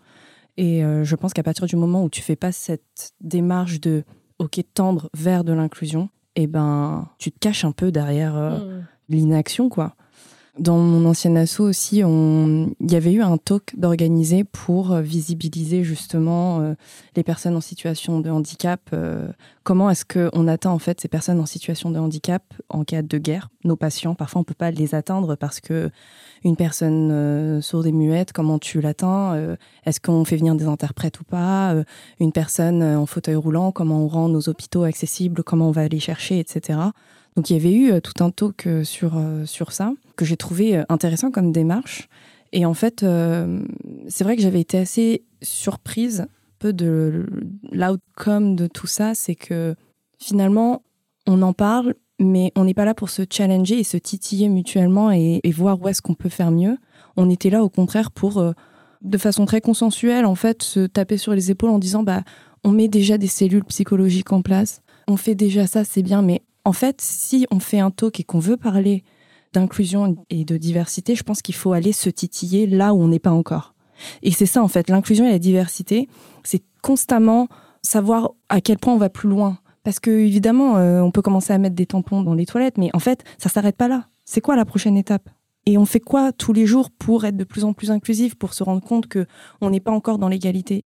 Et 0.57 0.83
euh, 0.83 1.03
je 1.03 1.15
pense 1.15 1.33
qu'à 1.33 1.43
partir 1.43 1.67
du 1.67 1.75
moment 1.75 2.03
où 2.03 2.09
tu 2.09 2.21
fais 2.21 2.35
pas 2.35 2.51
cette 2.51 3.13
démarche 3.21 3.79
de 3.79 4.03
ok 4.39 4.61
tendre 4.73 5.09
vers 5.15 5.43
de 5.43 5.53
l'inclusion, 5.53 6.09
et 6.35 6.43
eh 6.43 6.47
ben 6.47 7.09
tu 7.17 7.31
te 7.31 7.39
caches 7.39 7.65
un 7.65 7.71
peu 7.71 7.91
derrière 7.91 8.35
euh, 8.35 8.59
mm. 8.59 8.85
l'inaction 9.09 9.69
quoi. 9.69 9.95
Dans 10.59 10.77
mon 10.77 11.07
ancienne 11.07 11.37
asso 11.37 11.59
aussi, 11.59 11.97
il 11.97 12.91
y 12.91 12.95
avait 12.95 13.13
eu 13.13 13.21
un 13.21 13.37
talk 13.37 13.77
d'organiser 13.77 14.43
pour 14.43 14.91
euh, 14.91 15.01
visibiliser 15.01 15.83
justement 15.83 16.61
euh, 16.61 16.73
les 17.15 17.21
personnes 17.21 17.55
en 17.55 17.61
situation 17.61 18.21
de 18.21 18.31
handicap. 18.31 18.81
Euh, 18.91 19.27
comment 19.63 19.87
est-ce 19.91 20.03
qu'on 20.03 20.47
atteint 20.47 20.71
en 20.71 20.79
fait 20.79 20.99
ces 20.99 21.09
personnes 21.09 21.39
en 21.39 21.45
situation 21.45 21.91
de 21.91 21.99
handicap 21.99 22.41
en 22.69 22.83
cas 22.83 23.03
de 23.03 23.17
guerre? 23.19 23.49
Nos 23.65 23.75
patients, 23.75 24.15
parfois 24.15 24.41
on 24.41 24.43
peut 24.43 24.55
pas 24.55 24.71
les 24.71 24.95
atteindre 24.95 25.35
parce 25.35 25.59
que 25.59 25.91
une 26.43 26.55
personne 26.55 27.61
sourde 27.61 27.85
et 27.85 27.91
muette, 27.91 28.31
comment 28.31 28.57
tu 28.57 28.79
l'atteins? 28.79 29.57
Est-ce 29.85 29.99
qu'on 29.99 30.23
fait 30.23 30.37
venir 30.37 30.55
des 30.55 30.65
interprètes 30.65 31.19
ou 31.19 31.23
pas? 31.23 31.75
Une 32.19 32.31
personne 32.31 32.81
en 32.81 33.05
fauteuil 33.05 33.35
roulant, 33.35 33.71
comment 33.71 34.03
on 34.03 34.07
rend 34.07 34.29
nos 34.29 34.47
hôpitaux 34.47 34.83
accessibles? 34.83 35.43
Comment 35.43 35.69
on 35.69 35.71
va 35.71 35.87
les 35.87 35.99
chercher, 35.99 36.39
etc. 36.39 36.79
Donc 37.37 37.51
il 37.51 37.53
y 37.53 37.59
avait 37.59 37.73
eu 37.73 37.91
euh, 37.91 37.99
tout 38.01 38.23
un 38.23 38.31
talk 38.31 38.65
euh, 38.65 38.83
sur, 38.83 39.15
euh, 39.15 39.45
sur 39.45 39.71
ça, 39.71 39.93
que 40.15 40.25
j'ai 40.25 40.37
trouvé 40.37 40.83
intéressant 40.89 41.29
comme 41.29 41.51
démarche. 41.51 42.09
Et 42.51 42.65
en 42.65 42.73
fait, 42.73 43.05
c'est 44.07 44.23
vrai 44.23 44.37
que 44.37 44.41
j'avais 44.41 44.61
été 44.61 44.77
assez 44.77 45.25
surprise 45.41 46.27
peu 46.59 46.71
de 46.71 47.25
l'outcome 47.71 48.55
de 48.55 48.67
tout 48.67 48.87
ça, 48.87 49.13
c'est 49.13 49.35
que 49.35 49.75
finalement, 50.17 50.81
on 51.27 51.41
en 51.41 51.51
parle, 51.51 51.93
mais 52.19 52.53
on 52.55 52.63
n'est 52.63 52.73
pas 52.73 52.85
là 52.85 52.95
pour 52.95 53.09
se 53.09 53.23
challenger 53.29 53.79
et 53.79 53.83
se 53.83 53.97
titiller 53.97 54.47
mutuellement 54.47 55.11
et, 55.11 55.41
voir 55.51 55.79
où 55.81 55.89
est-ce 55.89 56.01
qu'on 56.01 56.15
peut 56.15 56.29
faire 56.29 56.51
mieux. 56.51 56.77
On 57.17 57.29
était 57.29 57.49
là 57.49 57.63
au 57.63 57.69
contraire 57.69 58.11
pour, 58.11 58.41
de 59.01 59.17
façon 59.17 59.45
très 59.45 59.59
consensuelle, 59.59 60.25
en 60.25 60.35
fait, 60.35 60.63
se 60.63 60.87
taper 60.87 61.17
sur 61.17 61.33
les 61.33 61.51
épaules 61.51 61.69
en 61.69 61.79
disant, 61.79 62.01
bah, 62.01 62.23
on 62.63 62.71
met 62.71 62.87
déjà 62.87 63.17
des 63.17 63.27
cellules 63.27 63.65
psychologiques 63.65 64.31
en 64.31 64.41
place, 64.41 64.81
on 65.07 65.17
fait 65.17 65.35
déjà 65.35 65.67
ça, 65.67 65.83
c'est 65.83 66.01
bien, 66.01 66.21
mais 66.21 66.41
en 66.67 66.73
fait, 66.73 66.99
si 66.99 67.47
on 67.49 67.61
fait 67.61 67.79
un 67.79 67.91
talk 67.91 68.19
et 68.19 68.25
qu'on 68.25 68.39
veut 68.39 68.57
parler 68.57 69.05
d'inclusion 69.53 70.17
et 70.29 70.43
de 70.43 70.57
diversité, 70.57 71.15
je 71.15 71.23
pense 71.23 71.41
qu'il 71.41 71.55
faut 71.55 71.71
aller 71.71 71.93
se 71.93 72.09
titiller 72.09 72.67
là 72.67 72.93
où 72.93 73.01
on 73.01 73.07
n'est 73.07 73.19
pas 73.19 73.31
encore. 73.31 73.73
Et 74.21 74.31
c'est 74.31 74.45
ça, 74.45 74.61
en 74.61 74.67
fait, 74.67 74.89
l'inclusion 74.89 75.25
et 75.25 75.31
la 75.31 75.39
diversité, 75.39 76.09
c'est 76.43 76.61
constamment 76.81 77.47
savoir 77.83 78.31
à 78.49 78.59
quel 78.59 78.79
point 78.79 78.93
on 78.93 78.97
va 78.97 79.07
plus 79.07 79.29
loin. 79.29 79.59
Parce 79.83 80.01
que, 80.01 80.11
évidemment, 80.11 80.75
euh, 80.75 80.99
on 80.99 81.09
peut 81.09 81.21
commencer 81.21 81.53
à 81.53 81.57
mettre 81.57 81.75
des 81.77 81.85
tampons 81.85 82.21
dans 82.21 82.33
les 82.33 82.45
toilettes, 82.45 82.77
mais 82.77 82.89
en 82.93 82.99
fait, 82.99 83.23
ça 83.37 83.47
s'arrête 83.47 83.77
pas 83.77 83.87
là. 83.87 84.09
C'est 84.25 84.41
quoi 84.41 84.57
la 84.57 84.65
prochaine 84.65 84.97
étape? 84.97 85.29
Et 85.67 85.77
on 85.77 85.85
fait 85.85 86.01
quoi 86.01 86.33
tous 86.33 86.51
les 86.51 86.65
jours 86.65 86.91
pour 86.91 87.23
être 87.23 87.37
de 87.37 87.45
plus 87.45 87.63
en 87.63 87.71
plus 87.71 87.91
inclusif, 87.91 88.35
pour 88.35 88.53
se 88.53 88.65
rendre 88.65 88.81
compte 88.81 89.07
que 89.07 89.25
on 89.61 89.69
n'est 89.69 89.79
pas 89.79 89.91
encore 89.91 90.17
dans 90.17 90.27
l'égalité? 90.27 90.81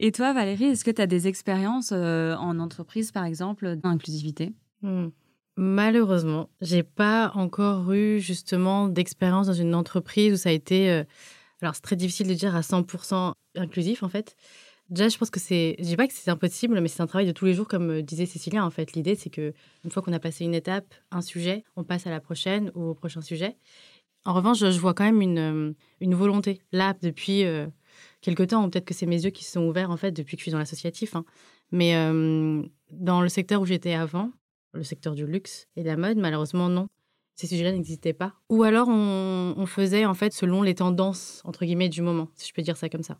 Et 0.00 0.10
toi, 0.10 0.32
Valérie, 0.32 0.64
est-ce 0.64 0.86
que 0.86 0.90
tu 0.90 1.02
as 1.02 1.06
des 1.06 1.28
expériences 1.28 1.90
euh, 1.92 2.34
en 2.36 2.58
entreprise, 2.60 3.12
par 3.12 3.26
exemple, 3.26 3.76
d'inclusivité? 3.76 4.54
Hmm. 4.82 5.08
Malheureusement, 5.60 6.50
j'ai 6.60 6.84
pas 6.84 7.32
encore 7.34 7.92
eu 7.92 8.20
justement 8.20 8.86
d'expérience 8.86 9.48
dans 9.48 9.54
une 9.54 9.74
entreprise 9.74 10.32
où 10.32 10.36
ça 10.36 10.50
a 10.50 10.52
été. 10.52 10.88
Euh, 10.88 11.02
alors, 11.60 11.74
c'est 11.74 11.82
très 11.82 11.96
difficile 11.96 12.28
de 12.28 12.34
dire 12.34 12.54
à 12.54 12.60
100% 12.60 13.32
inclusif 13.56 14.04
en 14.04 14.08
fait. 14.08 14.36
Déjà, 14.88 15.08
je 15.08 15.18
pense 15.18 15.30
que 15.30 15.40
c'est. 15.40 15.74
Je 15.80 15.84
dis 15.84 15.96
pas 15.96 16.06
que 16.06 16.14
c'est 16.14 16.30
impossible, 16.30 16.80
mais 16.80 16.86
c'est 16.86 17.02
un 17.02 17.08
travail 17.08 17.26
de 17.26 17.32
tous 17.32 17.44
les 17.44 17.54
jours, 17.54 17.66
comme 17.66 17.90
euh, 17.90 18.02
disait 18.02 18.24
Cécilia. 18.24 18.64
En 18.64 18.70
fait, 18.70 18.92
l'idée, 18.92 19.16
c'est 19.16 19.30
que 19.30 19.52
une 19.84 19.90
fois 19.90 20.00
qu'on 20.00 20.12
a 20.12 20.20
passé 20.20 20.44
une 20.44 20.54
étape, 20.54 20.94
un 21.10 21.22
sujet, 21.22 21.64
on 21.74 21.82
passe 21.82 22.06
à 22.06 22.10
la 22.10 22.20
prochaine 22.20 22.70
ou 22.76 22.84
au 22.90 22.94
prochain 22.94 23.20
sujet. 23.20 23.56
En 24.24 24.34
revanche, 24.34 24.58
je, 24.60 24.78
vois 24.78 24.94
quand 24.94 25.04
même 25.04 25.20
une, 25.20 25.38
euh, 25.38 25.72
une 26.00 26.14
volonté 26.14 26.60
là 26.70 26.94
depuis 27.02 27.42
quelques 28.20 28.46
temps. 28.46 28.70
Peut-être 28.70 28.84
que 28.84 28.94
c'est 28.94 29.06
mes 29.06 29.24
yeux 29.24 29.30
qui 29.30 29.42
se 29.42 29.50
sont 29.50 29.66
ouverts 29.66 29.90
en 29.90 29.96
fait 29.96 30.12
depuis 30.12 30.36
que 30.36 30.40
je 30.40 30.44
suis 30.44 30.52
dans 30.52 30.58
l'associatif. 30.58 31.16
Hein. 31.16 31.24
Mais 31.72 31.94
dans 32.90 33.20
le 33.20 33.28
secteur 33.28 33.60
où 33.60 33.66
j'étais 33.66 33.94
avant, 33.94 34.30
le 34.72 34.82
secteur 34.82 35.14
du 35.14 35.26
luxe 35.26 35.68
et 35.76 35.82
de 35.82 35.88
la 35.88 35.96
mode, 35.96 36.18
malheureusement, 36.18 36.68
non. 36.68 36.88
Ces 37.34 37.46
sujets-là 37.46 37.72
n'existaient 37.72 38.12
pas. 38.12 38.34
Ou 38.48 38.64
alors, 38.64 38.88
on, 38.88 39.66
faisait, 39.66 40.04
en 40.04 40.14
fait, 40.14 40.32
selon 40.32 40.62
les 40.62 40.74
tendances, 40.74 41.40
entre 41.44 41.64
guillemets, 41.64 41.88
du 41.88 42.02
moment, 42.02 42.28
si 42.34 42.48
je 42.48 42.52
peux 42.52 42.62
dire 42.62 42.76
ça 42.76 42.88
comme 42.88 43.04
ça. 43.04 43.18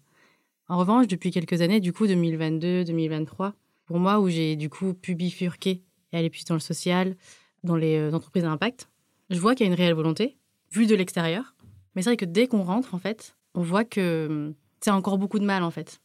En 0.69 0.77
revanche, 0.77 1.07
depuis 1.07 1.31
quelques 1.31 1.63
années, 1.63 1.79
du 1.79 1.93
coup, 1.93 2.07
2022, 2.07 2.85
2023, 2.85 3.55
pour 3.87 3.99
moi, 4.01 4.19
où 4.19 4.29
j'ai, 4.29 4.57
du 4.57 4.69
coup, 4.69 4.93
pu 4.93 5.15
bifurquer 5.15 5.83
et 6.13 6.17
aller 6.17 6.31
plus 6.31 6.45
dans 6.45 6.55
le 6.55 6.61
social, 6.61 7.17
dans 7.63 7.77
les 7.77 7.97
euh, 7.97 8.13
entreprises 8.13 8.45
à 8.45 8.51
impact, 8.51 8.89
je 9.31 9.39
vois 9.39 9.55
qu'il 9.55 9.67
y 9.67 9.69
a 9.69 9.73
une 9.73 9.79
réelle 9.79 9.95
volonté, 9.95 10.37
vue 10.73 10.87
de 10.87 10.97
l'extérieur. 10.97 11.55
Mais 11.95 12.03
c'est 12.03 12.11
vrai 12.11 12.17
que 12.17 12.25
dès 12.25 12.49
qu'on 12.49 12.65
rentre, 12.65 12.95
en 12.95 12.99
fait, 12.99 13.37
on 13.55 13.63
voit 13.63 13.85
que 13.85 14.27
hum, 14.29 14.55
c'est 14.81 14.91
encore 14.91 15.19
beaucoup 15.19 15.39
de 15.39 15.45
mal, 15.45 15.63
en 15.63 15.71
fait. 15.71 16.01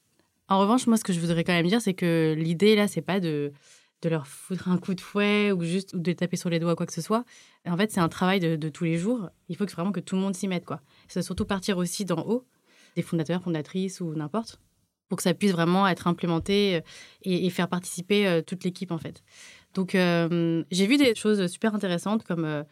En 0.50 0.60
revanche, 0.60 0.86
moi, 0.88 0.98
ce 0.98 1.04
que 1.04 1.14
je 1.14 1.20
voudrais 1.20 1.44
quand 1.44 1.54
même 1.54 1.68
dire, 1.68 1.82
c'est 1.82 1.94
que 1.94 2.36
l'idée, 2.38 2.76
là, 2.76 2.88
c'est 2.88 3.02
pas 3.02 3.20
de 3.20 3.52
de 4.04 4.10
leur 4.10 4.28
foutre 4.28 4.68
un 4.68 4.78
coup 4.78 4.94
de 4.94 5.02
fouet 5.02 5.52
ou 5.52 5.64
juste 5.64 5.94
ou 5.94 6.00
de 6.00 6.12
taper 6.12 6.36
sur 6.36 6.50
les 6.50 6.60
doigts 6.60 6.76
quoi 6.76 6.86
que 6.86 6.94
ce 6.94 7.02
soit. 7.02 7.24
en 7.66 7.78
fait, 7.78 7.92
c'est 7.92 8.02
un 8.02 8.10
travail 8.10 8.40
de, 8.40 8.70
tous 8.70 8.84
les 8.84 8.98
jours. 8.98 9.30
Il 9.50 9.56
faut 9.56 9.66
que 9.66 9.72
vraiment 9.72 9.92
que 9.92 10.02
tout 10.02 10.16
le 10.16 10.22
monde 10.22 10.36
s'y 10.36 10.48
mette 10.48 10.66
quoi. 10.66 10.82
Doit 11.14 11.24
surtout 11.24 11.46
partir 11.46 11.78
aussi 11.78 12.06
d'en 12.06 12.22
haut, 12.22 12.46
des 12.96 13.02
fondateurs, 13.02 13.42
fondatrices 13.42 14.02
ou 14.02 14.14
n'importe, 14.14 14.60
pour 15.08 15.18
que 15.18 15.24
ça 15.24 15.34
puisse 15.34 15.52
vraiment 15.52 15.88
être 15.88 16.08
implémenté 16.08 16.76
euh, 16.76 16.82
et, 17.24 17.50
faire 17.50 17.70
participer 17.70 18.28
euh, 18.28 18.42
toute 18.42 18.64
l'équipe 18.64 18.92
en 18.92 18.98
fait. 18.98 19.24
Donc 19.74 19.96
euh, 19.96 20.64
j'ai 20.70 20.86
vu 20.86 20.98
des 20.98 21.16
choses 21.16 21.48
super 21.48 21.74
intéressantes 21.74 22.24
comme 22.24 22.66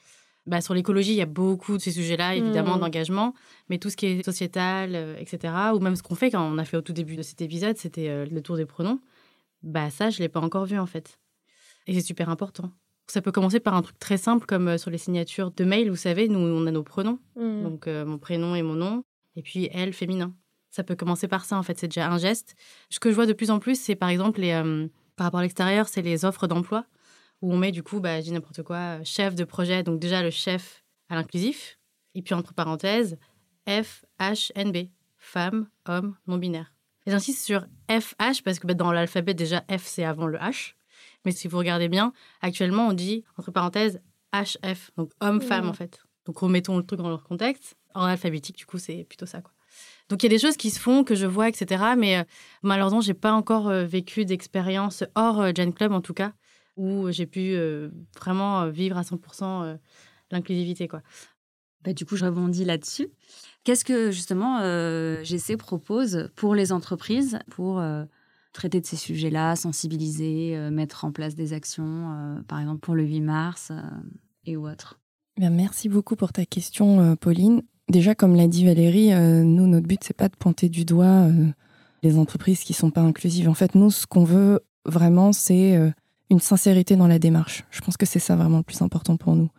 bah, 0.48 0.60
sur 0.60 0.74
l'écologie, 0.74 1.12
il 1.12 1.18
y 1.18 1.22
a 1.22 1.28
beaucoup 1.28 1.78
de 1.78 1.82
ces 1.82 1.92
sujets-là, 1.92 2.36
évidemment, 2.36 2.78
mmh. 2.78 2.80
d'engagement, 2.80 3.34
mais 3.70 3.78
tout 3.78 3.90
ce 3.92 3.96
qui 3.96 4.08
est 4.08 4.26
sociétal, 4.26 5.16
etc., 5.20 5.54
ou 5.76 5.80
même 5.80 5.96
ce 5.96 6.02
qu'on 6.02 6.16
fait 6.16 6.32
quand 6.32 6.42
on 6.42 6.58
a 6.58 6.66
fait 6.66 6.78
au 6.78 6.82
tout 6.82 6.94
début 6.94 7.16
de 7.16 7.22
cet 7.22 7.42
épisode, 7.42 7.78
c'était 7.78 8.26
le 8.26 8.42
tour 8.42 8.58
des 8.58 8.66
pronoms. 8.66 9.00
Bah 9.64 9.90
ça, 9.90 10.10
je 10.10 10.20
l'ai 10.20 10.30
pas 10.30 10.40
encore 10.40 10.66
vu 10.66 10.78
en 10.80 10.86
fait. 10.86 11.20
Et 11.88 11.94
c'est 11.94 12.06
super 12.06 12.30
important. 12.30 12.72
Ça 13.08 13.22
peut 13.22 13.32
commencer 13.32 13.60
par 13.60 13.74
un 13.74 13.82
truc 13.82 14.00
très 14.00 14.18
simple 14.18 14.46
comme 14.46 14.70
euh, 14.70 14.78
sur 14.78 14.90
les 14.90 14.98
signatures 14.98 15.52
de 15.52 15.66
mail, 15.66 15.90
vous 15.90 15.96
savez, 15.96 16.30
nous, 16.30 16.40
on 16.40 16.66
a 16.66 16.72
nos 16.72 16.84
pronoms. 16.84 17.20
Mmh. 17.36 17.64
Donc, 17.64 17.88
euh, 17.88 18.06
mon 18.06 18.18
prénom 18.18 18.56
et 18.56 18.62
mon 18.62 18.76
nom. 18.76 19.04
Et 19.36 19.42
puis, 19.42 19.70
elle, 19.74 19.92
féminin. 19.92 20.34
Ça 20.70 20.84
peut 20.84 20.96
commencer 20.96 21.28
par 21.28 21.44
ça, 21.44 21.58
en 21.58 21.64
fait. 21.64 21.78
C'est 21.78 21.90
déjà 21.90 22.10
un 22.10 22.18
geste. 22.18 22.56
Ce 22.90 23.00
que 23.00 23.10
je 23.10 23.16
vois 23.16 23.26
de 23.26 23.34
plus 23.34 23.52
en 23.52 23.60
plus, 23.60 23.80
c'est 23.80 23.96
par 23.96 24.08
exemple, 24.08 24.40
les, 24.40 24.54
euh, 24.54 24.88
par 25.18 25.26
rapport 25.26 25.42
à 25.42 25.44
l'extérieur, 25.44 25.90
c'est 25.90 26.02
les 26.02 26.24
offres 26.24 26.48
d'emploi 26.48 26.86
où 27.42 27.52
on 27.52 27.58
met 27.58 27.72
du 27.72 27.84
coup, 27.84 28.00
bah, 28.00 28.20
je 28.20 28.26
dis 28.26 28.32
n'importe 28.32 28.64
quoi, 28.64 29.04
chef 29.04 29.36
de 29.36 29.44
projet. 29.44 29.84
Donc, 29.84 30.00
déjà, 30.00 30.24
le 30.24 30.30
chef 30.30 30.86
à 31.10 31.16
l'inclusif. 31.16 31.80
Et 32.16 32.22
puis, 32.22 32.34
entre 32.34 32.54
parenthèses, 32.54 33.18
F, 33.68 34.06
H, 34.20 34.52
N, 34.56 34.72
B. 34.72 34.88
Femme, 35.18 35.68
homme, 35.86 36.16
non-binaire. 36.28 36.74
Et 36.74 36.81
j'insiste 37.12 37.44
sur 37.44 37.66
FH 37.90 38.42
parce 38.44 38.60
que 38.60 38.68
bah, 38.68 38.74
dans 38.74 38.92
l'alphabet, 38.92 39.34
déjà, 39.34 39.64
F, 39.70 39.84
c'est 39.84 40.04
avant 40.04 40.28
le 40.28 40.38
H. 40.38 40.74
Mais 41.26 41.32
si 41.32 41.48
vous 41.48 41.58
regardez 41.58 41.90
bien, 41.90 42.14
actuellement, 42.42 42.88
on 42.88 42.94
dit, 42.94 43.24
entre 43.38 43.52
parenthèses, 43.52 44.02
HF, 44.34 44.92
donc 44.98 45.12
homme-femme, 45.20 45.68
en 45.68 45.74
fait. 45.74 46.02
Donc, 46.26 46.40
remettons 46.40 46.78
le 46.78 46.84
truc 46.84 47.00
dans 47.00 47.10
leur 47.10 47.24
contexte. 47.24 47.76
En 47.94 48.06
alphabétique, 48.06 48.58
du 48.58 48.66
coup, 48.66 48.78
c'est 48.78 49.04
plutôt 49.04 49.26
ça, 49.26 49.42
quoi. 49.42 49.52
Donc, 50.10 50.24
il 50.24 50.26
y 50.26 50.30
a 50.30 50.36
des 50.36 50.40
choses 50.40 50.58
qui 50.58 50.72
se 50.72 50.80
font, 50.80 51.04
que 51.04 51.16
je 51.16 51.26
vois, 51.26 51.48
etc. 51.48 51.84
Mais 51.98 52.18
euh, 52.18 52.24
malheureusement, 52.64 53.02
j'ai 53.02 53.14
pas 53.14 53.32
encore 53.32 53.70
euh, 53.70 53.86
vécu 53.86 54.26
d'expérience 54.26 55.04
hors 55.16 55.42
euh, 55.42 55.52
Gen 55.56 55.74
Club, 55.74 55.92
en 55.92 56.02
tout 56.02 56.14
cas, 56.14 56.34
où 56.76 57.12
j'ai 57.12 57.26
pu 57.26 57.56
vraiment 58.18 58.70
vivre 58.70 58.98
à 58.98 59.02
100% 59.02 59.78
l'inclusivité, 60.32 60.88
quoi. 60.88 61.02
Bah, 61.84 61.94
du 61.94 62.06
coup, 62.06 62.16
je 62.16 62.26
rebondis 62.26 62.66
là-dessus. 62.66 63.10
Qu'est-ce 63.64 63.86
que, 63.86 64.12
justement, 64.12 64.60
GC 65.24 65.56
propose 65.58 66.30
pour 66.36 66.56
les 66.56 66.72
entreprises 66.72 67.40
pour 67.50 67.80
traiter 68.54 68.82
de 68.82 68.86
ces 68.86 68.96
sujets-là, 68.96 69.56
sensibiliser, 69.56 70.56
euh, 70.56 70.72
mettre 70.72 71.06
en 71.06 71.12
place 71.12 71.36
des 71.36 71.54
actions, 71.54 72.12
euh, 72.12 72.42
par 72.48 72.60
exemple 72.60 72.80
pour 72.80 72.96
le 72.96 73.04
8 73.04 73.22
mars 73.22 73.70
euh, 73.72 73.82
et 74.46 74.58
autres? 74.58 75.00
Bien, 75.38 75.50
Merci 75.50 75.90
beaucoup 75.90 76.16
pour 76.16 76.34
ta 76.34 76.46
question, 76.46 77.16
Pauline. 77.16 77.62
Déjà, 77.90 78.16
comme 78.16 78.36
l'a 78.36 78.48
dit 78.48 78.66
Valérie, 78.66 79.12
nous, 79.46 79.66
notre 79.66 79.88
but, 79.88 80.00
c'est 80.04 80.16
pas 80.16 80.28
de 80.28 80.36
pointer 80.36 80.68
du 80.68 80.84
doigt 80.84 81.28
les 82.04 82.18
entreprises 82.18 82.64
qui 82.64 82.74
sont 82.74 82.92
pas 82.92 83.02
inclusives. 83.02 83.48
En 83.48 83.54
fait, 83.54 83.74
nous, 83.74 83.92
ce 83.92 84.06
qu'on 84.06 84.26
veut 84.26 84.60
vraiment, 84.86 85.32
c'est 85.32 85.94
une 86.30 86.42
sincérité 86.42 86.98
dans 86.98 87.08
la 87.08 87.18
démarche. 87.18 87.64
Je 87.72 87.80
pense 87.80 87.96
que 87.96 88.06
c'est 88.06 88.20
ça 88.20 88.36
vraiment 88.36 88.58
le 88.58 88.64
plus 88.64 88.82
important 88.82 89.16
pour 89.16 89.36
nous. 89.36 89.50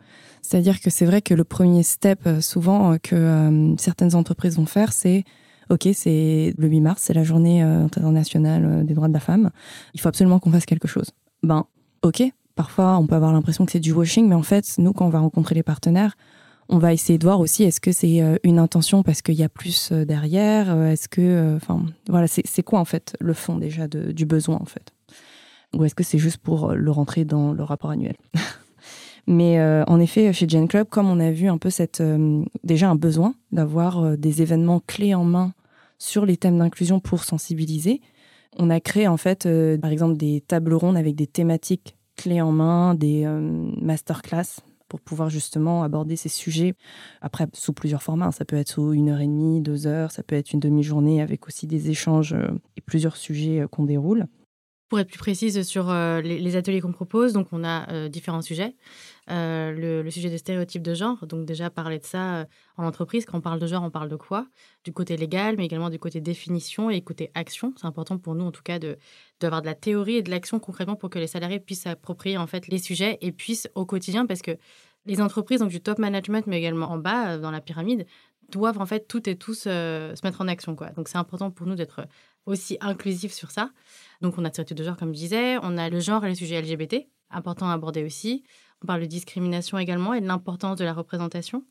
C'est-à-dire 0.43 0.79
que 0.79 0.91
c'est 0.91 1.05
vrai 1.05 1.23
que 1.23 1.33
le 1.33 1.43
premier 1.43 1.81
step, 1.81 2.29
souvent, 2.41 2.97
que 3.01 3.73
certaines 3.79 4.13
entreprises 4.13 4.57
vont 4.57 4.67
faire, 4.67 4.93
c'est 4.93 5.23
ok, 5.69 5.89
c'est 5.93 6.53
le 6.57 6.67
8 6.67 6.81
mars, 6.81 7.01
c'est 7.03 7.13
la 7.13 7.23
journée 7.23 7.63
euh, 7.63 7.83
internationale 7.83 8.65
euh, 8.65 8.83
des 8.83 8.93
droits 8.93 9.07
de 9.07 9.13
la 9.13 9.19
femme, 9.19 9.51
il 9.93 10.01
faut 10.01 10.09
absolument 10.09 10.39
qu'on 10.39 10.51
fasse 10.51 10.65
quelque 10.65 10.87
chose. 10.87 11.11
Ben, 11.41 11.65
ok, 12.01 12.23
parfois 12.55 12.97
on 12.97 13.07
peut 13.07 13.15
avoir 13.15 13.33
l'impression 13.33 13.65
que 13.65 13.71
c'est 13.71 13.79
du 13.79 13.91
washing, 13.91 14.27
mais 14.27 14.35
en 14.35 14.43
fait, 14.43 14.65
nous, 14.77 14.93
quand 14.93 15.05
on 15.05 15.09
va 15.09 15.19
rencontrer 15.19 15.55
les 15.55 15.63
partenaires, 15.63 16.15
on 16.69 16.77
va 16.77 16.93
essayer 16.93 17.19
de 17.19 17.25
voir 17.25 17.39
aussi 17.39 17.63
est-ce 17.63 17.81
que 17.81 17.91
c'est 17.91 18.21
euh, 18.21 18.37
une 18.43 18.59
intention 18.59 19.03
parce 19.03 19.21
qu'il 19.21 19.35
y 19.35 19.43
a 19.43 19.49
plus 19.49 19.91
derrière, 19.91 20.75
est-ce 20.83 21.09
que, 21.09 21.55
enfin, 21.55 21.85
voilà, 22.07 22.27
c'est 22.27 22.63
quoi 22.63 22.79
en 22.79 22.85
fait 22.85 23.15
le 23.19 23.33
fond 23.33 23.57
déjà 23.57 23.87
du 23.87 24.25
besoin 24.25 24.57
en 24.61 24.65
fait, 24.65 24.93
ou 25.73 25.83
est-ce 25.83 25.95
que 25.95 26.03
c'est 26.03 26.19
juste 26.19 26.37
pour 26.37 26.71
le 26.71 26.91
rentrer 26.91 27.25
dans 27.25 27.51
le 27.51 27.63
rapport 27.63 27.91
annuel? 27.91 28.15
Mais 29.27 29.59
euh, 29.59 29.83
en 29.87 29.99
effet, 29.99 30.33
chez 30.33 30.47
Gen 30.47 30.67
Club, 30.67 30.87
comme 30.89 31.09
on 31.09 31.19
a 31.19 31.31
vu 31.31 31.47
un 31.47 31.57
peu 31.57 31.69
euh, 32.01 32.43
déjà 32.63 32.89
un 32.89 32.95
besoin 32.95 33.35
d'avoir 33.51 34.03
euh, 34.03 34.17
des 34.17 34.41
événements 34.41 34.81
clés 34.85 35.15
en 35.15 35.23
main 35.23 35.53
sur 35.97 36.25
les 36.25 36.35
thèmes 36.35 36.57
d'inclusion 36.57 36.99
pour 36.99 37.23
sensibiliser, 37.23 38.01
on 38.57 38.69
a 38.69 38.79
créé 38.81 39.07
en 39.07 39.17
fait, 39.17 39.47
par 39.81 39.89
exemple, 39.89 40.17
des 40.17 40.41
tables 40.41 40.73
rondes 40.73 40.97
avec 40.97 41.15
des 41.15 41.27
thématiques 41.27 41.95
clés 42.17 42.41
en 42.41 42.51
main, 42.51 42.93
des 42.93 43.25
masterclass 43.81 44.59
pour 44.89 44.99
pouvoir 44.99 45.31
justement 45.31 45.81
aborder 45.81 46.17
ces 46.17 46.29
sujets. 46.29 46.75
Après, 47.21 47.47
sous 47.53 47.73
plusieurs 47.73 48.03
formats, 48.03 48.27
hein. 48.27 48.31
ça 48.31 48.45
peut 48.45 48.57
être 48.57 48.69
sous 48.69 48.93
une 48.93 49.09
heure 49.09 49.21
et 49.21 49.27
demie, 49.27 49.61
deux 49.61 49.87
heures, 49.87 50.11
ça 50.11 50.21
peut 50.21 50.35
être 50.35 50.51
une 50.51 50.59
demi-journée 50.59 51.21
avec 51.21 51.47
aussi 51.47 51.65
des 51.65 51.89
échanges 51.89 52.35
et 52.75 52.81
plusieurs 52.81 53.15
sujets 53.15 53.65
qu'on 53.71 53.85
déroule. 53.85 54.27
Pour 54.89 54.99
être 54.99 55.07
plus 55.07 55.17
précise 55.17 55.63
sur 55.63 55.91
les, 55.91 56.55
ateliers 56.55 56.81
qu'on 56.81 56.91
propose, 56.91 57.33
donc 57.33 57.47
on 57.53 57.63
a 57.63 58.07
différents 58.09 58.43
sujets. 58.43 58.75
Le, 59.27 60.09
sujet 60.09 60.29
des 60.29 60.37
stéréotypes 60.37 60.81
de 60.81 60.93
genre, 60.93 61.25
donc 61.27 61.45
déjà 61.45 61.69
parler 61.69 61.99
de 61.99 62.05
ça 62.05 62.45
en 62.77 62.85
entreprise. 62.85 63.25
Quand 63.25 63.37
on 63.37 63.41
parle 63.41 63.59
de 63.59 63.67
genre, 63.67 63.83
on 63.83 63.89
parle 63.89 64.09
de 64.09 64.15
quoi? 64.15 64.47
Du 64.83 64.91
côté 64.91 65.17
légal, 65.17 65.55
mais 65.57 65.65
également 65.65 65.89
du 65.89 65.99
côté 65.99 66.21
définition 66.21 66.89
et 66.89 67.01
côté 67.01 67.31
action. 67.33 67.73
C'est 67.77 67.87
important 67.87 68.17
pour 68.17 68.35
nous, 68.35 68.45
en 68.45 68.51
tout 68.51 68.63
cas, 68.63 68.79
de 68.79 68.97
d'avoir 69.39 69.61
de 69.61 69.67
la 69.67 69.75
théorie 69.75 70.17
et 70.17 70.21
de 70.21 70.31
l'action 70.31 70.59
concrètement 70.59 70.95
pour 70.95 71.09
que 71.09 71.19
les 71.19 71.27
salariés 71.27 71.59
puissent 71.59 71.81
s'approprier 71.81 72.37
en 72.37 72.47
fait 72.47 72.67
les 72.67 72.79
sujets 72.79 73.17
et 73.21 73.31
puissent 73.31 73.67
au 73.75 73.85
quotidien, 73.85 74.25
parce 74.25 74.41
que 74.41 74.51
les 75.05 75.21
entreprises, 75.21 75.59
donc 75.59 75.69
du 75.69 75.81
top 75.81 75.99
management, 75.99 76.47
mais 76.47 76.57
également 76.57 76.89
en 76.89 76.97
bas 76.97 77.37
dans 77.37 77.51
la 77.51 77.61
pyramide, 77.61 78.05
doivent 78.49 78.79
en 78.79 78.85
fait 78.85 79.07
toutes 79.07 79.27
et 79.27 79.35
tous 79.35 79.63
se 79.63 80.25
mettre 80.25 80.41
en 80.41 80.47
action. 80.47 80.75
Quoi. 80.75 80.89
Donc 80.91 81.07
c'est 81.07 81.17
important 81.17 81.51
pour 81.51 81.67
nous 81.67 81.75
d'être 81.75 82.07
aussi 82.45 82.77
inclusifs 82.81 83.33
sur 83.33 83.51
ça. 83.51 83.71
Donc, 84.21 84.37
on 84.37 84.45
a 84.45 84.49
de 84.49 84.83
genre, 84.83 84.97
comme 84.97 85.13
je 85.13 85.19
disais. 85.19 85.57
On 85.61 85.77
a 85.77 85.89
le 85.89 85.99
genre 85.99 86.25
et 86.25 86.29
les 86.29 86.35
sujets 86.35 86.61
LGBT, 86.61 87.07
important 87.33 87.69
à 87.69 87.73
aborder 87.73 88.03
aussi. 88.03 88.43
On 88.83 88.87
parle 88.87 89.01
de 89.01 89.05
discrimination 89.05 89.77
également 89.77 90.13
et 90.13 90.21
de 90.21 90.27
l'importance 90.27 90.77
de 90.77 90.85
la 90.85 90.93
représentation. 90.93 91.65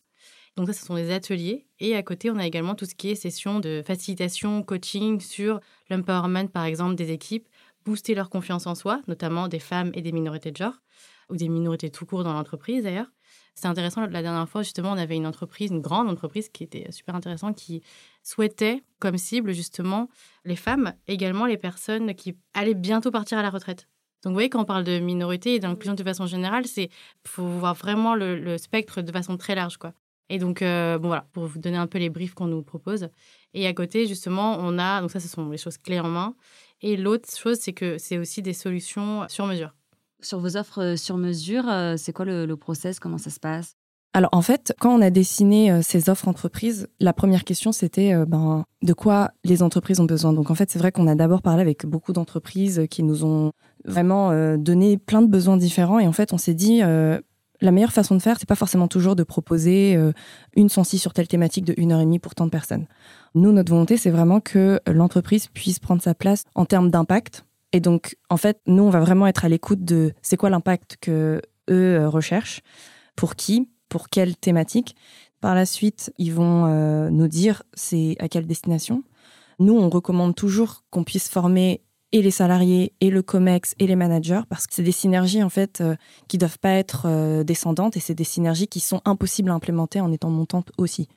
Donc, 0.57 0.67
ça, 0.67 0.73
ce 0.75 0.85
sont 0.85 0.97
des 0.97 1.11
ateliers. 1.11 1.67
Et 1.79 1.97
à 1.97 2.03
côté, 2.03 2.31
on 2.31 2.37
a 2.37 2.47
également 2.47 2.75
tout 2.75 2.85
ce 2.85 2.95
qui 2.95 3.11
est 3.11 3.15
session 3.15 3.61
de 3.61 3.83
facilitation, 3.87 4.63
coaching 4.63 5.21
sur 5.21 5.61
l'empowerment, 5.89 6.49
par 6.49 6.65
exemple, 6.65 6.95
des 6.95 7.11
équipes, 7.11 7.49
booster 7.85 8.15
leur 8.15 8.31
confiance 8.31 8.67
en 8.67 8.75
soi, 8.75 9.01
notamment 9.09 9.49
des 9.49 9.59
femmes 9.59 9.91
et 9.95 10.03
des 10.03 10.13
minorités 10.13 10.51
de 10.51 10.57
genre, 10.57 10.83
ou 11.31 11.37
des 11.37 11.49
minorités 11.49 11.91
tout 11.91 12.07
court 12.07 12.25
dans 12.25 12.33
l'entreprise 12.33 12.85
d'ailleurs. 12.85 13.11
C'est 13.55 13.67
intéressant, 13.67 14.07
la 14.07 14.23
dernière 14.23 14.49
fois, 14.49 14.63
justement, 14.63 14.93
on 14.93 14.99
avait 14.99 15.17
une 15.17 15.27
entreprise, 15.27 15.71
une 15.71 15.81
grande 15.81 16.09
entreprise 16.09 16.49
qui 16.49 16.65
était 16.65 16.91
super 16.91 17.15
intéressante, 17.15 17.57
qui 17.57 17.83
souhaitait 18.23 18.83
comme 18.99 19.19
cible, 19.19 19.53
justement, 19.53 20.09
les 20.45 20.57
femmes, 20.57 20.95
également 21.07 21.47
les 21.47 21.59
personnes 21.59 22.15
qui 22.15 22.37
allaient 22.55 22.75
bientôt 22.75 23.11
partir 23.11 23.39
à 23.39 23.43
la 23.43 23.51
retraite. 23.51 23.89
Donc, 24.23 24.31
vous 24.31 24.35
voyez, 24.35 24.51
quand 24.51 24.61
on 24.61 24.65
parle 24.65 24.85
de 24.85 24.99
minorité 24.99 25.55
et 25.55 25.59
d'inclusion 25.59 25.95
de 25.95 26.03
façon 26.03 26.27
générale, 26.27 26.67
c'est 26.67 26.91
faut 27.27 27.45
voir 27.45 27.75
vraiment 27.75 28.15
le, 28.15 28.57
spectre 28.59 29.03
de 29.03 29.13
façon 29.13 29.37
très 29.37 29.55
large, 29.55 29.77
quoi. 29.77 29.93
Et 30.29 30.39
donc, 30.39 30.63
euh, 30.63 30.99
bon, 30.99 31.09
voilà, 31.09 31.27
pour 31.33 31.47
vous 31.47 31.59
donner 31.59 31.77
un 31.77 31.87
peu 31.87 31.99
les 31.99 32.09
briefs 32.09 32.35
qu'on 32.35 32.47
nous 32.47 32.63
propose. 32.63 33.09
Et 33.55 33.67
à 33.67 33.75
côté, 33.75 34.07
justement, 34.07 34.57
on 34.61 34.79
a, 34.79 35.01
donc 35.01 35.11
ça, 35.11 35.21
ce 35.21 35.29
sont 35.29 35.51
les 35.51 35.59
choses 35.59 35.79
clés 35.79 36.01
en 36.01 36.09
main. 36.09 36.35
Et 36.81 36.97
l'autre 36.97 37.29
chose, 37.37 37.59
c'est 37.59 37.73
que 37.73 37.99
c'est 37.99 38.19
aussi 38.19 38.43
des 38.43 38.55
solutions 38.55 39.27
sur 39.29 39.47
mesure 39.47 39.75
sur 40.23 40.39
vos 40.39 40.57
offres 40.57 40.83
euh, 40.83 40.97
sur 40.97 41.17
mesure, 41.17 41.69
euh, 41.69 41.97
c'est 41.97 42.13
quoi 42.13 42.25
le, 42.25 42.57
process? 42.57 43.01
Comment 43.01 43.19
ça 43.19 43.31
se 43.31 43.41
passe? 43.41 43.77
Alors 44.15 44.31
en 44.33 44.43
fait, 44.43 44.75
quand 44.79 44.95
on 44.95 45.01
a 45.01 45.11
dessiné 45.11 45.71
euh, 45.71 45.81
ces 45.83 46.11
offres 46.11 46.29
entreprises, 46.29 46.89
la 47.01 47.13
première 47.13 47.45
question 47.45 47.73
c'était 47.73 48.15
ben, 48.27 48.65
de 48.83 48.93
quoi 48.93 49.31
les 49.45 49.63
entreprises 49.63 50.01
ont 50.01 50.05
besoin. 50.05 50.33
Donc 50.33 50.51
en 50.51 50.55
fait, 50.55 50.71
c'est 50.71 50.79
vrai 50.79 50.93
qu'on 50.93 51.07
a 51.07 51.15
d'abord 51.15 51.43
parlé 51.43 51.63
avec 51.63 51.87
beaucoup 51.87 52.13
d'entreprises 52.13 52.83
qui 52.91 53.03
nous 53.03 53.25
ont 53.25 53.53
vraiment 53.85 54.57
donné 54.57 54.97
plein 54.97 55.23
de 55.23 55.27
besoins 55.27 55.57
différents 55.57 55.99
et 55.99 56.07
en 56.07 56.13
fait, 56.13 56.33
on 56.33 56.39
s'est 56.39 56.55
dit 56.55 56.81
la 56.81 57.71
meilleure 57.71 57.93
façon 57.93 58.15
de 58.15 58.23
faire, 58.23 58.37
c'est 58.39 58.49
pas 58.49 58.55
forcément 58.55 58.87
toujours 58.87 59.17
de 59.17 59.23
proposer 59.23 59.99
une 60.55 60.69
sensi 60.69 60.99
sur 60.99 61.13
telle 61.13 61.27
thématique 61.27 61.65
de 61.65 61.75
une 61.77 61.91
heure 61.91 62.01
et 62.01 62.05
demie 62.05 62.19
pour 62.19 62.35
tant 62.35 62.45
de 62.45 62.51
personnes. 62.51 62.87
Nous, 63.35 63.51
notre 63.51 63.73
volonté, 63.73 63.97
c'est 63.97 64.11
vraiment 64.11 64.41
que 64.41 64.79
l'entreprise 64.87 65.49
puisse 65.49 65.79
prendre 65.79 66.03
sa 66.03 66.15
place 66.15 66.45
en 66.55 66.65
termes 66.65 66.91
d'impact 66.91 67.45
et 67.73 67.81
donc, 67.81 68.17
en 68.29 68.37
fait, 68.37 68.61
nous, 68.67 68.83
on 68.83 68.91
va 68.91 69.01
vraiment 69.01 69.27
être 69.27 69.45
à 69.45 69.49
l'écoute 69.49 69.85
de 69.85 70.13
c'est 70.21 70.37
quoi 70.37 70.51
l'impact 70.51 70.99
que 71.01 71.41
eux 71.71 71.97
euh, 71.97 72.09
recherchent, 72.09 72.61
pour 73.17 73.35
qui, 73.35 73.69
pour 73.93 74.09
quelle 74.09 74.37
thématique. 74.37 74.97
Par 75.43 75.55
la 75.55 75.67
suite, 75.67 76.15
ils 76.17 76.33
vont 76.33 76.65
euh, 76.65 77.11
nous 77.11 77.29
dire 77.29 77.63
c'est 77.75 78.17
à 78.21 78.29
quelle 78.29 78.47
destination. 78.47 79.05
Nous, 79.59 79.75
on 79.75 79.91
recommande 79.91 80.35
toujours 80.35 80.83
qu'on 80.89 81.05
puisse 81.05 81.29
former 81.29 81.83
et 82.11 82.23
les 82.23 82.31
salariés, 82.31 82.95
et 83.03 83.11
le 83.11 83.21
COMEX, 83.21 83.75
et 83.79 83.87
les 83.87 83.97
managers, 83.97 84.41
parce 84.49 84.67
que 84.67 84.73
c'est 84.73 84.83
des 84.83 84.93
synergies, 84.93 85.43
en 85.43 85.51
fait, 85.51 85.83
euh, 85.83 85.95
qui 86.27 86.39
doivent 86.39 86.59
pas 86.59 86.71
être 86.71 87.43
descendantes, 87.43 87.99
et 87.99 88.01
c'est 88.01 88.15
des 88.15 88.25
synergies 88.25 88.67
qui 88.67 88.81
sont 88.81 89.03
impossibles 89.05 89.51
à 89.51 89.55
implémenter 89.55 90.01
en 90.01 90.11
étant 90.11 90.31
montantes 90.31 90.73
aussi. 90.79 91.09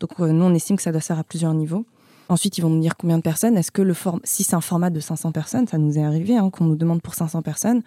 Donc, 0.00 0.18
nous, 0.18 0.44
on 0.44 0.54
estime 0.54 0.76
que 0.76 0.82
ça 0.82 0.90
doit 0.90 1.00
se 1.00 1.12
à 1.12 1.22
plusieurs 1.22 1.54
niveaux. 1.54 1.86
Ensuite, 2.28 2.58
ils 2.58 2.60
vont 2.60 2.70
nous 2.70 2.80
dire 2.80 2.96
combien 2.96 3.18
de 3.18 3.22
personnes. 3.22 3.56
Est-ce 3.56 3.70
que 3.70 3.82
le 3.82 3.94
form... 3.94 4.20
si 4.24 4.42
c'est 4.42 4.56
un 4.56 4.60
format 4.60 4.90
de 4.90 4.98
500 4.98 5.30
personnes, 5.30 5.68
ça 5.68 5.78
nous 5.78 5.96
est 5.96 6.02
arrivé 6.02 6.36
hein, 6.36 6.50
qu'on 6.50 6.64
nous 6.64 6.76
demande 6.76 7.02
pour 7.02 7.14
500 7.14 7.42
personnes, 7.42 7.82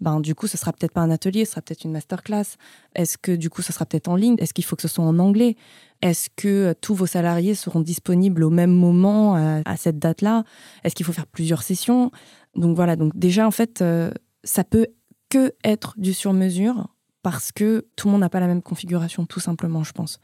ben 0.00 0.20
du 0.20 0.34
coup, 0.34 0.46
ce 0.46 0.56
sera 0.56 0.72
peut-être 0.72 0.92
pas 0.92 1.00
un 1.00 1.10
atelier, 1.10 1.44
ce 1.44 1.52
sera 1.52 1.62
peut-être 1.62 1.84
une 1.84 1.92
masterclass. 1.92 2.56
Est-ce 2.94 3.18
que 3.18 3.32
du 3.32 3.50
coup, 3.50 3.62
ce 3.62 3.72
sera 3.72 3.84
peut-être 3.84 4.08
en 4.08 4.16
ligne? 4.16 4.36
Est-ce 4.38 4.54
qu'il 4.54 4.64
faut 4.64 4.76
que 4.76 4.82
ce 4.82 4.88
soit 4.88 5.04
en 5.04 5.18
anglais? 5.18 5.56
Est-ce 6.02 6.28
que 6.36 6.48
euh, 6.48 6.74
tous 6.80 6.94
vos 6.94 7.06
salariés 7.06 7.54
seront 7.54 7.80
disponibles 7.80 8.44
au 8.44 8.50
même 8.50 8.70
moment 8.70 9.36
euh, 9.36 9.60
à, 9.64 9.76
cette 9.76 9.98
date-là? 9.98 10.44
Est-ce 10.84 10.94
qu'il 10.94 11.04
faut 11.04 11.12
faire 11.12 11.26
plusieurs 11.26 11.62
sessions? 11.62 12.12
Donc 12.54 12.76
voilà. 12.76 12.94
Donc 12.96 13.16
déjà, 13.16 13.46
en 13.46 13.50
fait, 13.50 13.82
euh, 13.82 14.12
ça 14.44 14.62
peut 14.62 14.86
que 15.28 15.52
être 15.64 15.94
du 15.96 16.14
sur-mesure 16.14 16.88
parce 17.22 17.50
que 17.50 17.86
tout 17.96 18.06
le 18.06 18.12
monde 18.12 18.20
n'a 18.20 18.30
pas 18.30 18.40
la 18.40 18.46
même 18.46 18.62
configuration, 18.62 19.26
tout 19.26 19.40
simplement, 19.40 19.82
je 19.82 19.92
pense. 19.92 20.20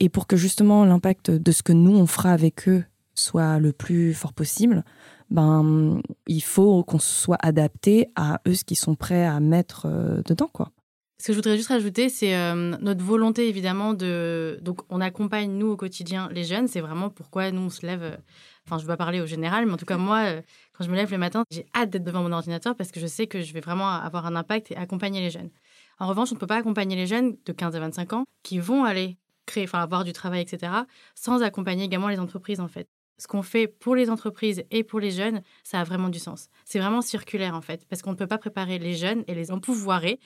Et 0.00 0.10
pour 0.10 0.26
que 0.26 0.36
justement 0.36 0.84
l'impact 0.84 1.30
de 1.30 1.52
ce 1.52 1.62
que 1.62 1.72
nous, 1.72 1.96
on 1.96 2.06
fera 2.06 2.30
avec 2.30 2.68
eux 2.68 2.84
soit 3.14 3.58
le 3.58 3.72
plus 3.72 4.12
fort 4.12 4.32
possible, 4.32 4.84
ben, 5.34 6.00
il 6.28 6.42
faut 6.42 6.84
qu'on 6.84 7.00
soit 7.00 7.38
adapté 7.40 8.06
à 8.14 8.40
eux 8.46 8.54
ce 8.54 8.64
qu'ils 8.64 8.76
sont 8.76 8.94
prêts 8.94 9.24
à 9.24 9.40
mettre 9.40 9.86
euh, 9.86 10.22
dedans. 10.24 10.48
quoi. 10.52 10.70
Ce 11.20 11.26
que 11.26 11.32
je 11.32 11.38
voudrais 11.38 11.56
juste 11.56 11.70
rajouter, 11.70 12.08
c'est 12.08 12.36
euh, 12.36 12.76
notre 12.80 13.04
volonté 13.04 13.48
évidemment 13.48 13.94
de. 13.94 14.60
Donc, 14.62 14.82
on 14.90 15.00
accompagne 15.00 15.50
nous 15.50 15.68
au 15.72 15.76
quotidien 15.76 16.28
les 16.30 16.44
jeunes. 16.44 16.68
C'est 16.68 16.80
vraiment 16.80 17.10
pourquoi 17.10 17.50
nous 17.50 17.62
on 17.62 17.70
se 17.70 17.84
lève. 17.84 18.02
Euh, 18.02 18.16
enfin, 18.64 18.78
je 18.78 18.84
ne 18.84 18.86
vais 18.86 18.92
pas 18.92 18.96
parler 18.96 19.20
au 19.20 19.26
général, 19.26 19.66
mais 19.66 19.72
en 19.72 19.76
tout 19.76 19.86
cas, 19.86 19.96
moi, 19.96 20.34
quand 20.72 20.84
je 20.84 20.90
me 20.90 20.94
lève 20.94 21.10
le 21.10 21.18
matin, 21.18 21.42
j'ai 21.50 21.66
hâte 21.74 21.90
d'être 21.90 22.04
devant 22.04 22.22
mon 22.22 22.32
ordinateur 22.32 22.76
parce 22.76 22.92
que 22.92 23.00
je 23.00 23.06
sais 23.08 23.26
que 23.26 23.40
je 23.40 23.52
vais 23.52 23.60
vraiment 23.60 23.88
avoir 23.88 24.26
un 24.26 24.36
impact 24.36 24.70
et 24.70 24.76
accompagner 24.76 25.20
les 25.20 25.30
jeunes. 25.30 25.50
En 25.98 26.06
revanche, 26.06 26.30
on 26.30 26.36
ne 26.36 26.40
peut 26.40 26.46
pas 26.46 26.58
accompagner 26.58 26.94
les 26.94 27.06
jeunes 27.08 27.36
de 27.44 27.52
15 27.52 27.74
à 27.74 27.80
25 27.80 28.12
ans 28.12 28.24
qui 28.44 28.60
vont 28.60 28.84
aller 28.84 29.18
créer, 29.46 29.64
enfin, 29.64 29.80
avoir 29.80 30.04
du 30.04 30.12
travail, 30.12 30.42
etc., 30.42 30.72
sans 31.16 31.42
accompagner 31.42 31.84
également 31.84 32.08
les 32.08 32.20
entreprises, 32.20 32.60
en 32.60 32.68
fait 32.68 32.88
ce 33.18 33.26
qu'on 33.26 33.42
fait 33.42 33.66
pour 33.66 33.94
les 33.94 34.10
entreprises 34.10 34.64
et 34.70 34.84
pour 34.84 35.00
les 35.00 35.10
jeunes, 35.10 35.42
ça 35.62 35.80
a 35.80 35.84
vraiment 35.84 36.08
du 36.08 36.18
sens. 36.18 36.48
C'est 36.64 36.78
vraiment 36.78 37.02
circulaire 37.02 37.54
en 37.54 37.60
fait, 37.60 37.86
parce 37.88 38.02
qu'on 38.02 38.12
ne 38.12 38.16
peut 38.16 38.26
pas 38.26 38.38
préparer 38.38 38.78
les 38.78 38.94
jeunes 38.94 39.24
et 39.26 39.34
les 39.34 39.50
empouvoirer 39.50 40.18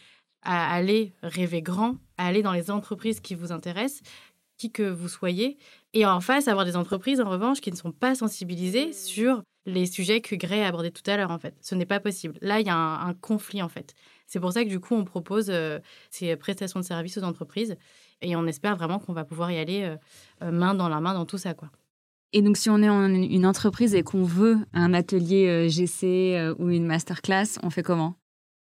à 0.42 0.72
aller 0.72 1.12
rêver 1.22 1.62
grand, 1.62 1.96
à 2.16 2.26
aller 2.26 2.42
dans 2.42 2.52
les 2.52 2.70
entreprises 2.70 3.20
qui 3.20 3.34
vous 3.34 3.52
intéressent, 3.52 4.02
qui 4.56 4.70
que 4.72 4.82
vous 4.82 5.08
soyez, 5.08 5.56
et 5.94 6.04
en 6.06 6.20
face 6.20 6.48
avoir 6.48 6.64
des 6.64 6.76
entreprises 6.76 7.20
en 7.20 7.28
revanche 7.28 7.60
qui 7.60 7.70
ne 7.70 7.76
sont 7.76 7.92
pas 7.92 8.14
sensibilisées 8.14 8.92
sur 8.92 9.42
les 9.66 9.86
sujets 9.86 10.20
que 10.20 10.34
Gray 10.34 10.62
a 10.62 10.68
abordés 10.68 10.90
tout 10.90 11.08
à 11.10 11.16
l'heure 11.16 11.30
en 11.30 11.38
fait. 11.38 11.54
Ce 11.60 11.74
n'est 11.74 11.86
pas 11.86 12.00
possible. 12.00 12.38
Là, 12.40 12.60
il 12.60 12.66
y 12.66 12.70
a 12.70 12.76
un, 12.76 13.14
conflit 13.14 13.62
en 13.62 13.68
fait. 13.68 13.94
C'est 14.26 14.40
pour 14.40 14.52
ça 14.52 14.64
que 14.64 14.68
du 14.68 14.80
coup, 14.80 14.94
on 14.94 15.04
propose 15.04 15.50
euh, 15.50 15.78
ces 16.10 16.34
prestations 16.36 16.80
de 16.80 16.84
services 16.84 17.18
aux 17.18 17.22
entreprises 17.22 17.76
et 18.20 18.34
on 18.36 18.46
espère 18.46 18.76
vraiment 18.76 18.98
qu'on 18.98 19.12
va 19.12 19.24
pouvoir 19.24 19.50
y 19.52 19.58
aller 19.58 19.84
euh, 19.84 19.96
euh, 20.42 20.50
main 20.50 20.74
dans 20.74 20.88
la 20.88 21.00
main 21.00 21.14
dans 21.14 21.26
tout 21.26 21.38
ça 21.38 21.54
quoi. 21.54 21.70
Et 22.32 22.42
donc, 22.42 22.56
si 22.56 22.68
on 22.68 22.82
est 22.82 22.88
en 22.88 23.08
une 23.08 23.46
entreprise 23.46 23.94
et 23.94 24.02
qu'on 24.02 24.22
veut 24.22 24.58
un 24.74 24.92
atelier 24.92 25.46
euh, 25.48 25.68
GC 25.68 26.34
euh, 26.36 26.54
ou 26.58 26.68
une 26.68 26.86
masterclass, 26.86 27.58
on 27.62 27.70
fait 27.70 27.82
comment? 27.82 28.16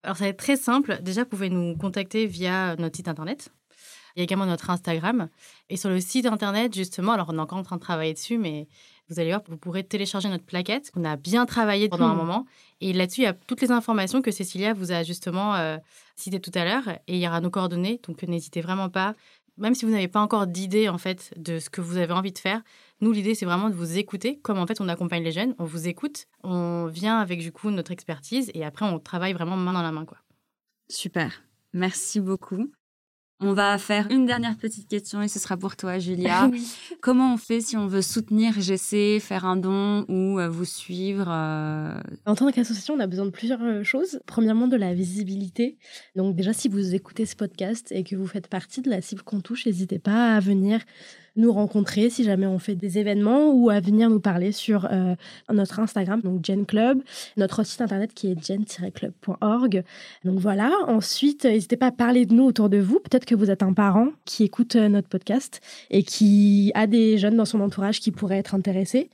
Alors, 0.02 0.16
ça 0.16 0.24
va 0.24 0.30
être 0.30 0.38
très 0.38 0.56
simple. 0.56 0.98
Déjà, 1.02 1.22
vous 1.22 1.30
pouvez 1.30 1.48
nous 1.48 1.76
contacter 1.76 2.26
via 2.26 2.76
notre 2.76 2.96
site 2.96 3.08
internet. 3.08 3.50
Il 4.14 4.20
y 4.20 4.22
a 4.22 4.24
également 4.24 4.46
notre 4.46 4.70
Instagram. 4.70 5.28
Et 5.68 5.76
sur 5.76 5.90
le 5.90 6.00
site 6.00 6.26
internet, 6.26 6.74
justement, 6.74 7.12
alors 7.12 7.28
on 7.30 7.36
est 7.36 7.40
encore 7.40 7.58
en 7.58 7.62
train 7.62 7.76
de 7.76 7.82
travailler 7.82 8.14
dessus, 8.14 8.38
mais 8.38 8.66
vous 9.08 9.20
allez 9.20 9.30
voir, 9.30 9.42
vous 9.46 9.58
pourrez 9.58 9.84
télécharger 9.84 10.28
notre 10.28 10.44
plaquette 10.44 10.90
qu'on 10.90 11.04
a 11.04 11.16
bien 11.16 11.44
travaillé 11.44 11.88
pendant 11.88 12.06
un 12.06 12.14
hmm. 12.14 12.18
moment. 12.18 12.46
Et 12.80 12.92
là-dessus, 12.92 13.22
il 13.22 13.24
y 13.24 13.28
a 13.28 13.34
toutes 13.34 13.60
les 13.60 13.70
informations 13.70 14.22
que 14.22 14.30
Cécilia 14.30 14.72
vous 14.72 14.90
a 14.90 15.02
justement 15.02 15.54
euh, 15.54 15.76
citées 16.14 16.40
tout 16.40 16.50
à 16.54 16.64
l'heure. 16.64 16.88
Et 17.06 17.16
il 17.16 17.18
y 17.18 17.28
aura 17.28 17.40
nos 17.40 17.50
coordonnées. 17.50 18.00
Donc, 18.06 18.22
n'hésitez 18.22 18.60
vraiment 18.60 18.88
pas 18.88 19.14
même 19.56 19.74
si 19.74 19.84
vous 19.84 19.90
n'avez 19.90 20.08
pas 20.08 20.20
encore 20.20 20.46
d'idée 20.46 20.88
en 20.88 20.98
fait 20.98 21.32
de 21.36 21.58
ce 21.58 21.70
que 21.70 21.80
vous 21.80 21.96
avez 21.96 22.12
envie 22.12 22.32
de 22.32 22.38
faire, 22.38 22.62
nous 23.00 23.12
l'idée 23.12 23.34
c'est 23.34 23.46
vraiment 23.46 23.70
de 23.70 23.74
vous 23.74 23.98
écouter. 23.98 24.38
Comme 24.40 24.58
en 24.58 24.66
fait 24.66 24.80
on 24.80 24.88
accompagne 24.88 25.22
les 25.22 25.32
jeunes, 25.32 25.54
on 25.58 25.64
vous 25.64 25.88
écoute, 25.88 26.26
on 26.42 26.86
vient 26.86 27.18
avec 27.18 27.40
du 27.40 27.52
coup 27.52 27.70
notre 27.70 27.92
expertise 27.92 28.50
et 28.54 28.64
après 28.64 28.86
on 28.86 28.98
travaille 28.98 29.32
vraiment 29.32 29.56
main 29.56 29.72
dans 29.72 29.82
la 29.82 29.92
main 29.92 30.04
quoi. 30.04 30.18
Super, 30.88 31.42
merci 31.72 32.20
beaucoup. 32.20 32.70
On 33.38 33.52
va 33.52 33.76
faire 33.76 34.10
une 34.10 34.24
dernière 34.24 34.56
petite 34.56 34.88
question 34.88 35.20
et 35.20 35.28
ce 35.28 35.38
sera 35.38 35.58
pour 35.58 35.76
toi, 35.76 35.98
Julia. 35.98 36.50
Comment 37.02 37.34
on 37.34 37.36
fait 37.36 37.60
si 37.60 37.76
on 37.76 37.86
veut 37.86 38.00
soutenir 38.00 38.58
GC, 38.58 39.20
faire 39.20 39.44
un 39.44 39.56
don 39.56 40.06
ou 40.08 40.40
euh, 40.40 40.48
vous 40.48 40.64
suivre 40.64 41.26
euh? 41.28 42.00
En 42.24 42.34
tant 42.34 42.50
qu'association, 42.50 42.94
on 42.94 43.00
a 43.00 43.06
besoin 43.06 43.26
de 43.26 43.30
plusieurs 43.30 43.62
euh, 43.62 43.82
choses. 43.82 44.20
Premièrement, 44.24 44.68
de 44.68 44.76
la 44.76 44.94
visibilité. 44.94 45.76
Donc 46.14 46.34
déjà, 46.34 46.54
si 46.54 46.68
vous 46.68 46.94
écoutez 46.94 47.26
ce 47.26 47.36
podcast 47.36 47.92
et 47.92 48.04
que 48.04 48.16
vous 48.16 48.26
faites 48.26 48.48
partie 48.48 48.80
de 48.80 48.88
la 48.88 49.02
cible 49.02 49.22
qu'on 49.22 49.42
touche, 49.42 49.66
n'hésitez 49.66 49.98
pas 49.98 50.34
à 50.34 50.40
venir 50.40 50.80
nous 51.36 51.52
rencontrer 51.52 52.10
si 52.10 52.24
jamais 52.24 52.46
on 52.46 52.58
fait 52.58 52.74
des 52.74 52.98
événements 52.98 53.52
ou 53.52 53.70
à 53.70 53.80
venir 53.80 54.10
nous 54.10 54.20
parler 54.20 54.52
sur 54.52 54.88
euh, 54.90 55.14
notre 55.52 55.80
Instagram, 55.80 56.20
donc 56.20 56.44
Gen 56.44 56.66
Club, 56.66 57.02
notre 57.36 57.64
site 57.64 57.80
internet 57.80 58.12
qui 58.14 58.30
est 58.30 58.46
gen-club.org. 58.46 59.84
Donc 60.24 60.38
voilà. 60.38 60.72
Ensuite, 60.86 61.44
n'hésitez 61.44 61.76
pas 61.76 61.86
à 61.86 61.92
parler 61.92 62.26
de 62.26 62.34
nous 62.34 62.44
autour 62.44 62.68
de 62.68 62.78
vous. 62.78 63.00
Peut-être 63.00 63.26
que 63.26 63.34
vous 63.34 63.50
êtes 63.50 63.62
un 63.62 63.72
parent 63.72 64.08
qui 64.24 64.44
écoute 64.44 64.76
euh, 64.76 64.88
notre 64.88 65.08
podcast 65.08 65.60
et 65.90 66.02
qui 66.02 66.72
a 66.74 66.86
des 66.86 67.18
jeunes 67.18 67.36
dans 67.36 67.44
son 67.44 67.60
entourage 67.60 68.00
qui 68.00 68.10
pourraient 68.10 68.38
être 68.38 68.54
intéressés. 68.54 69.10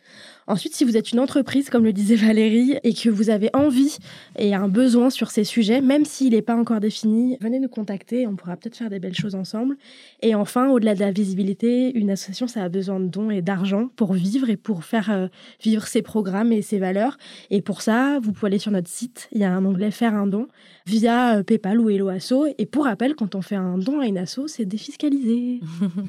Ensuite, 0.48 0.74
si 0.74 0.84
vous 0.84 0.96
êtes 0.96 1.12
une 1.12 1.20
entreprise, 1.20 1.70
comme 1.70 1.84
le 1.84 1.92
disait 1.92 2.16
Valérie, 2.16 2.76
et 2.82 2.94
que 2.94 3.08
vous 3.08 3.30
avez 3.30 3.48
envie 3.54 3.98
et 4.36 4.54
un 4.54 4.68
besoin 4.68 5.08
sur 5.08 5.30
ces 5.30 5.44
sujets, 5.44 5.80
même 5.80 6.04
s'il 6.04 6.32
n'est 6.32 6.42
pas 6.42 6.56
encore 6.56 6.80
défini, 6.80 7.36
venez 7.40 7.60
nous 7.60 7.68
contacter, 7.68 8.26
on 8.26 8.34
pourra 8.34 8.56
peut-être 8.56 8.76
faire 8.76 8.90
des 8.90 8.98
belles 8.98 9.14
choses 9.14 9.36
ensemble. 9.36 9.76
Et 10.20 10.34
enfin, 10.34 10.68
au-delà 10.70 10.94
de 10.94 11.00
la 11.00 11.12
visibilité, 11.12 11.96
une 11.96 12.10
association, 12.10 12.48
ça 12.48 12.64
a 12.64 12.68
besoin 12.68 12.98
de 12.98 13.06
dons 13.06 13.30
et 13.30 13.40
d'argent 13.40 13.88
pour 13.94 14.14
vivre 14.14 14.50
et 14.50 14.56
pour 14.56 14.84
faire 14.84 15.10
euh, 15.10 15.28
vivre 15.62 15.86
ses 15.86 16.02
programmes 16.02 16.52
et 16.52 16.62
ses 16.62 16.78
valeurs. 16.78 17.18
Et 17.50 17.62
pour 17.62 17.80
ça, 17.80 18.18
vous 18.20 18.32
pouvez 18.32 18.48
aller 18.48 18.58
sur 18.58 18.72
notre 18.72 18.88
site, 18.88 19.28
il 19.32 19.40
y 19.40 19.44
a 19.44 19.52
un 19.52 19.64
onglet 19.64 19.90
Faire 19.92 20.14
un 20.14 20.26
don 20.26 20.48
via 20.86 21.36
euh, 21.36 21.42
PayPal 21.42 21.80
ou 21.80 21.90
Hello 21.90 22.08
Asso. 22.08 22.46
Et 22.58 22.66
pour 22.66 22.84
rappel, 22.84 23.14
quand 23.14 23.34
on 23.34 23.42
fait 23.42 23.56
un 23.56 23.78
don 23.78 24.00
à 24.00 24.06
une 24.06 24.18
asso, 24.18 24.46
c'est 24.46 24.64
défiscalisé. 24.64 25.60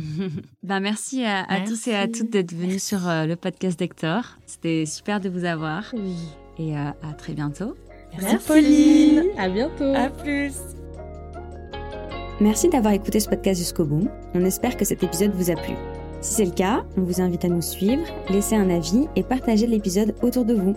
ben, 0.64 0.80
merci 0.80 1.24
à, 1.24 1.46
tous 1.66 1.88
et 1.88 1.96
à 1.96 2.08
toutes 2.08 2.30
d'être 2.30 2.54
venus 2.54 2.84
sur 2.84 3.08
euh, 3.08 3.26
le 3.26 3.36
podcast 3.36 3.78
d'Hector. 3.78 4.38
C'était 4.46 4.86
super 4.86 5.20
de 5.20 5.30
vous 5.30 5.46
avoir. 5.46 5.94
Et 6.58 6.76
à 6.76 6.94
très 7.18 7.34
bientôt. 7.34 7.76
Merci, 8.22 8.48
Pauline. 8.48 9.24
À 9.38 9.50
bientôt. 9.50 9.94
À 9.96 10.10
plus. 10.10 10.54
Merci 12.40 12.70
d'avoir 12.70 12.94
écouté 12.94 13.20
ce 13.20 13.30
podcast 13.30 13.60
jusqu'au 13.60 13.86
bout. 13.86 14.08
On 14.34 14.44
espère 14.44 14.76
que 14.76 14.86
cet 14.86 15.04
épisode 15.04 15.32
vous 15.34 15.50
a 15.52 15.56
plu. 15.56 15.76
Si 16.22 16.36
c'est 16.36 16.46
le 16.46 16.52
cas, 16.52 16.84
on 16.98 17.02
vous 17.02 17.22
invite 17.22 17.46
à 17.46 17.50
nous 17.50 17.62
suivre, 17.62 18.04
laisser 18.30 18.56
un 18.56 18.70
avis 18.70 19.08
et 19.16 19.24
partager 19.24 19.68
l'épisode 19.68 20.16
autour 20.22 20.46
de 20.46 20.54
vous. 20.54 20.76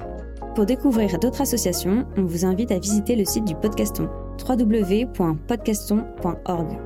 Pour 0.57 0.65
découvrir 0.65 1.19
d'autres 1.19 1.43
associations, 1.43 2.07
on 2.17 2.25
vous 2.25 2.47
invite 2.47 2.73
à 2.73 2.79
visiter 2.79 3.15
le 3.15 3.27
site 3.27 3.45
du 3.45 3.55
Podcaston, 3.55 4.09
www.podcaston.org. 4.49 6.79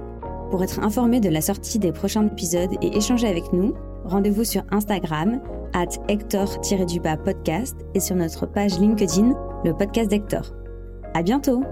Pour 0.50 0.64
être 0.64 0.80
informé 0.80 1.20
de 1.20 1.28
la 1.28 1.40
sortie 1.40 1.78
des 1.78 1.92
prochains 1.92 2.26
épisodes 2.26 2.72
et 2.82 2.96
échanger 2.96 3.28
avec 3.28 3.52
nous, 3.52 3.72
rendez-vous 4.04 4.42
sur 4.42 4.64
Instagram, 4.72 5.40
at 5.72 5.86
Hector-podcast 6.08 7.76
et 7.94 8.00
sur 8.00 8.16
notre 8.16 8.46
page 8.46 8.80
LinkedIn, 8.80 9.34
le 9.64 9.72
podcast 9.72 10.10
d'Hector. 10.10 10.52
À 11.14 11.22
bientôt! 11.22 11.62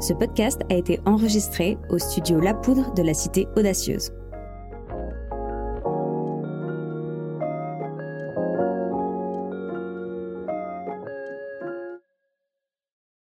Ce 0.00 0.12
podcast 0.12 0.60
a 0.70 0.74
été 0.74 1.00
enregistré 1.06 1.78
au 1.88 1.96
studio 1.96 2.40
La 2.40 2.52
Poudre 2.52 2.92
de 2.92 3.02
la 3.02 3.14
Cité 3.14 3.48
Audacieuse. 3.56 4.12